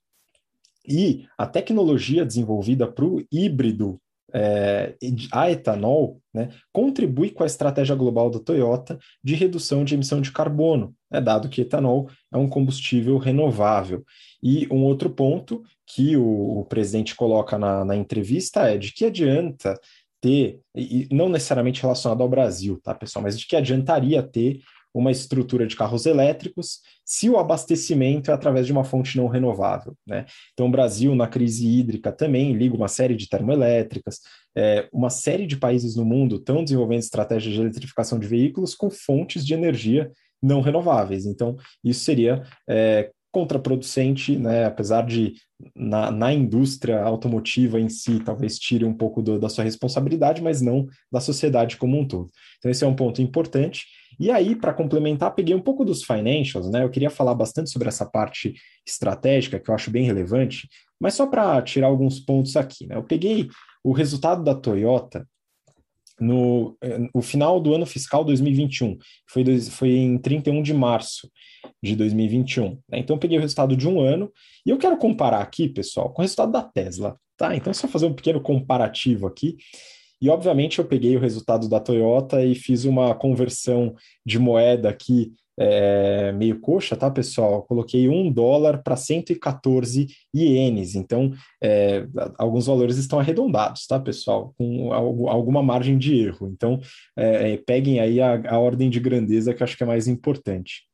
E 0.86 1.26
a 1.38 1.46
tecnologia 1.46 2.24
desenvolvida 2.24 2.90
para 2.90 3.04
o 3.04 3.22
híbrido 3.30 4.00
é, 4.32 4.94
a 5.32 5.50
etanol 5.50 6.20
né, 6.32 6.50
contribui 6.72 7.30
com 7.30 7.42
a 7.42 7.46
estratégia 7.46 7.94
global 7.94 8.30
da 8.30 8.38
Toyota 8.38 8.98
de 9.22 9.34
redução 9.34 9.84
de 9.84 9.94
emissão 9.94 10.20
de 10.20 10.32
carbono, 10.32 10.94
né, 11.10 11.20
dado 11.20 11.48
que 11.48 11.62
etanol 11.62 12.08
é 12.32 12.36
um 12.36 12.48
combustível 12.48 13.18
renovável. 13.18 14.04
E 14.42 14.66
um 14.70 14.84
outro 14.84 15.10
ponto 15.10 15.62
que 15.86 16.16
o, 16.16 16.60
o 16.60 16.64
presidente 16.64 17.14
coloca 17.14 17.58
na, 17.58 17.84
na, 17.84 17.96
entrevista 17.96 18.68
é 18.68 18.78
de 18.78 18.92
que 18.92 19.04
adianta 19.04 19.78
ter, 20.20 20.60
e 20.74 21.08
não 21.10 21.28
necessariamente 21.28 21.82
relacionado 21.82 22.22
ao 22.22 22.28
Brasil, 22.28 22.78
tá, 22.82 22.94
pessoal, 22.94 23.22
mas 23.22 23.38
de 23.38 23.46
que 23.46 23.56
adiantaria 23.56 24.22
ter 24.22 24.60
uma 24.92 25.10
estrutura 25.10 25.66
de 25.66 25.76
carros 25.76 26.06
elétricos 26.06 26.80
se 27.04 27.28
o 27.28 27.38
abastecimento 27.38 28.30
é 28.30 28.34
através 28.34 28.66
de 28.66 28.72
uma 28.72 28.84
fonte 28.84 29.16
não 29.16 29.26
renovável. 29.26 29.94
Né? 30.06 30.26
Então, 30.52 30.66
o 30.66 30.70
Brasil, 30.70 31.14
na 31.14 31.26
crise 31.26 31.66
hídrica, 31.66 32.12
também 32.12 32.52
liga 32.52 32.76
uma 32.76 32.88
série 32.88 33.16
de 33.16 33.28
termoelétricas, 33.28 34.20
é, 34.56 34.88
uma 34.92 35.10
série 35.10 35.46
de 35.46 35.56
países 35.56 35.96
no 35.96 36.04
mundo 36.04 36.36
estão 36.36 36.64
desenvolvendo 36.64 37.00
estratégias 37.00 37.54
de 37.54 37.60
eletrificação 37.60 38.18
de 38.18 38.26
veículos 38.26 38.74
com 38.74 38.90
fontes 38.90 39.44
de 39.44 39.54
energia 39.54 40.10
não 40.42 40.60
renováveis. 40.60 41.26
Então, 41.26 41.56
isso 41.84 42.04
seria 42.04 42.42
é, 42.68 43.10
contraproducente, 43.32 44.36
né? 44.36 44.64
apesar 44.64 45.06
de 45.06 45.34
na, 45.74 46.10
na, 46.10 46.32
indústria 46.32 47.02
automotiva 47.02 47.78
em 47.78 47.88
si 47.88 48.20
talvez 48.20 48.58
tire 48.58 48.84
um 48.84 48.94
pouco 48.94 49.22
do, 49.22 49.38
da 49.38 49.48
sua 49.48 49.62
responsabilidade, 49.62 50.42
mas 50.42 50.60
não 50.60 50.86
da 51.12 51.20
sociedade 51.20 51.76
como 51.76 51.98
um 51.98 52.06
todo. 52.06 52.30
Então, 52.58 52.70
esse 52.70 52.82
é 52.82 52.86
um 52.86 52.96
ponto 52.96 53.22
importante. 53.22 53.86
E 54.20 54.30
aí, 54.30 54.54
para 54.54 54.74
complementar, 54.74 55.34
peguei 55.34 55.54
um 55.54 55.62
pouco 55.62 55.82
dos 55.82 56.04
financials, 56.04 56.70
né? 56.70 56.84
Eu 56.84 56.90
queria 56.90 57.08
falar 57.08 57.34
bastante 57.34 57.70
sobre 57.70 57.88
essa 57.88 58.04
parte 58.04 58.52
estratégica, 58.86 59.58
que 59.58 59.70
eu 59.70 59.74
acho 59.74 59.90
bem 59.90 60.04
relevante, 60.04 60.68
mas 61.00 61.14
só 61.14 61.26
para 61.26 61.62
tirar 61.62 61.86
alguns 61.86 62.20
pontos 62.20 62.54
aqui, 62.54 62.86
né? 62.86 62.96
Eu 62.96 63.02
peguei 63.02 63.48
o 63.82 63.92
resultado 63.92 64.44
da 64.44 64.54
Toyota 64.54 65.26
no 66.20 66.76
o 67.14 67.22
final 67.22 67.58
do 67.58 67.74
ano 67.74 67.86
fiscal 67.86 68.22
2021, 68.22 68.98
foi, 69.26 69.42
dois, 69.42 69.70
foi 69.70 69.88
em 69.88 70.18
31 70.18 70.62
de 70.62 70.74
março 70.74 71.30
de 71.82 71.96
2021. 71.96 72.78
Né? 72.90 72.98
Então, 72.98 73.16
eu 73.16 73.20
peguei 73.20 73.38
o 73.38 73.40
resultado 73.40 73.74
de 73.74 73.88
um 73.88 74.00
ano 74.00 74.30
e 74.66 74.68
eu 74.68 74.76
quero 74.76 74.98
comparar 74.98 75.40
aqui, 75.40 75.66
pessoal, 75.66 76.12
com 76.12 76.20
o 76.20 76.22
resultado 76.22 76.52
da 76.52 76.62
Tesla, 76.62 77.16
tá? 77.38 77.56
Então, 77.56 77.72
só 77.72 77.88
fazer 77.88 78.04
um 78.04 78.12
pequeno 78.12 78.38
comparativo 78.38 79.26
aqui 79.26 79.56
E, 80.20 80.28
obviamente, 80.28 80.78
eu 80.78 80.84
peguei 80.84 81.16
o 81.16 81.20
resultado 81.20 81.68
da 81.68 81.80
Toyota 81.80 82.44
e 82.44 82.54
fiz 82.54 82.84
uma 82.84 83.14
conversão 83.14 83.94
de 84.24 84.38
moeda 84.38 84.88
aqui 84.88 85.32
é, 85.58 86.32
meio 86.32 86.58
coxa, 86.58 86.96
tá, 86.96 87.10
pessoal? 87.10 87.62
Coloquei 87.64 88.08
um 88.08 88.32
dólar 88.32 88.82
para 88.82 88.96
114 88.96 90.06
ienes, 90.34 90.94
então 90.94 91.32
é, 91.62 92.06
alguns 92.38 92.66
valores 92.66 92.96
estão 92.96 93.18
arredondados, 93.18 93.86
tá, 93.86 94.00
pessoal? 94.00 94.54
Com 94.56 94.92
alguma 95.28 95.62
margem 95.62 95.98
de 95.98 96.18
erro. 96.18 96.48
Então, 96.48 96.80
é, 97.14 97.58
peguem 97.58 98.00
aí 98.00 98.22
a, 98.22 98.40
a 98.52 98.58
ordem 98.58 98.88
de 98.88 98.98
grandeza 98.98 99.52
que 99.52 99.62
eu 99.62 99.64
acho 99.64 99.76
que 99.76 99.82
é 99.82 99.86
mais 99.86 100.08
importante. 100.08 100.84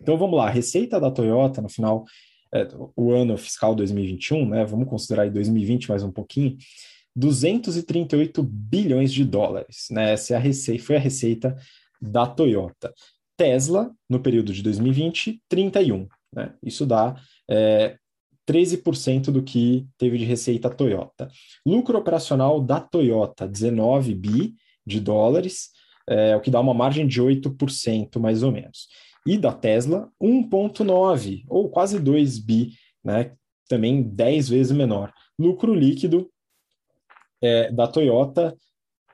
Então, 0.00 0.18
vamos 0.18 0.36
lá, 0.36 0.50
receita 0.50 0.98
da 0.98 1.10
Toyota 1.10 1.62
no 1.62 1.68
final 1.68 2.04
é, 2.52 2.66
o 2.96 3.12
ano 3.12 3.36
fiscal 3.36 3.76
2021, 3.76 4.48
né? 4.48 4.64
Vamos 4.64 4.88
considerar 4.88 5.22
aí 5.22 5.30
2020 5.30 5.88
mais 5.88 6.02
um 6.02 6.10
pouquinho. 6.10 6.56
238 7.18 8.42
bilhões 8.42 9.12
de 9.12 9.24
dólares, 9.24 9.88
né? 9.90 10.12
Essa 10.12 10.34
é 10.34 10.36
a 10.36 10.40
receita, 10.40 10.84
foi 10.84 10.96
a 10.96 11.00
receita 11.00 11.56
da 12.00 12.26
Toyota. 12.26 12.94
Tesla, 13.36 13.92
no 14.08 14.20
período 14.20 14.52
de 14.52 14.62
2020, 14.62 15.42
31. 15.48 16.06
Né? 16.32 16.54
Isso 16.62 16.86
dá 16.86 17.16
é, 17.50 17.96
13% 18.48 19.32
do 19.32 19.42
que 19.42 19.86
teve 19.98 20.16
de 20.16 20.24
receita 20.24 20.70
Toyota. 20.70 21.28
Lucro 21.66 21.98
operacional 21.98 22.60
da 22.60 22.80
Toyota, 22.80 23.48
19 23.48 24.14
bi 24.14 24.54
de 24.86 25.00
dólares, 25.00 25.70
é, 26.08 26.36
o 26.36 26.40
que 26.40 26.50
dá 26.50 26.60
uma 26.60 26.74
margem 26.74 27.06
de 27.06 27.20
8%, 27.20 28.18
mais 28.18 28.42
ou 28.42 28.52
menos. 28.52 28.88
E 29.26 29.36
da 29.36 29.52
Tesla, 29.52 30.08
1,9, 30.22 31.44
ou 31.48 31.68
quase 31.68 31.98
2 31.98 32.38
bi, 32.38 32.72
né? 33.04 33.32
também 33.68 34.02
10 34.02 34.48
vezes 34.48 34.72
menor. 34.72 35.12
Lucro 35.38 35.74
líquido 35.74 36.30
é, 37.42 37.70
da 37.70 37.86
Toyota, 37.86 38.56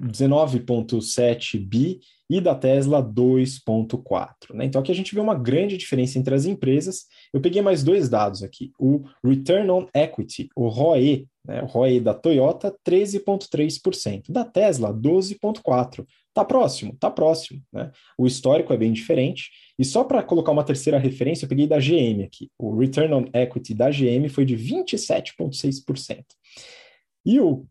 19,7 0.01 1.59
bi 1.59 2.01
e 2.29 2.41
da 2.41 2.55
Tesla 2.55 3.03
2,4. 3.03 4.55
Né? 4.55 4.65
Então 4.65 4.81
aqui 4.81 4.91
a 4.91 4.95
gente 4.95 5.15
vê 5.15 5.21
uma 5.21 5.35
grande 5.35 5.77
diferença 5.77 6.19
entre 6.19 6.35
as 6.35 6.47
empresas. 6.47 7.05
Eu 7.33 7.41
peguei 7.41 7.63
mais 7.63 7.85
dois 7.85 8.09
dados 8.09 8.43
aqui: 8.43 8.73
o 8.79 9.05
Return 9.25 9.71
on 9.71 9.87
Equity, 9.95 10.49
o 10.57 10.69
ROE, 10.69 11.29
né? 11.47 11.63
o 11.63 11.67
ROE 11.67 12.01
da 12.01 12.15
Toyota, 12.15 12.75
13,3%, 12.87 14.31
da 14.31 14.45
Tesla, 14.45 14.93
12,4%. 14.93 16.05
Tá 16.33 16.45
próximo, 16.45 16.97
tá 16.99 17.09
próximo. 17.09 17.63
Né? 17.73 17.93
O 18.19 18.27
histórico 18.27 18.73
é 18.73 18.77
bem 18.77 18.93
diferente. 18.93 19.51
E 19.79 19.85
só 19.85 20.03
para 20.03 20.21
colocar 20.21 20.51
uma 20.51 20.65
terceira 20.65 20.99
referência, 20.99 21.45
eu 21.45 21.49
peguei 21.49 21.69
da 21.69 21.79
GM 21.79 22.25
aqui. 22.25 22.51
O 22.59 22.77
Return 22.77 23.15
on 23.15 23.25
Equity 23.33 23.73
da 23.73 23.89
GM 23.91 24.29
foi 24.29 24.45
de 24.45 24.57
27,6%. 24.57 26.25
E 27.25 27.39
o 27.41 27.65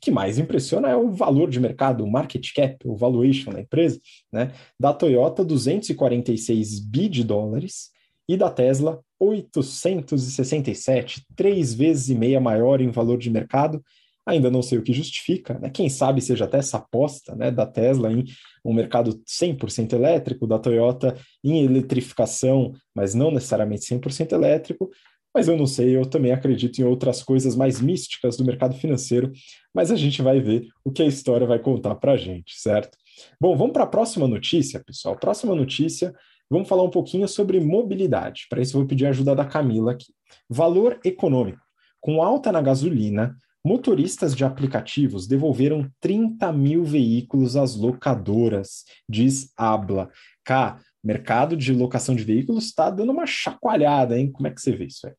que 0.00 0.10
mais 0.10 0.38
impressiona 0.38 0.88
é 0.88 0.96
o 0.96 1.10
valor 1.10 1.50
de 1.50 1.60
mercado, 1.60 2.04
o 2.04 2.10
market 2.10 2.52
cap, 2.54 2.76
o 2.84 2.96
valuation 2.96 3.52
da 3.52 3.60
empresa, 3.60 4.00
né? 4.32 4.52
Da 4.78 4.92
Toyota, 4.92 5.44
246 5.44 6.80
bi 6.80 7.08
de 7.08 7.22
dólares 7.22 7.90
e 8.28 8.36
da 8.36 8.50
Tesla, 8.50 9.00
867, 9.18 11.26
três 11.36 11.74
vezes 11.74 12.08
e 12.08 12.14
meia 12.14 12.40
maior 12.40 12.80
em 12.80 12.90
valor 12.90 13.18
de 13.18 13.28
mercado. 13.28 13.82
Ainda 14.24 14.50
não 14.50 14.62
sei 14.62 14.78
o 14.78 14.82
que 14.82 14.92
justifica, 14.92 15.58
né? 15.58 15.70
Quem 15.70 15.88
sabe 15.88 16.20
seja 16.20 16.44
até 16.44 16.58
essa 16.58 16.76
aposta 16.76 17.34
né, 17.34 17.50
da 17.50 17.66
Tesla 17.66 18.12
em 18.12 18.24
um 18.64 18.72
mercado 18.72 19.20
100% 19.26 19.94
elétrico, 19.94 20.46
da 20.46 20.58
Toyota 20.58 21.16
em 21.42 21.64
eletrificação, 21.64 22.72
mas 22.94 23.14
não 23.14 23.30
necessariamente 23.30 23.86
100% 23.86 24.32
elétrico, 24.32 24.90
mas 25.34 25.48
eu 25.48 25.56
não 25.56 25.66
sei, 25.66 25.96
eu 25.96 26.04
também 26.04 26.32
acredito 26.32 26.78
em 26.80 26.84
outras 26.84 27.22
coisas 27.22 27.54
mais 27.54 27.80
místicas 27.80 28.36
do 28.36 28.44
mercado 28.44 28.74
financeiro, 28.74 29.32
mas 29.72 29.90
a 29.90 29.96
gente 29.96 30.22
vai 30.22 30.40
ver 30.40 30.66
o 30.84 30.90
que 30.90 31.02
a 31.02 31.06
história 31.06 31.46
vai 31.46 31.58
contar 31.58 31.94
para 31.94 32.12
a 32.12 32.16
gente, 32.16 32.60
certo? 32.60 32.98
Bom, 33.40 33.56
vamos 33.56 33.72
para 33.72 33.84
a 33.84 33.88
próxima 33.88 34.26
notícia, 34.26 34.82
pessoal. 34.84 35.16
Próxima 35.16 35.54
notícia, 35.54 36.14
vamos 36.50 36.68
falar 36.68 36.82
um 36.82 36.90
pouquinho 36.90 37.28
sobre 37.28 37.60
mobilidade. 37.60 38.46
Para 38.48 38.60
isso, 38.60 38.76
eu 38.76 38.80
vou 38.80 38.88
pedir 38.88 39.06
a 39.06 39.10
ajuda 39.10 39.34
da 39.34 39.44
Camila 39.44 39.92
aqui. 39.92 40.12
Valor 40.48 40.98
econômico. 41.04 41.60
Com 42.00 42.22
alta 42.22 42.50
na 42.50 42.62
gasolina, 42.62 43.36
motoristas 43.64 44.34
de 44.34 44.44
aplicativos 44.44 45.26
devolveram 45.26 45.88
30 46.00 46.50
mil 46.52 46.82
veículos 46.82 47.56
às 47.56 47.76
locadoras, 47.76 48.84
diz 49.08 49.52
Abla. 49.56 50.10
Cá, 50.42 50.80
mercado 51.02 51.56
de 51.56 51.72
locação 51.72 52.14
de 52.14 52.24
veículos 52.24 52.66
está 52.66 52.90
dando 52.90 53.12
uma 53.12 53.26
chacoalhada, 53.26 54.18
hein? 54.18 54.30
Como 54.30 54.46
é 54.46 54.50
que 54.50 54.60
você 54.60 54.72
vê 54.72 54.86
isso 54.86 55.06
aí? 55.06 55.14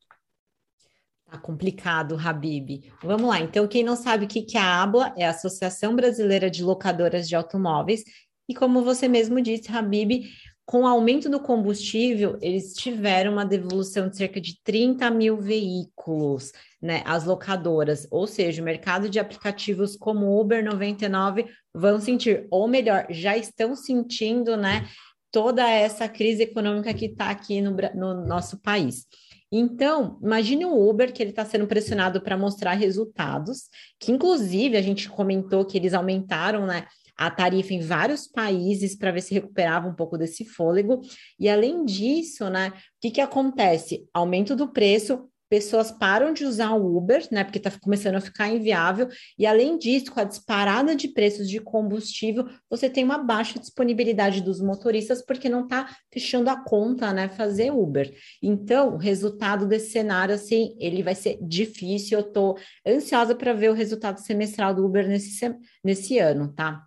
Tá 1.30 1.38
complicado, 1.38 2.16
Habib. 2.16 2.84
Vamos 3.02 3.28
lá. 3.28 3.40
Então, 3.40 3.66
quem 3.66 3.82
não 3.82 3.96
sabe 3.96 4.26
o 4.26 4.28
que 4.28 4.46
é 4.56 4.60
a 4.60 4.82
ABLA 4.82 5.14
é 5.16 5.26
a 5.26 5.30
Associação 5.30 5.96
Brasileira 5.96 6.50
de 6.50 6.62
Locadoras 6.62 7.26
de 7.26 7.34
Automóveis. 7.34 8.04
E 8.48 8.54
como 8.54 8.82
você 8.82 9.08
mesmo 9.08 9.40
disse, 9.40 9.72
Habib, 9.72 10.26
com 10.64 10.82
o 10.82 10.86
aumento 10.86 11.28
do 11.28 11.40
combustível, 11.40 12.38
eles 12.40 12.74
tiveram 12.74 13.32
uma 13.32 13.44
devolução 13.44 14.08
de 14.08 14.16
cerca 14.16 14.40
de 14.40 14.60
30 14.62 15.10
mil 15.10 15.38
veículos, 15.38 16.52
né? 16.80 17.02
As 17.04 17.24
locadoras, 17.24 18.06
ou 18.10 18.26
seja, 18.26 18.62
o 18.62 18.64
mercado 18.64 19.08
de 19.08 19.18
aplicativos 19.18 19.96
como 19.96 20.38
Uber 20.38 20.64
99 20.64 21.46
vão 21.74 21.98
sentir, 21.98 22.46
ou 22.50 22.68
melhor, 22.68 23.06
já 23.10 23.36
estão 23.36 23.74
sentindo, 23.74 24.56
né? 24.56 24.86
Toda 25.32 25.68
essa 25.68 26.08
crise 26.08 26.42
econômica 26.42 26.94
que 26.94 27.06
está 27.06 27.30
aqui 27.30 27.60
no, 27.60 27.74
no, 27.94 28.26
nosso 28.26 28.60
país. 28.60 29.06
Então, 29.50 30.18
imagine 30.22 30.64
o 30.64 30.88
Uber 30.88 31.12
que 31.12 31.22
ele 31.22 31.30
está 31.30 31.44
sendo 31.44 31.66
pressionado 31.66 32.20
para 32.22 32.36
mostrar 32.36 32.74
resultados, 32.74 33.68
que 33.98 34.12
inclusive 34.12 34.76
a 34.76 34.82
gente 34.82 35.08
comentou 35.08 35.64
que 35.64 35.76
eles 35.76 35.94
aumentaram, 35.94 36.66
né? 36.66 36.86
a 37.16 37.30
tarifa 37.30 37.74
em 37.74 37.80
vários 37.80 38.26
países 38.26 38.96
para 38.96 39.12
ver 39.12 39.20
se 39.20 39.34
recuperava 39.34 39.88
um 39.88 39.94
pouco 39.94 40.16
desse 40.18 40.44
fôlego. 40.44 41.00
E 41.38 41.48
além 41.48 41.84
disso, 41.84 42.48
né, 42.48 42.70
o 42.70 42.72
que, 43.00 43.10
que 43.10 43.20
acontece? 43.20 44.08
Aumento 44.12 44.56
do 44.56 44.72
preço, 44.72 45.28
pessoas 45.52 45.90
param 45.90 46.32
de 46.32 46.46
usar 46.46 46.70
o 46.70 46.96
Uber, 46.96 47.28
né? 47.30 47.44
Porque 47.44 47.58
está 47.58 47.70
começando 47.78 48.14
a 48.14 48.22
ficar 48.22 48.48
inviável. 48.48 49.06
E 49.38 49.44
além 49.44 49.76
disso, 49.76 50.10
com 50.10 50.18
a 50.18 50.24
disparada 50.24 50.96
de 50.96 51.08
preços 51.08 51.46
de 51.46 51.60
combustível, 51.60 52.48
você 52.70 52.88
tem 52.88 53.04
uma 53.04 53.18
baixa 53.18 53.58
disponibilidade 53.58 54.40
dos 54.40 54.62
motoristas, 54.62 55.22
porque 55.22 55.50
não 55.50 55.64
está 55.64 55.94
fechando 56.10 56.48
a 56.48 56.56
conta, 56.56 57.12
né? 57.12 57.28
Fazer 57.28 57.70
Uber. 57.70 58.10
Então, 58.42 58.94
o 58.94 58.96
resultado 58.96 59.66
desse 59.66 59.90
cenário, 59.90 60.34
assim, 60.34 60.74
ele 60.80 61.02
vai 61.02 61.14
ser 61.14 61.36
difícil. 61.42 62.18
Eu 62.18 62.26
estou 62.28 62.56
ansiosa 62.86 63.34
para 63.34 63.52
ver 63.52 63.68
o 63.68 63.74
resultado 63.74 64.20
semestral 64.20 64.74
do 64.74 64.86
Uber 64.86 65.06
nesse, 65.06 65.54
nesse 65.84 66.18
ano, 66.18 66.50
tá? 66.54 66.82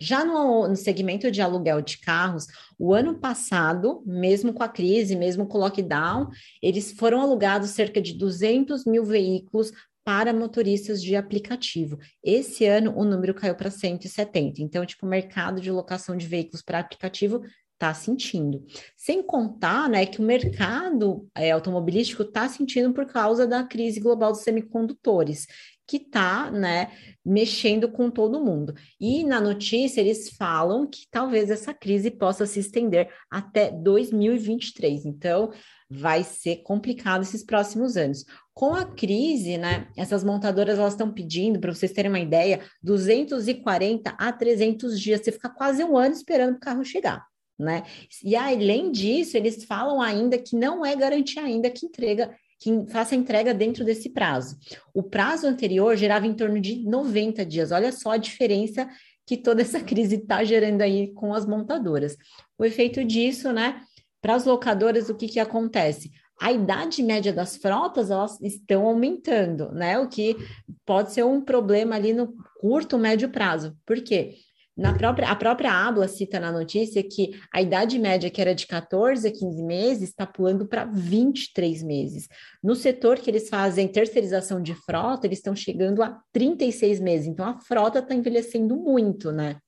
Já 0.00 0.24
no, 0.24 0.66
no, 0.66 0.76
segmento 0.76 1.30
de 1.30 1.42
aluguel 1.42 1.82
de 1.82 1.98
carros, 1.98 2.46
o 2.78 2.94
ano 2.94 3.18
passado, 3.18 4.02
mesmo 4.06 4.52
com 4.54 4.62
a 4.62 4.68
crise, 4.68 5.14
mesmo 5.14 5.46
com 5.46 5.58
o 5.58 5.60
lockdown, 5.60 6.28
eles 6.62 6.92
foram 6.92 7.20
alugados 7.20 7.70
cerca 7.70 8.00
de 8.00 8.14
200 8.14 8.86
mil 8.86 9.04
veículos 9.04 9.72
para 10.02 10.32
motoristas 10.32 11.02
de 11.02 11.14
aplicativo. 11.14 11.98
Esse 12.24 12.64
ano 12.64 12.94
o 12.96 13.04
número 13.04 13.34
caiu 13.34 13.54
para 13.54 13.70
170. 13.70 14.62
Então, 14.62 14.84
tipo, 14.86 15.04
o 15.04 15.08
mercado 15.08 15.60
de 15.60 15.70
locação 15.70 16.16
de 16.16 16.26
veículos 16.26 16.62
para 16.62 16.78
aplicativo 16.78 17.42
está 17.80 17.94
sentindo. 17.94 18.62
Sem 18.94 19.22
contar, 19.22 19.88
né, 19.88 20.04
que 20.04 20.20
o 20.20 20.24
mercado 20.24 21.26
é, 21.34 21.50
automobilístico 21.50 22.22
está 22.22 22.46
sentindo 22.46 22.92
por 22.92 23.06
causa 23.06 23.46
da 23.46 23.64
crise 23.64 23.98
global 23.98 24.32
dos 24.32 24.42
semicondutores 24.42 25.46
que 25.90 25.96
está, 25.96 26.48
né, 26.52 26.92
mexendo 27.24 27.90
com 27.90 28.08
todo 28.08 28.44
mundo. 28.44 28.72
E 29.00 29.24
na 29.24 29.40
notícia 29.40 30.00
eles 30.00 30.30
falam 30.30 30.86
que 30.86 31.00
talvez 31.10 31.50
essa 31.50 31.74
crise 31.74 32.12
possa 32.12 32.46
se 32.46 32.60
estender 32.60 33.10
até 33.28 33.72
2023. 33.72 35.04
Então, 35.04 35.50
vai 35.90 36.22
ser 36.22 36.62
complicado 36.62 37.22
esses 37.22 37.42
próximos 37.44 37.96
anos. 37.96 38.24
Com 38.54 38.72
a 38.72 38.84
crise, 38.84 39.58
né, 39.58 39.88
essas 39.96 40.22
montadoras 40.22 40.78
elas 40.78 40.92
estão 40.92 41.12
pedindo, 41.12 41.58
para 41.58 41.74
vocês 41.74 41.90
terem 41.90 42.08
uma 42.08 42.20
ideia, 42.20 42.60
240 42.80 44.10
a 44.10 44.32
300 44.32 45.00
dias, 45.00 45.22
você 45.22 45.32
fica 45.32 45.48
quase 45.48 45.82
um 45.82 45.98
ano 45.98 46.14
esperando 46.14 46.54
o 46.54 46.60
carro 46.60 46.84
chegar. 46.84 47.26
Né? 47.58 47.82
E 48.24 48.36
além 48.36 48.92
disso, 48.92 49.36
eles 49.36 49.64
falam 49.64 50.00
ainda 50.00 50.38
que 50.38 50.54
não 50.54 50.86
é 50.86 50.94
garantia 50.94 51.42
ainda 51.42 51.68
que 51.68 51.84
entrega 51.84 52.32
que 52.60 52.86
faça 52.90 53.14
a 53.14 53.18
entrega 53.18 53.54
dentro 53.54 53.84
desse 53.84 54.10
prazo. 54.10 54.58
O 54.94 55.02
prazo 55.02 55.46
anterior 55.46 55.96
gerava 55.96 56.26
em 56.26 56.34
torno 56.34 56.60
de 56.60 56.84
90 56.84 57.44
dias. 57.44 57.72
Olha 57.72 57.90
só 57.90 58.12
a 58.12 58.16
diferença 58.18 58.86
que 59.26 59.38
toda 59.38 59.62
essa 59.62 59.80
crise 59.82 60.16
está 60.16 60.44
gerando 60.44 60.82
aí 60.82 61.12
com 61.14 61.32
as 61.32 61.46
montadoras. 61.46 62.16
O 62.58 62.64
efeito 62.64 63.02
disso, 63.02 63.50
né? 63.50 63.80
Para 64.20 64.34
as 64.34 64.44
locadoras, 64.44 65.08
o 65.08 65.14
que, 65.14 65.26
que 65.26 65.40
acontece? 65.40 66.10
A 66.38 66.52
idade 66.52 67.02
média 67.02 67.32
das 67.32 67.56
frotas 67.56 68.10
elas 68.10 68.38
estão 68.42 68.86
aumentando, 68.86 69.72
né? 69.72 69.98
O 69.98 70.08
que 70.08 70.36
pode 70.84 71.12
ser 71.12 71.24
um 71.24 71.40
problema 71.40 71.96
ali 71.96 72.12
no 72.12 72.34
curto, 72.60 72.98
médio 72.98 73.30
prazo. 73.30 73.74
Por 73.86 74.02
quê? 74.02 74.36
Na 74.80 74.94
própria, 74.94 75.28
a 75.28 75.36
própria 75.36 75.70
Abla 75.70 76.08
cita 76.08 76.40
na 76.40 76.50
notícia 76.50 77.02
que 77.02 77.38
a 77.52 77.60
idade 77.60 77.98
média, 77.98 78.30
que 78.30 78.40
era 78.40 78.54
de 78.54 78.66
14 78.66 79.28
a 79.28 79.30
15 79.30 79.62
meses, 79.62 80.08
está 80.08 80.26
pulando 80.26 80.66
para 80.66 80.86
23 80.86 81.82
meses. 81.82 82.26
No 82.62 82.74
setor 82.74 83.18
que 83.18 83.30
eles 83.30 83.50
fazem 83.50 83.86
terceirização 83.86 84.62
de 84.62 84.74
frota, 84.74 85.26
eles 85.26 85.40
estão 85.40 85.54
chegando 85.54 86.02
a 86.02 86.18
36 86.32 86.98
meses. 86.98 87.26
Então, 87.26 87.44
a 87.44 87.60
frota 87.60 87.98
está 87.98 88.14
envelhecendo 88.14 88.74
muito, 88.74 89.30
né? 89.30 89.58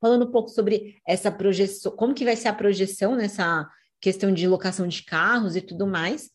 Falando 0.00 0.24
um 0.24 0.30
pouco 0.32 0.48
sobre 0.48 0.96
essa 1.06 1.30
projeção, 1.30 1.92
como 1.92 2.14
que 2.14 2.24
vai 2.24 2.34
ser 2.34 2.48
a 2.48 2.54
projeção 2.54 3.14
nessa 3.14 3.68
questão 4.00 4.32
de 4.32 4.48
locação 4.48 4.88
de 4.88 5.02
carros 5.02 5.54
e 5.54 5.60
tudo 5.60 5.86
mais. 5.86 6.30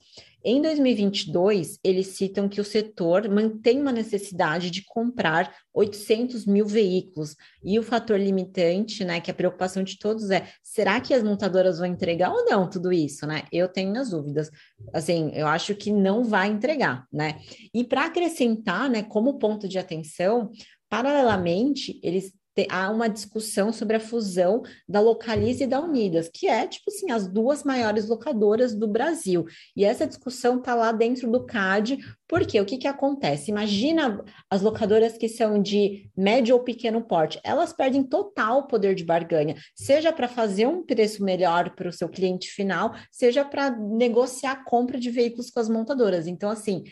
Em 0.46 0.62
2022, 0.62 1.80
eles 1.84 2.08
citam 2.08 2.50
que 2.50 2.60
o 2.60 2.66
setor 2.66 3.30
mantém 3.30 3.80
uma 3.80 3.92
necessidade 3.94 4.70
de 4.70 4.84
comprar 4.84 5.56
800 5.74 6.46
mil 6.46 6.66
veículos. 6.66 7.36
E 7.64 7.80
o 7.80 7.84
fator 7.84 8.20
limitante, 8.20 9.06
né, 9.06 9.22
que 9.22 9.32
a 9.32 9.34
preocupação 9.34 9.84
de 9.84 9.98
todos 9.98 10.30
é: 10.30 10.48
será 10.62 11.00
que 11.00 11.14
as 11.14 11.24
montadoras 11.24 11.80
vão 11.80 11.88
entregar 11.88 12.32
ou 12.32 12.46
não 12.46 12.70
tudo 12.70 12.92
isso, 12.92 13.26
né? 13.26 13.44
Eu 13.52 13.70
tenho 13.70 13.90
minhas 13.90 14.10
dúvidas. 14.10 14.50
Assim, 14.94 15.32
eu 15.34 15.48
acho 15.48 15.74
que 15.76 15.92
não 15.92 16.24
vai 16.24 16.50
entregar, 16.50 17.08
né? 17.12 17.40
E 17.74 17.84
para 17.84 18.06
acrescentar, 18.06 18.90
né, 18.90 19.02
como 19.04 19.40
ponto 19.40 19.68
de 19.68 19.80
atenção, 19.80 20.52
paralelamente, 20.90 22.00
eles 22.04 22.34
há 22.70 22.90
uma 22.90 23.08
discussão 23.08 23.74
sobre 23.74 23.96
a 23.96 24.00
fusão 24.00 24.64
da 24.88 25.00
Localize 25.00 25.64
e 25.64 25.68
da 25.68 25.80
Unidas, 25.80 26.30
que 26.32 26.48
é, 26.48 26.68
tipo 26.68 26.90
assim, 26.90 27.12
as 27.12 27.28
duas 27.28 27.64
maiores 27.64 28.08
locadoras 28.08 28.76
do 28.76 28.88
Brasil. 28.88 29.46
E 29.76 29.84
essa 29.84 30.08
discussão 30.08 30.60
está 30.60 30.76
lá 30.76 30.92
dentro 30.92 31.30
do 31.32 31.46
CAD, 31.46 31.98
porque 32.28 32.60
o 32.60 32.66
que, 32.66 32.78
que 32.78 32.88
acontece? 32.88 33.52
Imagina 33.52 34.24
as 34.50 34.62
locadoras 34.62 35.18
que 35.18 35.28
são 35.28 35.62
de 35.62 36.10
médio 36.16 36.56
ou 36.56 36.64
pequeno 36.64 37.02
porte, 37.02 37.40
elas 37.44 37.74
perdem 37.74 38.04
total 38.04 38.68
poder 38.68 38.96
de 38.96 39.04
barganha, 39.04 39.56
seja 39.76 40.12
para 40.12 40.28
fazer 40.28 40.68
um 40.68 40.84
preço 40.84 41.24
melhor 41.24 41.76
para 41.76 41.90
o 41.90 41.94
seu 41.94 42.10
cliente 42.10 42.50
final, 42.50 42.96
seja 43.12 43.44
para 43.44 43.70
negociar 43.72 44.52
a 44.52 44.64
compra 44.64 45.00
de 45.00 45.10
veículos 45.10 45.50
com 45.50 45.60
as 45.60 45.70
montadoras. 45.70 46.28
Então, 46.28 46.50
assim, 46.50 46.84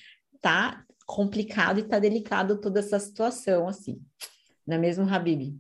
tá 0.41 0.83
complicado 1.05 1.79
e 1.79 1.83
tá 1.83 1.99
delicado 1.99 2.59
toda 2.59 2.79
essa 2.79 2.99
situação, 2.99 3.67
assim. 3.67 3.99
Não 4.71 4.77
é 4.77 4.79
mesmo, 4.79 5.03
Habib? 5.03 5.59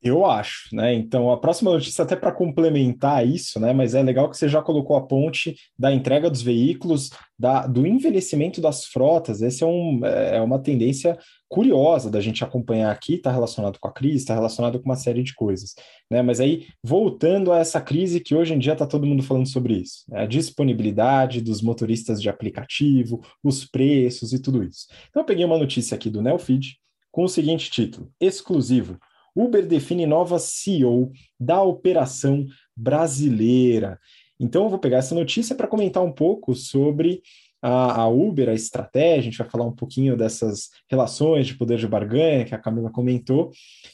Eu 0.00 0.24
acho, 0.24 0.68
né? 0.72 0.94
Então, 0.94 1.32
a 1.32 1.36
próxima 1.36 1.72
notícia, 1.72 2.04
até 2.04 2.14
para 2.14 2.30
complementar 2.30 3.26
isso, 3.26 3.58
né? 3.58 3.72
Mas 3.72 3.92
é 3.92 4.00
legal 4.04 4.30
que 4.30 4.36
você 4.36 4.48
já 4.48 4.62
colocou 4.62 4.94
a 4.94 5.04
ponte 5.04 5.56
da 5.76 5.92
entrega 5.92 6.30
dos 6.30 6.42
veículos, 6.42 7.10
da, 7.36 7.66
do 7.66 7.84
envelhecimento 7.84 8.60
das 8.60 8.84
frotas. 8.84 9.42
Essa 9.42 9.64
é, 9.64 9.66
um, 9.66 10.00
é 10.04 10.40
uma 10.40 10.60
tendência 10.60 11.18
curiosa 11.48 12.08
da 12.08 12.20
gente 12.20 12.44
acompanhar 12.44 12.92
aqui, 12.92 13.14
está 13.14 13.32
relacionado 13.32 13.80
com 13.80 13.88
a 13.88 13.92
crise, 13.92 14.18
está 14.18 14.34
relacionado 14.34 14.78
com 14.78 14.88
uma 14.88 14.94
série 14.94 15.24
de 15.24 15.34
coisas. 15.34 15.74
Né? 16.08 16.22
Mas 16.22 16.38
aí, 16.38 16.68
voltando 16.84 17.52
a 17.52 17.58
essa 17.58 17.80
crise 17.80 18.20
que 18.20 18.36
hoje 18.36 18.54
em 18.54 18.60
dia 18.60 18.74
está 18.74 18.86
todo 18.86 19.06
mundo 19.06 19.24
falando 19.24 19.48
sobre 19.48 19.74
isso, 19.74 20.04
né? 20.08 20.20
a 20.20 20.26
disponibilidade 20.26 21.40
dos 21.40 21.60
motoristas 21.60 22.22
de 22.22 22.28
aplicativo, 22.28 23.20
os 23.42 23.64
preços 23.64 24.32
e 24.32 24.38
tudo 24.40 24.62
isso. 24.62 24.86
Então, 25.08 25.22
eu 25.22 25.26
peguei 25.26 25.44
uma 25.44 25.58
notícia 25.58 25.96
aqui 25.96 26.08
do 26.08 26.22
Nelfeed, 26.22 26.76
com 27.16 27.24
o 27.24 27.28
seguinte 27.28 27.70
título: 27.70 28.12
exclusivo. 28.20 28.98
Uber 29.34 29.66
define 29.66 30.04
nova 30.04 30.38
CEO 30.38 31.10
da 31.40 31.62
operação 31.62 32.46
brasileira. 32.76 33.98
Então, 34.38 34.64
eu 34.64 34.68
vou 34.68 34.78
pegar 34.78 34.98
essa 34.98 35.14
notícia 35.14 35.56
para 35.56 35.66
comentar 35.66 36.02
um 36.02 36.12
pouco 36.12 36.54
sobre 36.54 37.22
a, 37.62 38.02
a, 38.02 38.08
Uber, 38.08 38.50
a 38.50 38.54
estratégia, 38.54 39.18
a 39.18 39.22
gente 39.22 39.38
vai 39.38 39.48
falar 39.48 39.64
um 39.64 39.74
pouquinho 39.74 40.14
dessas 40.14 40.68
relações 40.90 41.46
de 41.46 41.54
poder 41.54 41.78
de 41.78 41.88
barganha 41.88 42.44
que 42.44 42.54
a 42.54 42.58
Camila 42.58 42.90
comentou, 42.90 43.50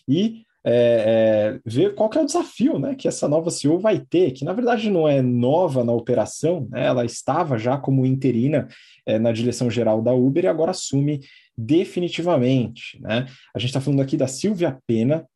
e 0.09 0.43
é, 0.65 1.55
é, 1.55 1.61
ver 1.65 1.95
qual 1.95 2.09
que 2.09 2.19
é 2.19 2.23
o 2.23 2.27
desafio 2.27 2.79
né, 2.79 2.95
que 2.95 3.09
essa 3.09 3.29
nova 3.29 3.51
CEO 3.51 3.79
vai 3.79 3.99
ter, 3.99 4.33
que 4.33 4.45
na 4.45 4.53
verdade 4.53 4.91
não 4.91 5.09
é 5.09 5.21
nova 5.21 5.85
na 5.85 5.93
operação, 5.93 6.69
né, 6.71 6.87
ela 6.87 7.05
estava 7.05 7.59
já 7.59 7.77
como 7.77 8.07
interina 8.07 8.69
é, 9.05 9.19
na 9.19 9.33
direção 9.33 9.69
geral 9.71 10.01
da 10.01 10.13
Uber 10.13 10.45
e 10.45 10.49
agora 10.49 10.71
assume 10.71 11.21
definitivamente. 11.57 13.01
Né? 13.01 13.27
A 13.55 13.59
gente 13.59 13.69
está 13.71 13.81
falando 13.81 14.03
aqui 14.03 14.17
da 14.17 14.27
Silvia 14.27 14.79
Pena, 14.87 15.27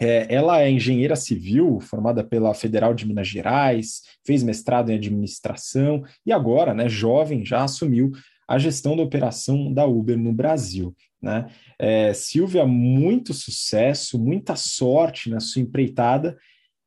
é, 0.00 0.26
ela 0.32 0.60
é 0.60 0.70
engenheira 0.70 1.16
civil, 1.16 1.80
formada 1.80 2.22
pela 2.22 2.52
Federal 2.52 2.92
de 2.92 3.06
Minas 3.06 3.28
Gerais, 3.28 4.02
fez 4.26 4.42
mestrado 4.42 4.90
em 4.90 4.96
administração 4.96 6.04
e 6.24 6.32
agora, 6.32 6.74
né, 6.74 6.88
jovem, 6.88 7.44
já 7.44 7.64
assumiu 7.64 8.12
a 8.46 8.58
gestão 8.58 8.96
da 8.96 9.02
operação 9.02 9.72
da 9.72 9.86
Uber 9.86 10.16
no 10.16 10.32
Brasil. 10.32 10.94
Né? 11.20 11.46
É, 11.78 12.12
Silvia, 12.12 12.66
muito 12.66 13.32
sucesso, 13.32 14.18
muita 14.18 14.54
sorte 14.54 15.30
na 15.30 15.40
sua 15.40 15.62
empreitada 15.62 16.36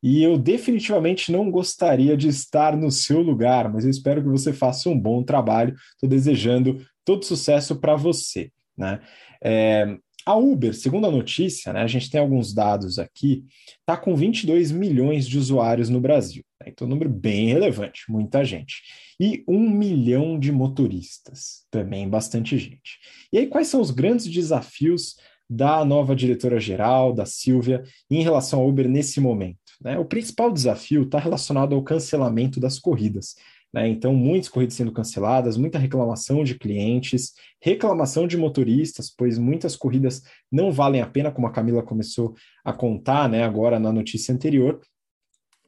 e 0.01 0.23
eu 0.23 0.37
definitivamente 0.37 1.31
não 1.31 1.51
gostaria 1.51 2.15
de 2.15 2.29
estar 2.29 2.77
no 2.77 2.89
seu 2.89 3.21
lugar, 3.21 3.71
mas 3.71 3.83
eu 3.83 3.89
espero 3.89 4.21
que 4.21 4.29
você 4.29 4.53
faça 4.53 4.87
um 4.89 4.97
bom 4.97 5.23
trabalho. 5.23 5.75
Estou 5.93 6.07
desejando 6.07 6.81
todo 7.09 7.25
sucesso 7.25 7.75
para 7.77 7.95
você. 7.95 8.51
Né? 8.77 8.99
É, 9.43 9.97
a 10.23 10.35
Uber, 10.35 10.75
segundo 10.75 11.07
a 11.07 11.11
notícia, 11.11 11.73
né, 11.73 11.81
a 11.81 11.87
gente 11.87 12.07
tem 12.07 12.21
alguns 12.21 12.53
dados 12.53 12.99
aqui, 12.99 13.45
está 13.79 13.97
com 13.97 14.15
22 14.15 14.71
milhões 14.71 15.27
de 15.27 15.39
usuários 15.39 15.89
no 15.89 15.99
Brasil. 15.99 16.43
Né? 16.61 16.67
Então, 16.69 16.85
um 16.85 16.89
número 16.91 17.09
bem 17.09 17.47
relevante, 17.47 18.03
muita 18.07 18.45
gente. 18.45 18.83
E 19.19 19.43
um 19.47 19.67
milhão 19.67 20.39
de 20.39 20.51
motoristas, 20.51 21.65
também 21.71 22.07
bastante 22.07 22.59
gente. 22.59 22.99
E 23.33 23.39
aí, 23.39 23.47
quais 23.47 23.69
são 23.69 23.81
os 23.81 23.89
grandes 23.89 24.27
desafios 24.27 25.15
da 25.49 25.83
nova 25.83 26.15
diretora-geral, 26.15 27.11
da 27.11 27.25
Silvia, 27.25 27.81
em 28.07 28.21
relação 28.21 28.61
à 28.61 28.63
Uber 28.63 28.87
nesse 28.87 29.19
momento? 29.19 29.57
Né? 29.81 29.97
O 29.97 30.05
principal 30.05 30.51
desafio 30.51 31.03
está 31.03 31.17
relacionado 31.17 31.73
ao 31.73 31.81
cancelamento 31.81 32.59
das 32.59 32.77
corridas. 32.77 33.33
Né? 33.73 33.87
Então, 33.87 34.13
muitas 34.13 34.49
corridas 34.49 34.75
sendo 34.75 34.91
canceladas, 34.91 35.57
muita 35.57 35.77
reclamação 35.77 36.43
de 36.43 36.57
clientes, 36.57 37.33
reclamação 37.61 38.27
de 38.27 38.37
motoristas, 38.37 39.13
pois 39.15 39.37
muitas 39.37 39.75
corridas 39.75 40.23
não 40.51 40.71
valem 40.71 41.01
a 41.01 41.07
pena, 41.07 41.31
como 41.31 41.47
a 41.47 41.51
Camila 41.51 41.83
começou 41.83 42.35
a 42.63 42.73
contar 42.73 43.29
né, 43.29 43.43
agora 43.43 43.79
na 43.79 43.91
notícia 43.91 44.33
anterior, 44.33 44.81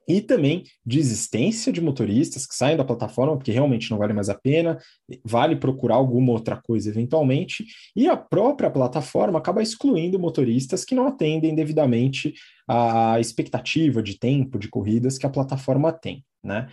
e 0.07 0.19
também 0.19 0.63
desistência 0.85 1.71
de 1.71 1.79
motoristas 1.79 2.45
que 2.45 2.55
saem 2.55 2.75
da 2.75 2.83
plataforma 2.83 3.37
porque 3.37 3.51
realmente 3.51 3.89
não 3.91 3.97
vale 3.97 4.13
mais 4.13 4.29
a 4.29 4.35
pena, 4.35 4.77
vale 5.23 5.55
procurar 5.55 5.95
alguma 5.95 6.31
outra 6.31 6.59
coisa 6.61 6.89
eventualmente, 6.89 7.65
e 7.95 8.07
a 8.07 8.17
própria 8.17 8.69
plataforma 8.69 9.39
acaba 9.39 9.61
excluindo 9.61 10.19
motoristas 10.19 10.83
que 10.83 10.95
não 10.95 11.07
atendem 11.07 11.55
devidamente 11.55 12.33
à 12.67 13.19
expectativa 13.19 14.01
de 14.01 14.17
tempo 14.17 14.57
de 14.57 14.67
corridas 14.67 15.17
que 15.17 15.25
a 15.25 15.29
plataforma 15.29 15.93
tem, 15.93 16.25
né? 16.43 16.67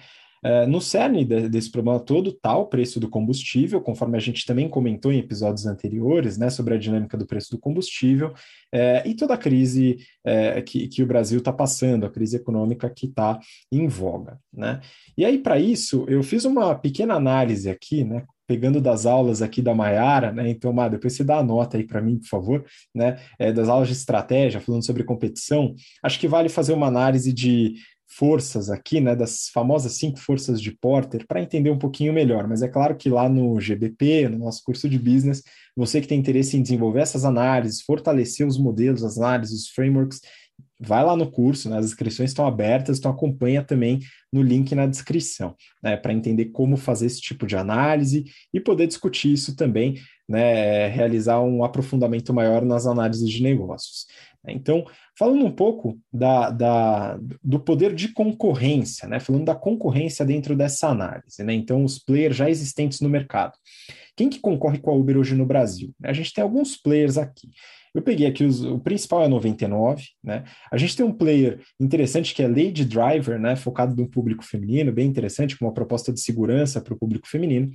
É, 0.45 0.67
no 0.67 0.81
cerne 0.81 1.25
de, 1.25 1.49
desse 1.49 1.71
problema 1.71 1.99
todo 1.99 2.31
está 2.31 2.57
o 2.57 2.67
preço 2.67 3.01
do 3.01 3.09
combustível, 3.09 3.81
conforme 3.81 4.17
a 4.17 4.21
gente 4.21 4.47
também 4.47 4.69
comentou 4.69 5.13
em 5.13 5.19
episódios 5.19 5.67
anteriores, 5.67 6.39
né, 6.39 6.51
sobre 6.51 6.75
a 6.75 6.79
dinâmica 6.79 7.17
do 7.17 7.27
preço 7.27 7.51
do 7.51 7.59
combustível 7.59 8.33
é, 8.73 9.03
e 9.07 9.15
toda 9.15 9.35
a 9.35 9.39
crise 9.39 9.99
é, 10.25 10.61
que, 10.63 10.89
que 10.89 11.03
o 11.03 11.07
Brasil 11.07 11.39
está 11.39 11.53
passando, 11.53 12.07
a 12.07 12.11
crise 12.11 12.37
econômica 12.37 12.89
que 12.91 13.07
está 13.07 13.39
em 13.73 13.89
voga. 13.89 14.39
Né? 14.53 14.81
E 15.17 15.25
aí, 15.25 15.39
para 15.39 15.59
isso, 15.59 16.05
eu 16.09 16.23
fiz 16.23 16.45
uma 16.45 16.75
pequena 16.75 17.15
análise 17.15 17.69
aqui, 17.69 18.05
né, 18.05 18.25
pegando 18.49 18.81
das 18.81 19.05
aulas 19.05 19.43
aqui 19.43 19.61
da 19.61 19.75
Maiara, 19.75 20.33
né? 20.33 20.49
Então, 20.49 20.73
Má, 20.73 20.89
depois 20.89 21.13
você 21.13 21.23
dá 21.23 21.37
a 21.37 21.43
nota 21.43 21.77
aí 21.77 21.85
para 21.85 22.01
mim, 22.01 22.17
por 22.17 22.29
favor, 22.29 22.65
né? 22.95 23.19
É, 23.39 23.53
das 23.53 23.69
aulas 23.69 23.89
de 23.89 23.95
estratégia, 23.95 24.59
falando 24.59 24.87
sobre 24.87 25.05
competição, 25.05 25.75
acho 26.03 26.19
que 26.19 26.27
vale 26.27 26.49
fazer 26.49 26.73
uma 26.73 26.87
análise 26.87 27.31
de 27.31 27.75
forças 28.09 28.71
aqui, 28.71 29.01
né, 29.01 29.15
das 29.15 29.49
famosas 29.53 29.93
cinco 29.93 30.19
forças 30.19 30.61
de 30.61 30.73
Porter, 30.73 31.27
para 31.27 31.43
entender 31.43 31.71
um 31.71 31.79
pouquinho 31.79 32.13
melhor. 32.13 32.49
Mas 32.49 32.63
é 32.63 32.69
claro 32.69 32.97
que 32.97 33.11
lá 33.11 33.29
no 33.29 33.61
GBP, 33.61 34.29
no 34.29 34.39
nosso 34.39 34.63
curso 34.65 34.89
de 34.89 34.99
business, 34.99 35.43
você 35.77 36.01
que 36.01 36.09
tem 36.09 36.19
interesse 36.19 36.57
em 36.57 36.63
desenvolver 36.63 37.01
essas 37.01 37.25
análises, 37.25 37.83
fortalecer 37.83 38.47
os 38.47 38.59
modelos, 38.59 39.05
as 39.05 39.19
análises, 39.19 39.63
os 39.63 39.69
frameworks, 39.69 40.21
vai 40.81 41.05
lá 41.05 41.17
no 41.17 41.31
curso, 41.31 41.69
né, 41.69 41.77
as 41.79 41.87
inscrições 41.87 42.31
estão 42.31 42.47
abertas, 42.47 42.99
então 42.99 43.11
acompanha 43.11 43.63
também 43.63 44.01
no 44.33 44.43
link 44.43 44.75
na 44.75 44.87
descrição, 44.87 45.55
né, 45.83 45.97
para 45.97 46.13
entender 46.13 46.47
como 46.47 46.77
fazer 46.77 47.07
esse 47.07 47.21
tipo 47.21 47.47
de 47.47 47.57
análise 47.57 48.25
e 48.53 48.61
poder 48.61 48.87
discutir 48.87 49.33
isso 49.33 49.57
também, 49.57 50.01
né, 50.29 50.87
realizar 50.89 51.41
um 51.41 51.65
aprofundamento 51.65 52.33
maior 52.33 52.65
nas 52.65 52.87
análises 52.87 53.29
de 53.29 53.43
negócios. 53.43 54.07
Então, 54.47 54.85
falando 55.19 55.45
um 55.45 55.51
pouco 55.51 55.99
da, 56.13 56.51
da, 56.51 57.19
do 57.43 57.61
poder 57.61 57.95
de 57.95 58.13
concorrência, 58.13 59.09
né? 59.09 59.21
falando 59.21 59.45
da 59.45 59.55
concorrência 59.55 60.25
dentro 60.25 60.57
dessa 60.57 60.89
análise, 60.89 61.43
né? 61.43 61.53
então 61.53 61.85
os 61.85 61.99
players 61.99 62.37
já 62.37 62.49
existentes 62.49 63.01
no 63.01 63.09
mercado. 63.09 63.53
Quem 64.17 64.29
que 64.29 64.41
concorre 64.41 64.79
com 64.79 64.91
a 64.91 64.95
Uber 64.95 65.17
hoje 65.17 65.35
no 65.35 65.47
Brasil? 65.47 65.93
A 66.03 66.13
gente 66.13 66.33
tem 66.33 66.43
alguns 66.43 66.77
players 66.77 67.17
aqui. 67.19 67.49
Eu 67.95 68.03
peguei 68.03 68.27
aqui, 68.27 68.45
os, 68.45 68.63
o 68.63 68.79
principal 68.79 69.25
é 69.25 69.29
99, 69.29 70.05
né? 70.23 70.45
A 70.71 70.77
gente 70.77 70.97
tem 70.97 71.05
um 71.05 71.13
player 71.13 71.61
interessante 71.81 72.35
que 72.35 72.43
é 72.43 72.49
Lady 72.49 72.85
Driver, 72.85 73.39
né? 73.41 73.57
Focado 73.57 73.97
no 73.97 74.09
público 74.09 74.45
feminino, 74.45 74.93
bem 74.93 75.07
interessante, 75.07 75.59
com 75.59 75.65
uma 75.65 75.75
proposta 75.75 76.13
de 76.13 76.21
segurança 76.21 76.81
para 76.81 76.95
o 76.95 76.99
público 76.99 77.27
feminino, 77.27 77.71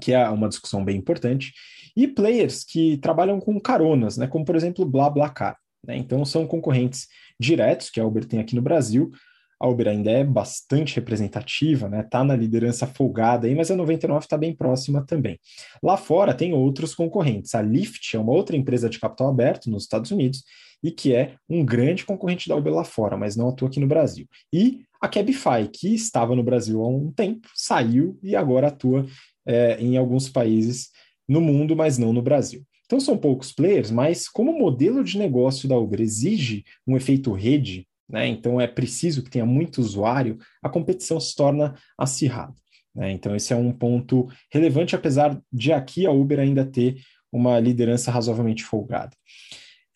que 0.00 0.12
é 0.12 0.28
uma 0.28 0.48
discussão 0.48 0.84
bem 0.84 0.96
importante. 0.96 1.52
E 1.96 2.08
players 2.08 2.64
que 2.64 2.98
trabalham 2.98 3.38
com 3.40 3.60
caronas, 3.60 4.16
né? 4.16 4.26
Como 4.26 4.44
por 4.44 4.56
exemplo, 4.56 4.84
BlaBlaCar. 4.84 5.56
Né? 5.86 5.96
Então, 5.96 6.24
são 6.24 6.46
concorrentes 6.46 7.08
diretos 7.38 7.90
que 7.90 8.00
a 8.00 8.04
Uber 8.04 8.24
tem 8.24 8.40
aqui 8.40 8.54
no 8.54 8.62
Brasil. 8.62 9.10
A 9.58 9.68
Uber 9.68 9.88
ainda 9.88 10.10
é 10.10 10.24
bastante 10.24 10.96
representativa, 10.96 11.86
né? 11.86 12.02
Tá 12.02 12.24
na 12.24 12.34
liderança 12.34 12.86
folgada 12.86 13.46
aí, 13.46 13.54
mas 13.54 13.70
a 13.70 13.76
99 13.76 14.24
está 14.24 14.38
bem 14.38 14.54
próxima 14.54 15.04
também. 15.04 15.38
Lá 15.82 15.98
fora 15.98 16.32
tem 16.32 16.54
outros 16.54 16.94
concorrentes. 16.94 17.54
A 17.54 17.60
Lyft 17.60 18.16
é 18.16 18.18
uma 18.18 18.32
outra 18.32 18.56
empresa 18.56 18.88
de 18.88 18.98
capital 18.98 19.28
aberto 19.28 19.68
nos 19.68 19.82
Estados 19.82 20.10
Unidos 20.10 20.42
e 20.82 20.90
que 20.90 21.14
é 21.14 21.34
um 21.46 21.62
grande 21.62 22.06
concorrente 22.06 22.48
da 22.48 22.56
Uber 22.56 22.72
lá 22.72 22.84
fora, 22.84 23.18
mas 23.18 23.36
não 23.36 23.50
atua 23.50 23.68
aqui 23.68 23.78
no 23.78 23.86
Brasil. 23.86 24.26
E 24.50 24.82
a 25.00 25.08
Cabify, 25.08 25.68
que 25.70 25.94
estava 25.94 26.34
no 26.34 26.42
Brasil 26.42 26.82
há 26.82 26.88
um 26.88 27.10
tempo, 27.10 27.48
saiu 27.54 28.18
e 28.22 28.34
agora 28.34 28.68
atua 28.68 29.06
é, 29.46 29.78
em 29.80 29.96
alguns 29.96 30.28
países 30.28 30.88
no 31.28 31.40
mundo, 31.40 31.76
mas 31.76 31.98
não 31.98 32.12
no 32.12 32.22
Brasil. 32.22 32.64
Então 32.90 32.98
são 32.98 33.16
poucos 33.16 33.52
players, 33.52 33.88
mas 33.88 34.28
como 34.28 34.50
o 34.50 34.58
modelo 34.58 35.04
de 35.04 35.16
negócio 35.16 35.68
da 35.68 35.78
Uber 35.78 36.00
exige 36.00 36.64
um 36.84 36.96
efeito 36.96 37.32
rede, 37.32 37.86
né, 38.08 38.26
então 38.26 38.60
é 38.60 38.66
preciso 38.66 39.22
que 39.22 39.30
tenha 39.30 39.46
muito 39.46 39.78
usuário, 39.80 40.38
a 40.60 40.68
competição 40.68 41.20
se 41.20 41.36
torna 41.36 41.76
acirrada. 41.96 42.52
Né? 42.92 43.12
Então 43.12 43.36
esse 43.36 43.52
é 43.52 43.56
um 43.56 43.70
ponto 43.70 44.26
relevante, 44.52 44.96
apesar 44.96 45.40
de 45.52 45.72
aqui 45.72 46.04
a 46.04 46.10
Uber 46.10 46.40
ainda 46.40 46.66
ter 46.66 46.96
uma 47.30 47.60
liderança 47.60 48.10
razoavelmente 48.10 48.64
folgada. 48.64 49.16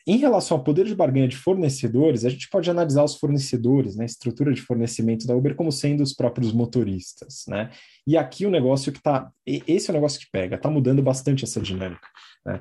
Em 0.06 0.18
relação 0.18 0.58
ao 0.58 0.62
poder 0.62 0.86
de 0.86 0.94
barganha 0.94 1.26
de 1.26 1.36
fornecedores, 1.36 2.24
a 2.24 2.28
gente 2.28 2.48
pode 2.48 2.70
analisar 2.70 3.02
os 3.02 3.16
fornecedores, 3.16 3.96
né, 3.96 4.04
a 4.04 4.06
estrutura 4.06 4.54
de 4.54 4.62
fornecimento 4.62 5.26
da 5.26 5.34
Uber 5.34 5.56
como 5.56 5.72
sendo 5.72 6.00
os 6.00 6.14
próprios 6.14 6.52
motoristas, 6.52 7.42
né? 7.48 7.70
E 8.06 8.16
aqui 8.16 8.46
o 8.46 8.50
negócio 8.50 8.92
que 8.92 8.98
está, 8.98 9.32
esse 9.44 9.90
é 9.90 9.92
o 9.92 9.94
negócio 9.94 10.20
que 10.20 10.30
pega, 10.30 10.54
está 10.54 10.70
mudando 10.70 11.02
bastante 11.02 11.42
essa 11.42 11.60
dinâmica, 11.60 12.06
né? 12.46 12.60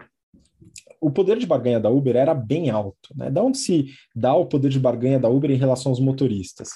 O 1.04 1.12
poder 1.12 1.38
de 1.38 1.46
barganha 1.46 1.82
da 1.82 1.90
Uber 1.90 2.16
era 2.16 2.34
bem 2.34 2.70
alto, 2.70 3.10
né? 3.14 3.30
Da 3.30 3.44
onde 3.44 3.58
se 3.58 3.88
dá 4.16 4.34
o 4.34 4.46
poder 4.46 4.70
de 4.70 4.80
barganha 4.80 5.20
da 5.20 5.28
Uber 5.28 5.52
em 5.52 5.58
relação 5.58 5.92
aos 5.92 6.00
motoristas? 6.00 6.70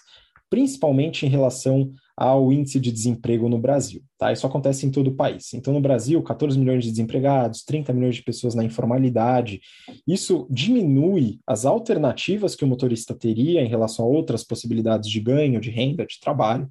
Principalmente 0.49 1.25
em 1.25 1.30
relação 1.30 1.91
ao 2.15 2.51
índice 2.51 2.78
de 2.78 2.91
desemprego 2.91 3.47
no 3.47 3.57
Brasil. 3.57 4.03
Tá? 4.17 4.34
Isso 4.34 4.45
acontece 4.45 4.86
em 4.86 4.91
todo 4.91 5.11
o 5.11 5.15
país. 5.15 5.53
Então, 5.53 5.73
no 5.73 5.80
Brasil, 5.80 6.21
14 6.21 6.59
milhões 6.59 6.84
de 6.84 6.89
desempregados, 6.89 7.63
30 7.63 7.93
milhões 7.93 8.15
de 8.15 8.23
pessoas 8.23 8.53
na 8.53 8.63
informalidade. 8.63 9.61
Isso 10.05 10.45
diminui 10.49 11.39
as 11.47 11.65
alternativas 11.65 12.53
que 12.53 12.65
o 12.65 12.67
motorista 12.67 13.13
teria 13.13 13.61
em 13.61 13.67
relação 13.67 14.03
a 14.03 14.07
outras 14.09 14.43
possibilidades 14.43 15.09
de 15.09 15.21
ganho, 15.21 15.61
de 15.61 15.69
renda, 15.69 16.05
de 16.05 16.19
trabalho, 16.19 16.67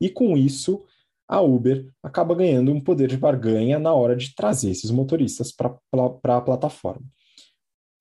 e 0.00 0.10
com 0.10 0.36
isso 0.36 0.82
a 1.28 1.40
Uber 1.40 1.86
acaba 2.02 2.34
ganhando 2.34 2.72
um 2.72 2.80
poder 2.80 3.08
de 3.08 3.16
barganha 3.16 3.78
na 3.78 3.92
hora 3.92 4.16
de 4.16 4.34
trazer 4.34 4.70
esses 4.70 4.90
motoristas 4.90 5.52
para 5.52 5.76
a 6.24 6.40
plataforma. 6.40 7.04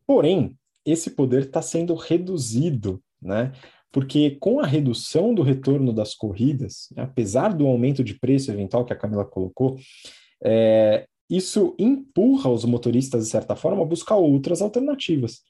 Porém, 0.06 0.58
esse 0.86 1.12
poder 1.12 1.44
está 1.44 1.62
sendo 1.62 1.94
reduzido, 1.94 3.02
né? 3.22 3.52
porque 3.92 4.38
com 4.40 4.60
a 4.60 4.66
redução 4.66 5.34
do 5.34 5.42
retorno 5.42 5.94
das 5.94 6.14
corridas, 6.14 6.88
né, 6.96 7.04
apesar 7.04 7.54
do 7.54 7.66
aumento 7.66 8.04
de 8.04 8.14
preço 8.14 8.52
eventual 8.52 8.86
que 8.86 8.94
a 8.94 8.98
Camila 8.98 9.26
colocou, 9.26 9.78
é, 10.44 11.08
isso 11.30 11.76
empurra 11.80 12.50
os 12.50 12.64
motoristas, 12.64 13.26
de 13.26 13.32
certa 13.32 13.56
forma, 13.56 13.82
a 13.82 13.86
buscar 13.86 14.16
outras 14.16 14.62
alternativas. 14.62 15.42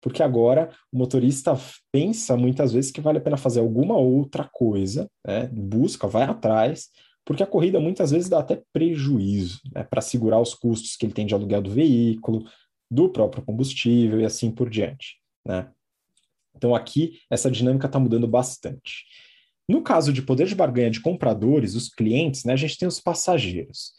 Porque 0.00 0.22
agora 0.22 0.70
o 0.92 0.98
motorista 0.98 1.58
pensa 1.90 2.36
muitas 2.36 2.72
vezes 2.72 2.90
que 2.90 3.00
vale 3.00 3.18
a 3.18 3.20
pena 3.22 3.36
fazer 3.36 3.60
alguma 3.60 3.96
outra 3.96 4.48
coisa, 4.52 5.08
né, 5.26 5.48
busca, 5.50 6.06
vai 6.06 6.24
atrás, 6.24 6.90
porque 7.24 7.42
a 7.42 7.46
corrida 7.46 7.80
muitas 7.80 8.10
vezes 8.10 8.28
dá 8.28 8.40
até 8.40 8.62
prejuízo 8.72 9.60
né, 9.72 9.82
para 9.82 10.00
segurar 10.00 10.40
os 10.40 10.54
custos 10.54 10.96
que 10.96 11.06
ele 11.06 11.12
tem 11.12 11.26
de 11.26 11.34
aluguel 11.34 11.62
do 11.62 11.70
veículo, 11.70 12.44
do 12.90 13.08
próprio 13.08 13.42
combustível 13.42 14.20
e 14.20 14.24
assim 14.24 14.50
por 14.50 14.68
diante. 14.68 15.16
Né? 15.44 15.70
Então 16.54 16.74
aqui 16.74 17.18
essa 17.30 17.50
dinâmica 17.50 17.86
está 17.86 17.98
mudando 17.98 18.28
bastante. 18.28 19.04
No 19.68 19.82
caso 19.82 20.12
de 20.12 20.20
poder 20.20 20.46
de 20.46 20.54
barganha 20.54 20.90
de 20.90 21.00
compradores, 21.00 21.74
os 21.74 21.88
clientes, 21.88 22.44
né, 22.44 22.52
a 22.52 22.56
gente 22.56 22.76
tem 22.76 22.86
os 22.86 23.00
passageiros. 23.00 23.92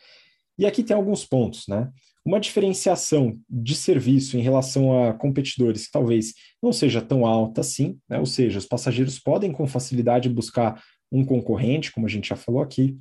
E 0.57 0.65
aqui 0.65 0.83
tem 0.83 0.95
alguns 0.95 1.25
pontos, 1.25 1.65
né? 1.67 1.91
Uma 2.23 2.39
diferenciação 2.39 3.37
de 3.49 3.75
serviço 3.75 4.37
em 4.37 4.41
relação 4.41 5.03
a 5.03 5.13
competidores 5.13 5.85
que 5.85 5.91
talvez 5.91 6.33
não 6.61 6.71
seja 6.71 7.01
tão 7.01 7.25
alta 7.25 7.61
assim, 7.61 7.99
né? 8.09 8.17
ou 8.17 8.25
seja, 8.25 8.57
os 8.57 8.65
passageiros 8.65 9.19
podem 9.19 9.51
com 9.51 9.67
facilidade 9.67 10.29
buscar 10.29 10.81
um 11.11 11.23
concorrente, 11.23 11.91
como 11.91 12.07
a 12.07 12.09
gente 12.09 12.29
já 12.29 12.35
falou 12.35 12.61
aqui, 12.61 12.97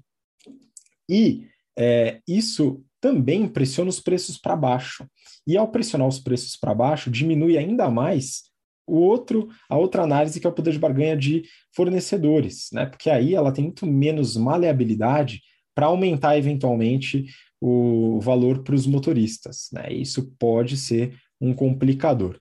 e 1.08 1.46
é, 1.78 2.20
isso 2.26 2.82
também 3.00 3.46
pressiona 3.46 3.90
os 3.90 4.00
preços 4.00 4.38
para 4.38 4.56
baixo. 4.56 5.06
E 5.46 5.56
ao 5.56 5.68
pressionar 5.68 6.08
os 6.08 6.18
preços 6.18 6.56
para 6.56 6.74
baixo, 6.74 7.10
diminui 7.10 7.58
ainda 7.58 7.90
mais 7.90 8.44
o 8.86 8.96
outro, 8.96 9.48
a 9.68 9.76
outra 9.76 10.02
análise 10.02 10.40
que 10.40 10.46
é 10.46 10.50
o 10.50 10.52
poder 10.54 10.72
de 10.72 10.78
barganha 10.78 11.16
de 11.16 11.44
fornecedores, 11.74 12.68
né? 12.72 12.86
Porque 12.86 13.10
aí 13.10 13.34
ela 13.34 13.52
tem 13.52 13.64
muito 13.64 13.86
menos 13.86 14.36
maleabilidade 14.36 15.42
para 15.74 15.86
aumentar 15.86 16.38
eventualmente 16.38 17.26
o 17.60 18.20
valor 18.20 18.62
para 18.62 18.74
os 18.74 18.86
motoristas, 18.86 19.68
né? 19.72 19.92
Isso 19.92 20.34
pode 20.38 20.76
ser 20.76 21.16
um 21.40 21.52
complicador. 21.52 22.38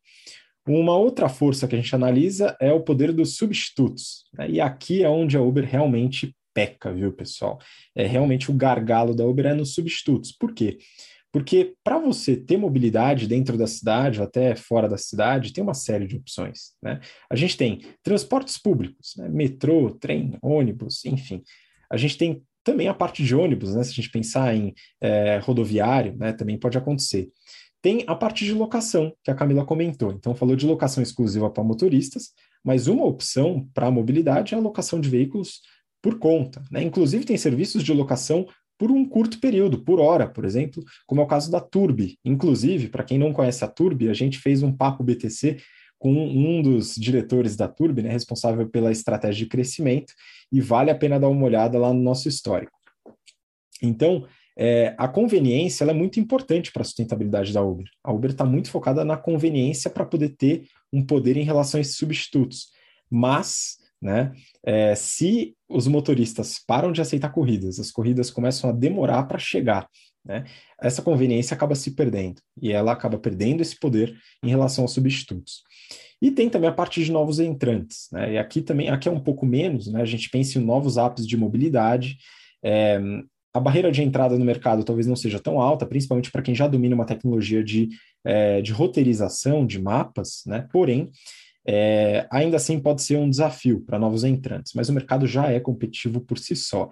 Uma 0.65 0.95
outra 0.95 1.27
força 1.27 1.67
que 1.67 1.75
a 1.75 1.77
gente 1.77 1.93
analisa 1.93 2.55
é 2.59 2.71
o 2.71 2.81
poder 2.81 3.11
dos 3.11 3.35
substitutos. 3.35 4.23
Né? 4.33 4.51
E 4.51 4.61
aqui 4.61 5.03
é 5.03 5.09
onde 5.09 5.35
a 5.35 5.41
Uber 5.41 5.65
realmente 5.65 6.33
peca, 6.53 6.93
viu, 6.93 7.11
pessoal? 7.11 7.59
É 7.95 8.05
realmente 8.05 8.51
o 8.51 8.53
gargalo 8.53 9.15
da 9.15 9.25
Uber 9.25 9.47
é 9.47 9.53
nos 9.53 9.73
substitutos. 9.73 10.31
Por 10.31 10.53
quê? 10.53 10.77
Porque 11.33 11.73
para 11.83 11.97
você 11.97 12.37
ter 12.37 12.57
mobilidade 12.57 13.27
dentro 13.27 13.57
da 13.57 13.65
cidade 13.65 14.19
ou 14.19 14.25
até 14.25 14.55
fora 14.55 14.87
da 14.87 14.99
cidade, 14.99 15.51
tem 15.51 15.63
uma 15.63 15.73
série 15.73 16.05
de 16.05 16.15
opções. 16.15 16.73
Né? 16.81 16.99
A 17.27 17.35
gente 17.35 17.57
tem 17.57 17.81
transportes 18.03 18.59
públicos, 18.59 19.15
né? 19.17 19.27
metrô, 19.29 19.89
trem, 19.89 20.37
ônibus, 20.43 21.03
enfim. 21.05 21.41
A 21.89 21.97
gente 21.97 22.19
tem 22.19 22.43
também 22.63 22.87
a 22.87 22.93
parte 22.93 23.23
de 23.23 23.35
ônibus, 23.35 23.73
né? 23.73 23.83
se 23.83 23.91
a 23.91 23.95
gente 23.95 24.11
pensar 24.11 24.55
em 24.55 24.75
é, 25.01 25.39
rodoviário, 25.39 26.15
né? 26.15 26.33
também 26.33 26.55
pode 26.55 26.77
acontecer. 26.77 27.31
Tem 27.81 28.03
a 28.05 28.15
parte 28.15 28.45
de 28.45 28.53
locação, 28.53 29.11
que 29.23 29.31
a 29.31 29.35
Camila 29.35 29.65
comentou. 29.65 30.11
Então, 30.11 30.35
falou 30.35 30.55
de 30.55 30.67
locação 30.67 31.01
exclusiva 31.01 31.49
para 31.49 31.63
motoristas, 31.63 32.29
mas 32.63 32.87
uma 32.87 33.03
opção 33.05 33.67
para 33.73 33.87
a 33.87 33.91
mobilidade 33.91 34.53
é 34.53 34.57
a 34.57 34.61
locação 34.61 35.01
de 35.01 35.09
veículos 35.09 35.61
por 36.03 36.19
conta. 36.19 36.61
Né? 36.69 36.83
Inclusive, 36.83 37.23
tem 37.23 37.37
serviços 37.37 37.81
de 37.81 37.93
locação 37.93 38.45
por 38.77 38.91
um 38.91 39.05
curto 39.05 39.39
período, 39.39 39.83
por 39.83 39.99
hora, 40.01 40.27
por 40.27 40.43
exemplo, 40.43 40.83
como 41.07 41.21
é 41.21 41.23
o 41.23 41.27
caso 41.27 41.49
da 41.49 41.61
Turbi. 41.61 42.19
Inclusive, 42.25 42.89
para 42.89 43.03
quem 43.03 43.17
não 43.17 43.31
conhece 43.31 43.63
a 43.63 43.67
Turbi, 43.67 44.09
a 44.09 44.13
gente 44.13 44.37
fez 44.39 44.61
um 44.61 44.75
papo 44.75 45.03
BTC 45.03 45.57
com 45.97 46.11
um 46.11 46.61
dos 46.61 46.95
diretores 46.95 47.55
da 47.55 47.69
Turbi, 47.69 48.03
né, 48.03 48.09
responsável 48.09 48.67
pela 48.67 48.91
estratégia 48.91 49.45
de 49.45 49.49
crescimento, 49.49 50.11
e 50.51 50.59
vale 50.59 50.91
a 50.91 50.95
pena 50.95 51.17
dar 51.17 51.29
uma 51.29 51.45
olhada 51.45 51.79
lá 51.79 51.93
no 51.93 52.01
nosso 52.01 52.27
histórico. 52.27 52.77
Então, 53.81 54.27
é, 54.57 54.93
a 54.97 55.07
conveniência 55.07 55.85
é 55.85 55.93
muito 55.93 56.19
importante 56.19 56.71
para 56.73 56.81
a 56.81 56.85
sustentabilidade 56.85 57.53
da 57.53 57.61
Uber. 57.61 57.85
A 58.03 58.11
Uber 58.11 58.31
está 58.31 58.43
muito 58.43 58.69
focada 58.69 59.05
na 59.05 59.15
conveniência 59.15 59.89
para 59.89 60.05
poder 60.05 60.29
ter 60.35 60.67
um 60.91 61.05
poder 61.05 61.37
em 61.37 61.43
relação 61.43 61.77
a 61.77 61.81
esses 61.81 61.95
substitutos. 61.95 62.67
Mas 63.09 63.77
né? 64.03 64.33
É, 64.63 64.93
se 64.93 65.55
os 65.69 65.87
motoristas 65.87 66.59
param 66.67 66.91
de 66.91 67.01
aceitar 67.01 67.29
corridas, 67.29 67.79
as 67.79 67.89
corridas 67.89 68.29
começam 68.29 68.69
a 68.69 68.73
demorar 68.73 69.23
para 69.23 69.39
chegar, 69.39 69.87
né? 70.25 70.43
Essa 70.81 71.01
conveniência 71.01 71.55
acaba 71.55 71.73
se 71.73 71.91
perdendo 71.91 72.41
e 72.61 72.71
ela 72.71 72.91
acaba 72.91 73.17
perdendo 73.17 73.61
esse 73.61 73.79
poder 73.79 74.13
em 74.43 74.49
relação 74.49 74.83
aos 74.83 74.91
substitutos. 74.91 75.63
E 76.21 76.31
tem 76.31 76.49
também 76.49 76.69
a 76.69 76.73
parte 76.73 77.03
de 77.03 77.11
novos 77.11 77.39
entrantes, 77.39 78.07
né? 78.11 78.33
E 78.33 78.37
aqui 78.37 78.61
também, 78.61 78.89
aqui 78.89 79.07
é 79.07 79.11
um 79.11 79.19
pouco 79.19 79.45
menos, 79.45 79.87
né? 79.87 80.01
A 80.01 80.05
gente 80.05 80.29
pensa 80.29 80.59
em 80.59 80.63
novos 80.63 80.97
apps 80.97 81.25
de 81.25 81.37
mobilidade. 81.37 82.17
É, 82.63 82.99
a 83.53 83.59
barreira 83.59 83.91
de 83.91 84.01
entrada 84.01 84.37
no 84.37 84.45
mercado 84.45 84.83
talvez 84.83 85.05
não 85.07 85.15
seja 85.15 85.39
tão 85.39 85.61
alta, 85.61 85.85
principalmente 85.85 86.31
para 86.31 86.41
quem 86.41 86.55
já 86.55 86.67
domina 86.67 86.95
uma 86.95 87.05
tecnologia 87.05 87.63
de, 87.63 87.89
é, 88.25 88.61
de 88.61 88.71
roteirização 88.71 89.65
de 89.65 89.81
mapas, 89.81 90.43
né? 90.45 90.67
Porém, 90.71 91.09
é, 91.65 92.27
ainda 92.31 92.57
assim 92.57 92.79
pode 92.79 93.01
ser 93.01 93.17
um 93.17 93.29
desafio 93.29 93.81
para 93.81 93.99
novos 93.99 94.23
entrantes, 94.23 94.73
mas 94.75 94.89
o 94.89 94.93
mercado 94.93 95.25
já 95.25 95.51
é 95.51 95.59
competitivo 95.59 96.21
por 96.21 96.37
si 96.37 96.55
só. 96.55 96.89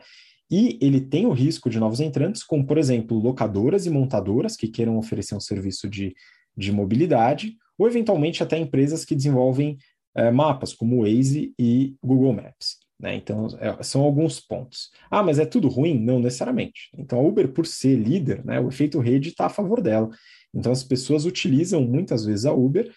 E 0.50 0.78
ele 0.82 1.00
tem 1.00 1.26
o 1.26 1.32
risco 1.32 1.70
de 1.70 1.80
novos 1.80 2.00
entrantes, 2.00 2.44
como, 2.44 2.66
por 2.66 2.78
exemplo, 2.78 3.18
locadoras 3.18 3.86
e 3.86 3.90
montadoras 3.90 4.58
que 4.58 4.68
queiram 4.68 4.98
oferecer 4.98 5.34
um 5.36 5.40
serviço 5.40 5.90
de, 5.90 6.14
de 6.58 6.72
mobilidade, 6.72 7.56
ou 7.78 7.88
eventualmente 7.88 8.44
até 8.44 8.58
empresas 8.58 9.06
que 9.06 9.16
desenvolvem 9.16 9.78
é, 10.16 10.30
mapas, 10.30 10.74
como 10.74 10.98
o 10.98 11.04
Waze 11.04 11.54
e 11.58 11.96
Google 12.04 12.34
Maps. 12.34 12.78
Né? 13.00 13.16
Então, 13.16 13.48
é, 13.60 13.82
são 13.82 14.02
alguns 14.02 14.40
pontos. 14.40 14.90
Ah, 15.10 15.24
mas 15.24 15.40
é 15.40 15.46
tudo 15.46 15.68
ruim? 15.68 15.98
Não 15.98 16.20
necessariamente. 16.20 16.90
Então, 16.98 17.20
a 17.20 17.24
Uber, 17.24 17.52
por 17.52 17.66
ser 17.66 17.96
líder, 17.96 18.46
né, 18.46 18.60
o 18.60 18.68
efeito 18.68 19.00
rede 19.00 19.30
está 19.30 19.46
a 19.46 19.50
favor 19.50 19.82
dela. 19.82 20.10
Então, 20.54 20.72
as 20.72 20.84
pessoas 20.84 21.26
utilizam 21.26 21.82
muitas 21.82 22.26
vezes 22.26 22.46
a 22.46 22.54
Uber 22.54 22.92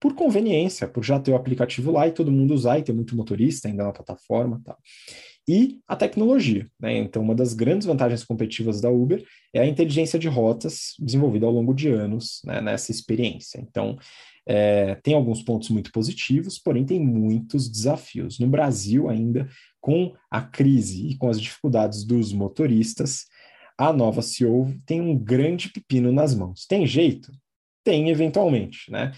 por 0.00 0.14
conveniência, 0.14 0.86
por 0.86 1.04
já 1.04 1.18
ter 1.18 1.32
o 1.32 1.36
aplicativo 1.36 1.90
lá 1.90 2.06
e 2.06 2.12
todo 2.12 2.32
mundo 2.32 2.54
usar 2.54 2.78
e 2.78 2.82
ter 2.82 2.92
muito 2.92 3.16
motorista 3.16 3.68
ainda 3.68 3.84
na 3.84 3.92
plataforma. 3.92 4.60
Tá? 4.64 4.76
e 5.48 5.78
a 5.86 5.94
tecnologia. 5.94 6.68
Né? 6.80 6.98
Então, 6.98 7.22
uma 7.22 7.34
das 7.34 7.54
grandes 7.54 7.86
vantagens 7.86 8.24
competitivas 8.24 8.80
da 8.80 8.90
Uber 8.90 9.24
é 9.54 9.60
a 9.60 9.66
inteligência 9.66 10.18
de 10.18 10.28
rotas 10.28 10.94
desenvolvida 10.98 11.46
ao 11.46 11.52
longo 11.52 11.72
de 11.72 11.88
anos 11.88 12.40
né, 12.44 12.60
nessa 12.60 12.90
experiência. 12.90 13.60
Então, 13.60 13.96
é, 14.44 14.96
tem 14.96 15.14
alguns 15.14 15.42
pontos 15.42 15.68
muito 15.70 15.92
positivos, 15.92 16.58
porém 16.58 16.84
tem 16.84 17.00
muitos 17.00 17.68
desafios. 17.68 18.38
No 18.38 18.48
Brasil, 18.48 19.08
ainda, 19.08 19.48
com 19.80 20.12
a 20.30 20.40
crise 20.40 21.08
e 21.08 21.16
com 21.16 21.28
as 21.28 21.40
dificuldades 21.40 22.04
dos 22.04 22.32
motoristas, 22.32 23.26
a 23.78 23.92
nova 23.92 24.22
CEO 24.22 24.74
tem 24.84 25.00
um 25.00 25.16
grande 25.16 25.68
pepino 25.68 26.10
nas 26.10 26.34
mãos. 26.34 26.66
Tem 26.66 26.86
jeito? 26.86 27.30
Tem, 27.86 28.10
eventualmente, 28.10 28.90
né? 28.90 29.12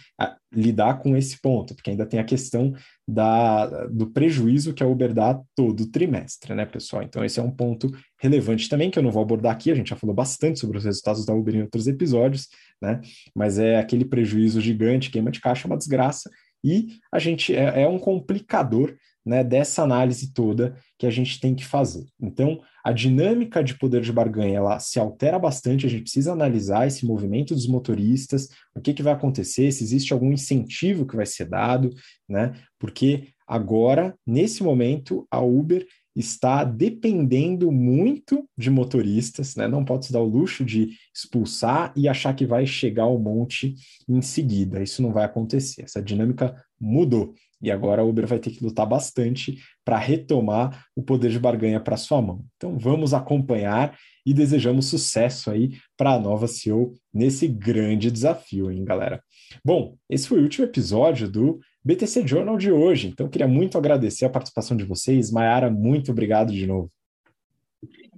Lidar 0.52 0.98
com 0.98 1.16
esse 1.16 1.40
ponto, 1.40 1.74
porque 1.74 1.88
ainda 1.88 2.04
tem 2.04 2.20
a 2.20 2.24
questão 2.24 2.74
da, 3.08 3.86
do 3.86 4.10
prejuízo 4.10 4.74
que 4.74 4.82
a 4.82 4.86
Uber 4.86 5.14
dá 5.14 5.40
todo 5.56 5.90
trimestre, 5.90 6.54
né, 6.54 6.66
pessoal? 6.66 7.02
Então, 7.02 7.24
esse 7.24 7.40
é 7.40 7.42
um 7.42 7.50
ponto 7.50 7.90
relevante 8.20 8.68
também, 8.68 8.90
que 8.90 8.98
eu 8.98 9.02
não 9.02 9.10
vou 9.10 9.22
abordar 9.22 9.52
aqui, 9.52 9.70
a 9.70 9.74
gente 9.74 9.88
já 9.88 9.96
falou 9.96 10.14
bastante 10.14 10.58
sobre 10.58 10.76
os 10.76 10.84
resultados 10.84 11.24
da 11.24 11.32
Uber 11.32 11.56
em 11.56 11.62
outros 11.62 11.86
episódios, 11.86 12.48
né? 12.78 13.00
Mas 13.34 13.58
é 13.58 13.78
aquele 13.78 14.04
prejuízo 14.04 14.60
gigante, 14.60 15.10
queima 15.10 15.30
de 15.30 15.40
caixa, 15.40 15.66
é 15.66 15.70
uma 15.70 15.78
desgraça, 15.78 16.28
e 16.62 16.88
a 17.10 17.18
gente 17.18 17.56
é, 17.56 17.84
é 17.84 17.88
um 17.88 17.98
complicador 17.98 18.94
né, 19.28 19.44
dessa 19.44 19.82
análise 19.82 20.32
toda 20.32 20.74
que 20.98 21.06
a 21.06 21.10
gente 21.10 21.38
tem 21.38 21.54
que 21.54 21.64
fazer. 21.64 22.06
Então, 22.20 22.60
a 22.82 22.90
dinâmica 22.90 23.62
de 23.62 23.78
poder 23.78 24.00
de 24.00 24.12
barganha 24.12 24.56
ela 24.56 24.80
se 24.80 24.98
altera 24.98 25.38
bastante, 25.38 25.84
a 25.84 25.88
gente 25.88 26.02
precisa 26.02 26.32
analisar 26.32 26.86
esse 26.86 27.04
movimento 27.04 27.54
dos 27.54 27.68
motoristas, 27.68 28.48
o 28.74 28.80
que, 28.80 28.94
que 28.94 29.02
vai 29.02 29.12
acontecer, 29.12 29.70
se 29.70 29.84
existe 29.84 30.12
algum 30.12 30.32
incentivo 30.32 31.06
que 31.06 31.14
vai 31.14 31.26
ser 31.26 31.44
dado, 31.44 31.90
né? 32.26 32.54
Porque 32.78 33.28
agora, 33.46 34.16
nesse 34.26 34.62
momento, 34.62 35.26
a 35.30 35.40
Uber 35.40 35.86
está 36.16 36.64
dependendo 36.64 37.70
muito 37.70 38.48
de 38.56 38.70
motoristas, 38.70 39.54
né? 39.54 39.68
Não 39.68 39.84
pode 39.84 40.06
se 40.06 40.12
dar 40.12 40.20
o 40.20 40.26
luxo 40.26 40.64
de 40.64 40.90
expulsar 41.14 41.92
e 41.94 42.08
achar 42.08 42.34
que 42.34 42.46
vai 42.46 42.66
chegar 42.66 43.04
ao 43.04 43.18
monte 43.18 43.74
em 44.08 44.22
seguida. 44.22 44.82
Isso 44.82 45.02
não 45.02 45.12
vai 45.12 45.24
acontecer. 45.24 45.82
Essa 45.82 46.02
dinâmica 46.02 46.56
mudou. 46.80 47.34
E 47.60 47.70
agora 47.70 48.02
a 48.02 48.04
Uber 48.04 48.26
vai 48.26 48.38
ter 48.38 48.50
que 48.50 48.62
lutar 48.62 48.86
bastante 48.86 49.58
para 49.84 49.98
retomar 49.98 50.86
o 50.94 51.02
poder 51.02 51.30
de 51.30 51.38
barganha 51.38 51.80
para 51.80 51.96
sua 51.96 52.22
mão. 52.22 52.44
Então 52.56 52.78
vamos 52.78 53.12
acompanhar 53.12 53.96
e 54.24 54.32
desejamos 54.32 54.86
sucesso 54.86 55.50
aí 55.50 55.78
para 55.96 56.12
a 56.12 56.18
nova 56.18 56.46
CEO 56.46 56.92
nesse 57.12 57.48
grande 57.48 58.10
desafio, 58.10 58.70
hein, 58.70 58.84
galera? 58.84 59.22
Bom, 59.64 59.96
esse 60.08 60.28
foi 60.28 60.38
o 60.38 60.42
último 60.42 60.66
episódio 60.66 61.28
do 61.28 61.58
BTC 61.84 62.26
Journal 62.26 62.58
de 62.58 62.70
hoje. 62.70 63.08
Então 63.08 63.28
queria 63.28 63.48
muito 63.48 63.78
agradecer 63.78 64.24
a 64.24 64.30
participação 64.30 64.76
de 64.76 64.84
vocês. 64.84 65.30
Mayara, 65.30 65.70
muito 65.70 66.12
obrigado 66.12 66.52
de 66.52 66.66
novo. 66.66 66.90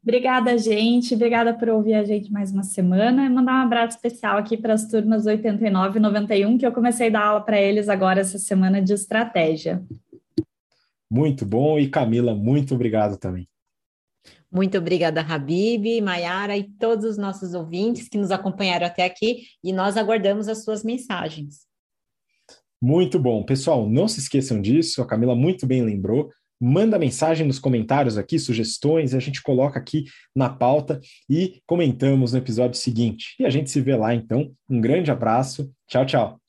Obrigada, 0.03 0.57
gente. 0.57 1.15
Obrigada 1.15 1.53
por 1.53 1.69
ouvir 1.69 1.95
a 1.95 2.05
gente 2.05 2.33
mais 2.33 2.51
uma 2.51 2.63
semana. 2.63 3.27
E 3.27 3.29
mandar 3.29 3.55
um 3.61 3.67
abraço 3.67 3.97
especial 3.97 4.39
aqui 4.39 4.57
para 4.57 4.73
as 4.73 4.87
turmas 4.87 5.27
89 5.27 5.99
e 5.99 6.03
91, 6.03 6.59
que 6.59 6.67
eu 6.67 6.73
comecei 6.73 7.09
a 7.09 7.11
dar 7.11 7.25
aula 7.25 7.41
para 7.43 7.61
eles 7.61 7.89
agora 7.89 8.21
essa 8.21 8.39
semana 8.39 8.81
de 8.81 8.95
estratégia. 8.95 9.83
Muito 11.11 11.45
bom. 11.45 11.79
E 11.79 11.89
Camila, 11.89 12.35
muito 12.35 12.75
obrigado 12.75 13.19
também. 13.19 13.47
Muito 14.51 14.77
obrigada, 14.79 15.21
Habib, 15.21 16.01
Mayara 16.01 16.57
e 16.57 16.65
todos 16.65 17.05
os 17.05 17.17
nossos 17.17 17.55
ouvintes 17.55 18.09
que 18.09 18.19
nos 18.19 18.33
acompanharam 18.33 18.87
até 18.87 19.05
aqui 19.05 19.45
e 19.63 19.73
nós 19.73 19.97
aguardamos 19.97 20.49
as 20.49 20.65
suas 20.65 20.83
mensagens. 20.83 21.69
Muito 22.83 23.19
bom. 23.19 23.45
Pessoal, 23.45 23.89
não 23.89 24.09
se 24.09 24.19
esqueçam 24.19 24.61
disso, 24.61 25.03
a 25.03 25.07
Camila 25.07 25.37
muito 25.37 25.67
bem 25.67 25.85
lembrou 25.85 26.31
manda 26.61 26.99
mensagem 26.99 27.47
nos 27.47 27.59
comentários 27.59 28.19
aqui, 28.19 28.39
sugestões, 28.39 29.15
a 29.15 29.19
gente 29.19 29.43
coloca 29.43 29.79
aqui 29.79 30.05
na 30.35 30.49
pauta 30.49 31.01
e 31.29 31.61
comentamos 31.67 32.33
no 32.33 32.39
episódio 32.39 32.79
seguinte. 32.79 33.35
E 33.39 33.47
a 33.47 33.51
gente 33.51 33.71
se 33.71 33.81
vê 33.81 33.97
lá 33.97 34.15
então. 34.15 34.53
Um 34.69 34.81
grande 34.81 35.11
abraço. 35.11 35.73
Tchau, 35.89 36.05
tchau. 36.05 36.40